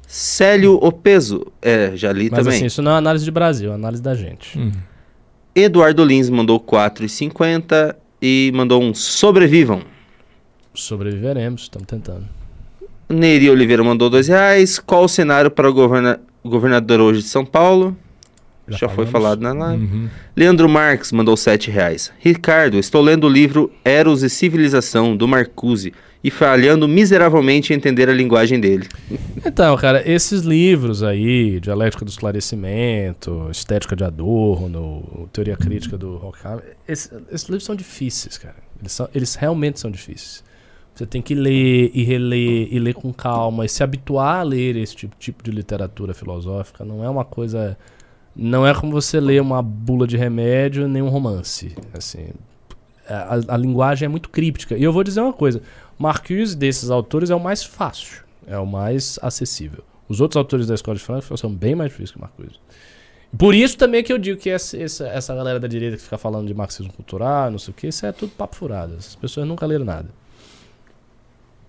[0.06, 2.56] Célio Opeso, é, já li Mas também.
[2.56, 4.58] assim, isso não é análise de Brasil, é análise da gente.
[4.58, 4.72] Hum.
[5.60, 9.80] Eduardo Lins mandou 4,50 e mandou um sobrevivam.
[10.74, 12.24] Sobreviveremos, estamos tentando.
[13.08, 14.78] Nery Oliveira mandou 2 reais.
[14.78, 17.96] Qual o cenário para o governa- governador hoje de São Paulo?
[18.68, 19.10] Já, foi falamos.
[19.12, 19.84] falado na live.
[19.84, 20.08] Uhum.
[20.36, 22.12] Leandro Marques mandou 7 reais.
[22.18, 25.92] Ricardo, estou lendo o livro Eros e Civilização, do Marcuse,
[26.24, 28.88] e falhando miseravelmente em entender a linguagem dele.
[29.44, 36.76] Então, cara, esses livros aí, Dialética do Esclarecimento, Estética de Adorno, Teoria Crítica do Horkheimer,
[36.88, 38.56] esse- esses livros são difíceis, cara.
[38.80, 40.44] Eles, são- eles realmente são difíceis.
[40.94, 44.76] Você tem que ler e reler e ler com calma e se habituar a ler
[44.76, 46.84] esse tipo, tipo de literatura filosófica.
[46.84, 47.76] Não é uma coisa.
[48.36, 51.74] Não é como você ler uma bula de remédio nem um romance.
[51.94, 52.28] Assim,
[53.08, 54.76] a, a linguagem é muito críptica.
[54.76, 55.62] E eu vou dizer uma coisa:
[55.98, 59.82] Marcuse, desses autores, é o mais fácil, é o mais acessível.
[60.08, 62.60] Os outros autores da escola de Frankfurt são bem mais difíceis que Marcuse.
[63.36, 66.16] Por isso também que eu digo que essa, essa, essa galera da direita que fica
[66.16, 68.94] falando de marxismo cultural, não sei o que, isso é tudo papo furado.
[68.96, 70.08] Essas pessoas nunca leram nada.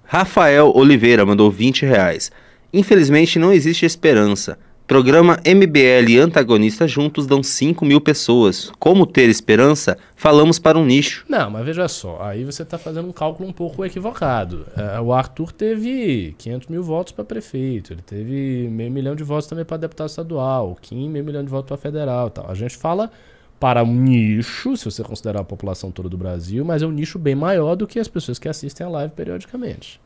[0.04, 2.32] Rafael Oliveira mandou 20 reais.
[2.72, 4.58] Infelizmente não existe esperança.
[4.88, 8.72] Programa MBL e antagonista juntos dão 5 mil pessoas.
[8.80, 9.98] Como ter esperança?
[10.16, 11.26] Falamos para um nicho.
[11.28, 14.66] Não, mas veja só, aí você está fazendo um cálculo um pouco equivocado.
[14.78, 19.46] É, o Arthur teve 500 mil votos para prefeito, ele teve meio milhão de votos
[19.46, 22.50] também para deputado estadual, o Kim meio milhão de votos para federal tal.
[22.50, 23.12] A gente fala
[23.60, 27.20] para um nicho, se você considerar a população toda do Brasil, mas é um nicho
[27.20, 30.00] bem maior do que as pessoas que assistem a live periodicamente.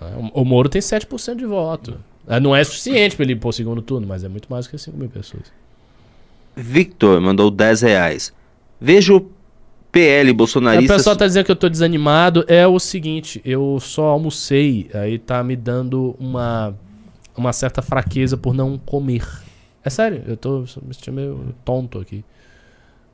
[0.00, 0.30] Né?
[0.32, 1.98] O Moro tem 7% de voto.
[2.26, 4.70] É, não é suficiente para ele ir pro segundo turno, mas é muito mais do
[4.70, 5.44] que 5 mil pessoas.
[6.56, 8.32] Victor mandou 10 reais.
[8.80, 9.28] Vejo
[9.90, 10.92] PL bolsonarista.
[10.92, 12.44] O pessoal tá dizendo que eu tô desanimado.
[12.48, 16.74] É o seguinte, eu só almocei, aí tá me dando uma,
[17.36, 19.24] uma certa fraqueza por não comer.
[19.84, 22.24] É sério, eu tô me sentindo meio tonto aqui.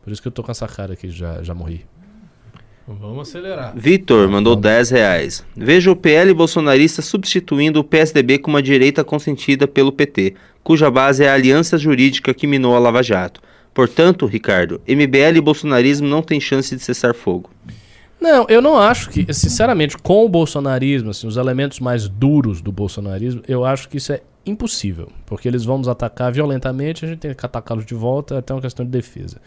[0.02, 1.84] Por isso que eu tô com essa cara aqui, já, já morri.
[2.86, 3.72] Vamos acelerar.
[3.76, 5.44] Vitor mandou 10 reais.
[5.56, 11.24] Veja o PL bolsonarista substituindo o PSDB com uma direita consentida pelo PT, cuja base
[11.24, 13.40] é a aliança jurídica que minou a Lava Jato.
[13.72, 17.50] Portanto, Ricardo, MBL e bolsonarismo não tem chance de cessar fogo.
[18.20, 22.70] Não, eu não acho que, sinceramente, com o bolsonarismo, assim, os elementos mais duros do
[22.70, 25.08] bolsonarismo, eu acho que isso é impossível.
[25.24, 28.52] Porque eles vão nos atacar violentamente, a gente tem que atacá-los de volta, é até
[28.52, 29.40] uma questão de defesa.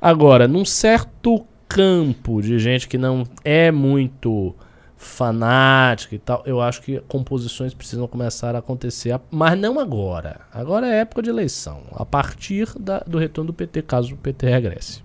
[0.00, 4.54] Agora, num certo campo de gente que não é muito
[4.96, 10.40] fanática e tal, eu acho que composições precisam começar a acontecer, mas não agora.
[10.52, 14.48] Agora é época de eleição, a partir da, do retorno do PT, caso o PT
[14.48, 15.02] regresse.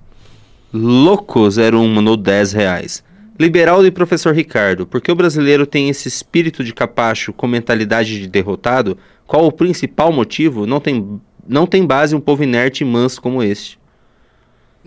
[0.74, 3.04] Louco01 mandou 10 reais.
[3.38, 8.20] Liberal e professor Ricardo, por que o brasileiro tem esse espírito de capacho com mentalidade
[8.20, 8.98] de derrotado?
[9.26, 10.66] Qual o principal motivo?
[10.66, 13.80] Não tem, não tem base um povo inerte e manso como este.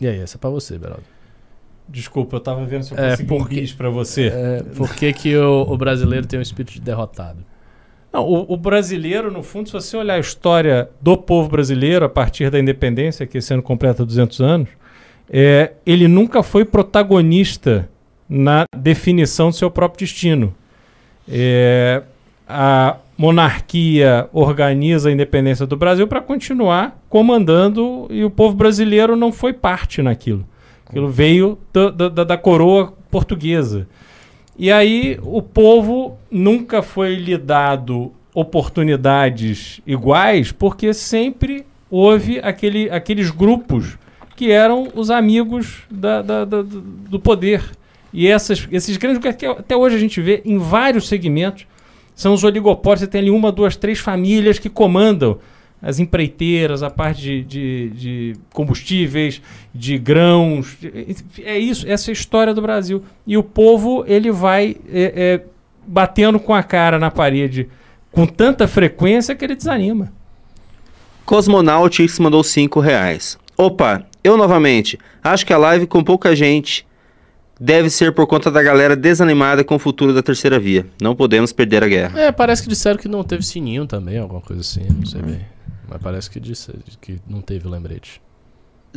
[0.01, 1.14] E aí, essa é pra você, Beraldo.
[1.89, 4.27] Desculpa, eu tava vendo se eu É, consegui um porque- pra você.
[4.29, 7.39] É, por que, que o, o brasileiro tem um espírito de derrotado?
[8.13, 12.09] Não, o, o brasileiro, no fundo, se você olhar a história do povo brasileiro a
[12.09, 14.69] partir da independência, que esse ano completa 200 anos,
[15.29, 17.89] é, ele nunca foi protagonista
[18.29, 20.55] na definição do seu próprio destino.
[21.29, 22.03] É,
[22.49, 29.31] a monarquia organiza a independência do Brasil para continuar comandando e o povo brasileiro não
[29.33, 30.47] foi parte naquilo.
[30.87, 33.87] Aquilo veio da, da- da coroa portuguesa.
[34.59, 43.31] E aí o povo nunca foi lhe dado oportunidades iguais, porque sempre houve aquele, aqueles
[43.31, 43.97] grupos
[44.37, 47.63] que eram os amigos da- da- da- do poder.
[48.13, 51.67] E essas, esses grandes que até hoje a gente vê em vários segmentos
[52.15, 53.01] são os oligopólios.
[53.01, 55.39] Você tem ali uma, duas, três famílias que comandam
[55.87, 59.43] as empreiteiras, a parte de, de- de combustíveis,
[59.75, 60.77] de grãos.
[61.45, 63.05] É isso, essa é a história do Brasil.
[63.27, 65.45] E o povo, ele vai é, é,
[65.87, 67.69] batendo com a cara na parede
[68.11, 70.11] com tanta frequência que ele desanima.
[71.25, 73.39] Cosmonautics mandou 5 reais.
[73.57, 74.99] Opa, eu novamente.
[75.23, 76.87] Acho que a live com pouca gente
[77.59, 80.87] deve ser por conta da galera desanimada com o futuro da terceira via.
[81.01, 82.21] Não podemos perder a guerra.
[82.21, 85.41] É, parece que disseram que não teve sininho também, alguma coisa assim, não sei bem.
[85.95, 88.21] Mas parece que disse que não teve o lembrete.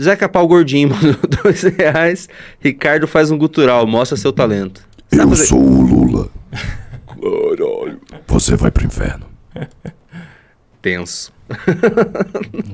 [0.02, 2.28] Zeca Pau Gordinho mandou 2 reais.
[2.60, 4.82] Ricardo faz um gutural, mostra seu talento.
[5.08, 6.28] Sabe Eu fazer- sou o Lula.
[7.08, 8.02] Caralho.
[8.26, 9.28] Você vai pro inferno.
[10.82, 11.32] Tenso.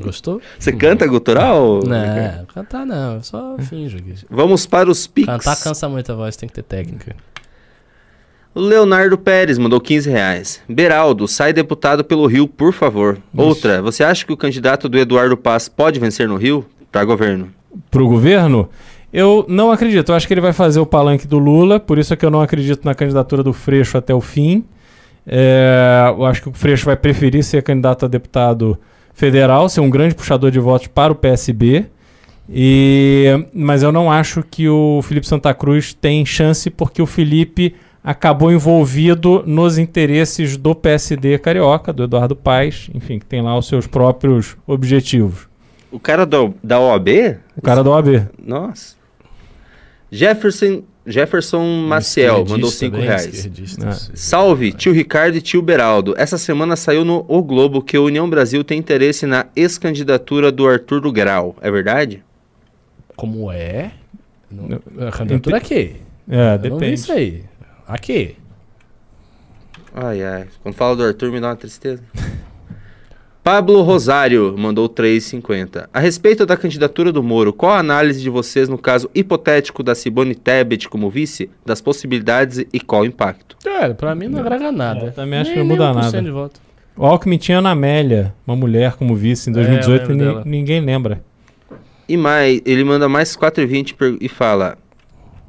[0.02, 0.42] Gostou?
[0.58, 1.82] Você canta gutural?
[1.84, 4.16] Não, cantar não, eu só finjo aqui.
[4.30, 5.28] Vamos para os pics.
[5.28, 7.14] Cantar cansa muito a voz, tem que ter técnica.
[8.56, 10.62] O Leonardo Pérez mandou 15 reais.
[10.70, 13.18] Beraldo, sai deputado pelo Rio, por favor.
[13.36, 16.64] Outra, você acha que o candidato do Eduardo Paz pode vencer no Rio?
[16.92, 17.50] Para governo.
[17.90, 18.70] Pro governo,
[19.12, 20.12] eu não acredito.
[20.12, 22.30] Eu acho que ele vai fazer o palanque do Lula, por isso é que eu
[22.30, 24.64] não acredito na candidatura do Freixo até o fim.
[25.26, 28.78] É, eu acho que o Freixo vai preferir ser candidato a deputado
[29.16, 31.88] federal, ser um grande puxador de votos para o PSB.
[32.48, 37.74] E, mas eu não acho que o Felipe Santa Cruz tem chance, porque o Felipe
[38.04, 43.68] acabou envolvido nos interesses do PSD carioca, do Eduardo Paes, enfim, que tem lá os
[43.68, 45.48] seus próprios objetivos.
[45.92, 47.38] O cara do- da OAB?
[47.56, 48.28] O cara da OAB.
[48.44, 48.96] Nossa.
[50.12, 53.50] Jefferson, Jefferson Maciel mandou 5 reais.
[53.84, 53.92] Ah.
[54.14, 56.14] Salve, tio Ricardo e tio Beraldo.
[56.18, 60.68] Essa semana saiu no O Globo que a União Brasil tem interesse na ex-candidatura do
[60.68, 61.56] Arthur do Grau.
[61.62, 62.24] É verdade?
[63.16, 63.92] Como é?
[64.52, 65.96] Não, a candidatura aqui.
[66.30, 66.94] É, Eu não vi depende.
[66.94, 67.44] isso aí.
[67.88, 68.36] Aqui.
[69.94, 70.46] Ai, ai.
[70.62, 72.02] Quando fala do Arthur, me dá uma tristeza.
[73.44, 75.90] Pablo Rosário mandou 3,50.
[75.94, 79.94] A respeito da candidatura do Moro, qual a análise de vocês no caso hipotético da
[79.94, 83.58] Simone Tebet como vice, das possibilidades e qual o impacto?
[83.62, 85.02] Cara, pra mim não agrega nada.
[85.02, 86.22] É, eu também acho Nem- que não muda nem 1% nada.
[86.22, 86.62] de voto.
[86.96, 90.16] O Alckmin tinha Ana Amélia, uma mulher como vice em É, eu 2018 lembro e
[90.18, 90.44] ni- dela.
[90.46, 91.22] ninguém lembra.
[92.08, 94.78] E mais, ele manda mais 4,20 per- e fala...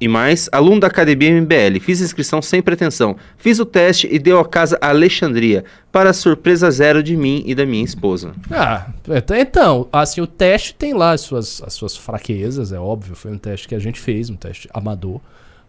[0.00, 3.16] E mais, aluno da Academia MBL, fiz inscrição sem pretensão.
[3.38, 7.64] Fiz o teste e deu a casa Alexandria, para surpresa zero de mim e da
[7.64, 8.34] minha esposa.
[8.50, 13.14] Ah, então- então, assim, o teste tem lá as suas, as suas fraquezas, é óbvio.
[13.14, 15.20] Foi um teste que a gente fez, um teste amador.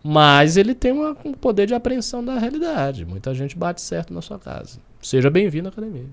[0.03, 3.05] Mas ele tem uma- um poder de apreensão da realidade.
[3.05, 4.79] Muita gente bate certo na sua casa.
[5.01, 6.05] Seja bem-vindo à academia.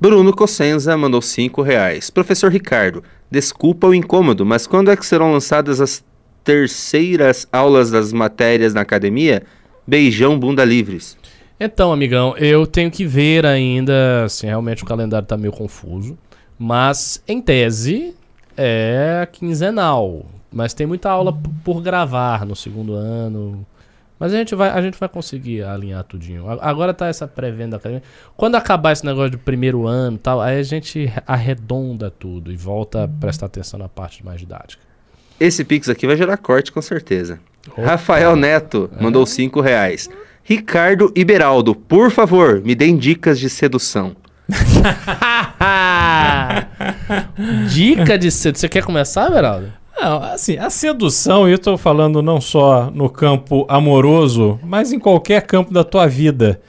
[0.00, 2.10] Bruno Cossenza mandou 5 reais.
[2.10, 6.02] Professor Ricardo, desculpa o incômodo, mas quando é que serão lançadas as
[6.44, 9.42] terceiras aulas das matérias na academia?
[9.86, 11.16] Beijão, bunda livres.
[11.58, 16.18] Então, amigão, eu tenho que ver ainda, assim, realmente o calendário tá meio confuso,
[16.58, 18.14] mas em tese
[18.56, 21.32] é quinzenal, mas tem muita aula
[21.64, 23.64] por gravar no segundo ano.
[24.18, 26.48] Mas a gente vai, a gente vai conseguir alinhar tudinho.
[26.60, 28.06] Agora tá essa pré-venda acadêmica.
[28.36, 33.04] Quando acabar esse negócio do primeiro ano, tal, aí a gente arredonda tudo e volta
[33.04, 34.91] a prestar atenção na parte mais didática.
[35.42, 37.40] Esse Pix aqui vai gerar corte com certeza.
[37.76, 40.08] Rafael Neto mandou 5 reais.
[40.44, 44.14] Ricardo e Beraldo, por favor, me deem dicas de sedução.
[47.68, 48.56] Dica de cedo.
[48.56, 49.72] Você quer começar, Beraldo?
[50.00, 55.42] Não, assim, a sedução, eu tô falando não só no campo amoroso, mas em qualquer
[55.42, 56.60] campo da tua vida.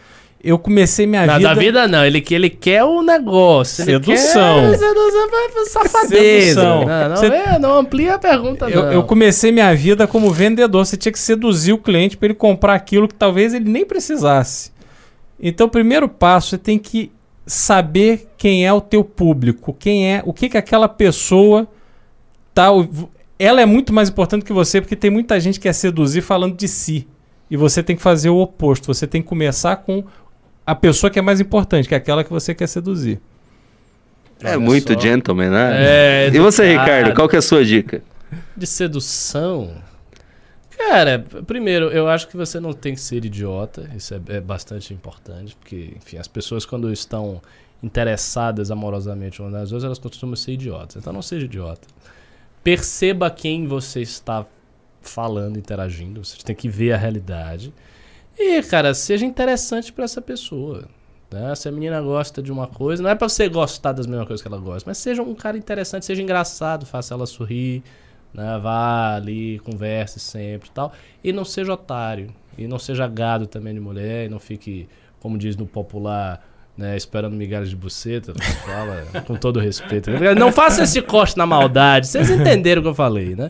[0.43, 1.49] Eu comecei minha Na vida...
[1.49, 3.85] da vida não, ele, ele quer o negócio.
[3.85, 4.57] Sedução.
[4.59, 6.61] Ele quer sedução safadeza.
[6.61, 6.85] Sedução.
[6.85, 8.91] Não, não, Cê- é, não amplia a pergunta, Eu, não.
[8.91, 10.85] eu comecei minha vida como vendedor.
[10.85, 14.73] Você tinha que seduzir o cliente para ele comprar aquilo que talvez ele nem precisasse.
[15.39, 17.09] Então, o primeiro passo, você tem que
[17.45, 21.65] saber quem é o teu público, quem é, o que que aquela pessoa
[22.53, 22.67] tá.
[23.39, 26.55] Ela é muito mais importante que você, porque tem muita gente que quer seduzir falando
[26.57, 27.07] de si.
[27.49, 28.87] E você tem que fazer o oposto.
[28.87, 30.03] Você tem que começar com
[30.65, 33.19] a pessoa que é mais importante, que é aquela que você quer seduzir.
[34.41, 34.99] É Olha muito só.
[34.99, 36.27] gentleman, né?
[36.27, 36.71] É, e você.
[36.71, 38.03] Ricardo, qual que é a sua dica?
[38.55, 39.71] De sedução.
[40.77, 43.89] Cara, primeiro, eu acho que você não tem que ser idiota.
[43.95, 47.41] Isso é, é bastante importante, porque, enfim, as pessoas quando estão
[47.81, 50.95] interessadas amorosamente umas nas outras, elas costumam ser idiotas.
[50.95, 51.87] Então não seja idiota.
[52.63, 54.45] Perceba quem você está
[55.01, 56.23] falando, interagindo.
[56.23, 57.73] Você tem que ver a realidade.
[58.37, 60.85] E, cara, seja interessante pra essa pessoa.
[61.31, 61.53] Né?
[61.55, 64.41] Se a menina gosta de uma coisa, não é pra você gostar das mesmas coisas
[64.41, 67.83] que ela gosta, mas seja um cara interessante, seja engraçado, faça ela sorrir,
[68.33, 68.59] né?
[68.61, 70.93] Vá ali, converse sempre e tal.
[71.23, 72.33] E não seja otário.
[72.57, 74.87] E não seja gado também de mulher, e não fique,
[75.19, 76.45] como diz no popular,
[76.75, 78.33] né, esperando migalhas de buceta,
[78.65, 80.09] fala com todo respeito.
[80.37, 83.47] Não faça esse corte na maldade, vocês entenderam o que eu falei, né?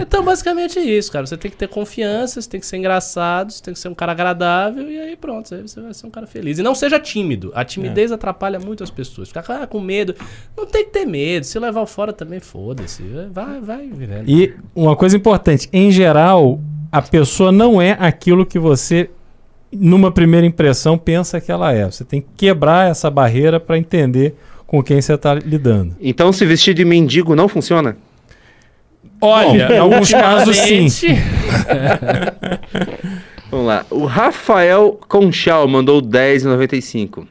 [0.00, 1.26] Então, basicamente é isso, cara.
[1.26, 3.94] Você tem que ter confiança, você tem que ser engraçado, você tem que ser um
[3.94, 6.58] cara agradável, e aí pronto, aí você vai ser um cara feliz.
[6.58, 7.52] E não seja tímido.
[7.54, 9.28] A timidez atrapalha muito as pessoas.
[9.28, 10.14] Ficar ah, com medo.
[10.56, 11.44] Não tem que ter medo.
[11.44, 13.02] Se levar fora também, foda-se.
[13.30, 14.28] Vai, vai vivendo.
[14.28, 16.60] E uma coisa importante, em geral,
[16.90, 19.10] a pessoa não é aquilo que você,
[19.74, 21.84] numa primeira impressão, pensa que ela é.
[21.84, 24.34] Você tem que quebrar essa barreira para entender
[24.66, 25.96] com quem você está lidando.
[26.00, 27.96] Então, se vestir de mendigo não funciona?
[29.20, 30.86] Olha, em alguns casos sim.
[33.50, 33.86] Vamos lá.
[33.90, 37.26] O Rafael Conchal mandou 10,95.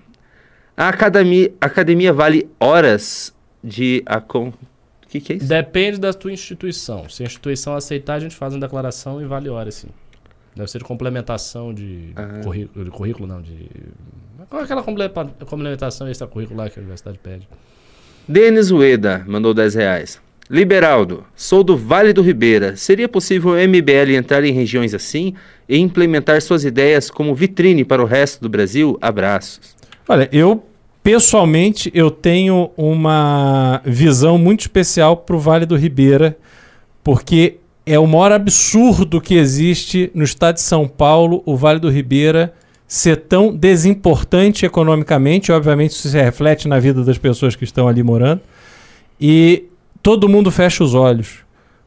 [0.76, 3.34] A academia, academia vale horas
[3.64, 4.48] de acon...
[4.48, 5.48] O que, que é isso?
[5.48, 7.08] Depende da tua instituição.
[7.10, 9.90] Se a instituição aceitar, a gente faz uma declaração e vale hora, sim.
[10.56, 12.42] Deve ser de complementação de, Ah.
[12.44, 13.70] currículo, de currículo, não, de...
[14.50, 17.48] Qual é aquela complementação extracurricular que a universidade pede?
[18.28, 20.22] Denis Ueda mandou 10 reais.
[20.50, 22.76] Liberaldo, sou do Vale do Ribeira.
[22.76, 25.34] Seria possível o MBL entrar em regiões assim
[25.68, 28.98] e implementar suas ideias como vitrine para o resto do Brasil?
[29.02, 29.76] Abraços.
[30.08, 30.64] Olha, eu
[31.02, 36.38] pessoalmente eu tenho uma visão muito especial para o Vale do Ribeira,
[37.04, 41.90] porque é o maior absurdo que existe no estado de São Paulo, o Vale do
[41.90, 42.54] Ribeira
[42.88, 48.04] ser tão desimportante economicamente, obviamente isso se reflete na vida das pessoas que estão ali
[48.04, 48.42] morando,
[49.20, 49.66] e
[50.02, 51.40] todo mundo fecha os olhos.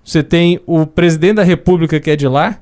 [0.04, 2.60] Você tem o presidente da República que é de lá,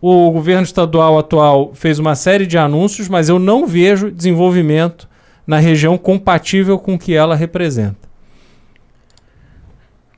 [0.00, 5.08] o governo estadual atual fez uma série de anúncios, mas eu não vejo desenvolvimento
[5.44, 8.08] na região compatível com o que ela representa.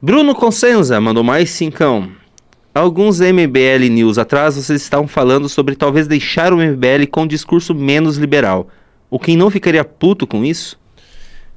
[0.03, 2.20] Bruno Consenza mandou mais cincão.
[2.73, 7.75] Alguns MBL News atrás vocês estavam falando sobre talvez deixar o MBL com um discurso
[7.75, 8.69] menos liberal.
[9.11, 10.79] O quem não ficaria puto com isso?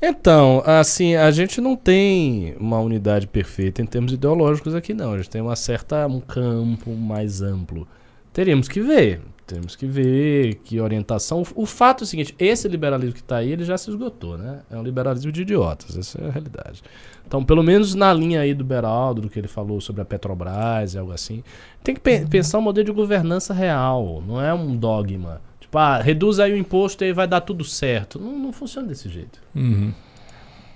[0.01, 5.13] Então, assim, a gente não tem uma unidade perfeita em termos ideológicos aqui, não.
[5.13, 7.87] A gente tem uma certa, um campo mais amplo.
[8.33, 9.21] Teríamos que ver.
[9.45, 11.43] Temos que ver que orientação.
[11.55, 14.61] O fato é o seguinte: esse liberalismo que está aí, ele já se esgotou, né?
[14.71, 16.81] É um liberalismo de idiotas, essa é a realidade.
[17.27, 20.93] Então, pelo menos na linha aí do Beraldo, do que ele falou sobre a Petrobras
[20.93, 21.43] e algo assim,
[21.83, 25.41] tem que pe pensar um modelo de governança real, não é um dogma.
[25.59, 28.19] Tipo, ah, reduz aí o imposto e aí vai dar tudo certo.
[28.19, 29.41] Não, não funciona desse jeito.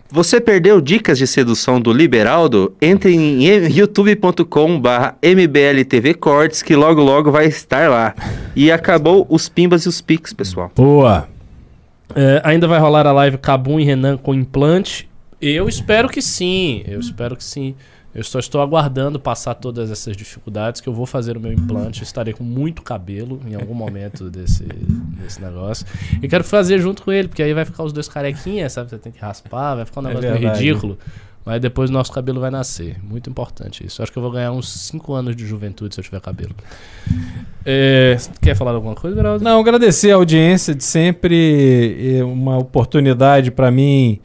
[0.09, 2.73] Você perdeu dicas de sedução do Liberaldo?
[2.81, 8.15] Entre em youtube.com/barra mbltv cortes que logo logo vai estar lá.
[8.55, 10.71] E acabou os pimbas e os pics, pessoal.
[10.75, 11.27] Boa.
[12.15, 15.09] É, ainda vai rolar a live Cabum e Renan com implante?
[15.41, 17.75] Eu espero que sim, eu espero que sim.
[18.17, 22.01] Eu só estou aguardando passar todas essas dificuldades, que eu vou fazer o meu implante,
[22.01, 25.85] estarei com muito cabelo em algum momento desse, desse negócio.
[26.19, 28.89] E quero fazer junto com ele, porque aí vai ficar os dois carequinhas, sabe?
[28.89, 30.65] Você tem que raspar, vai ficar um É negócio meio verdade.
[30.65, 30.97] ridículo.
[31.45, 32.97] Mas depois o nosso cabelo vai nascer.
[33.03, 34.01] Muito importante isso.
[34.01, 36.55] Eu acho que eu vou ganhar uns 5 anos de juventude se eu tiver cabelo.
[37.63, 39.43] É, quer falar alguma coisa, Geraldo?
[39.43, 44.19] Não, agradecer a audiência de sempre, é uma oportunidade para mim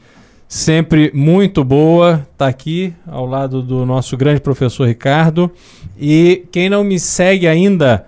[0.53, 5.51] sempre muito boa estar aqui ao lado do nosso grande professor Ricardo.
[5.99, 8.07] E quem não me segue ainda,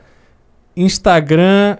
[0.76, 1.78] Instagram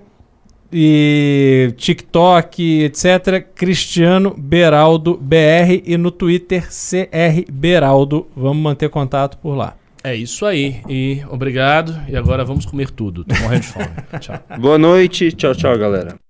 [0.73, 3.47] e TikTok, etc.
[3.55, 8.27] Cristiano Beraldo BR e no Twitter CR Beraldo.
[8.35, 9.77] Vamos manter contato por lá.
[10.03, 10.81] É isso aí.
[10.89, 11.95] E obrigado.
[12.09, 13.23] E agora vamos comer tudo.
[13.23, 13.91] Tô morrendo de fome.
[14.19, 14.41] Tchau.
[14.59, 16.24] Boa noite, tchau, tchau, galera.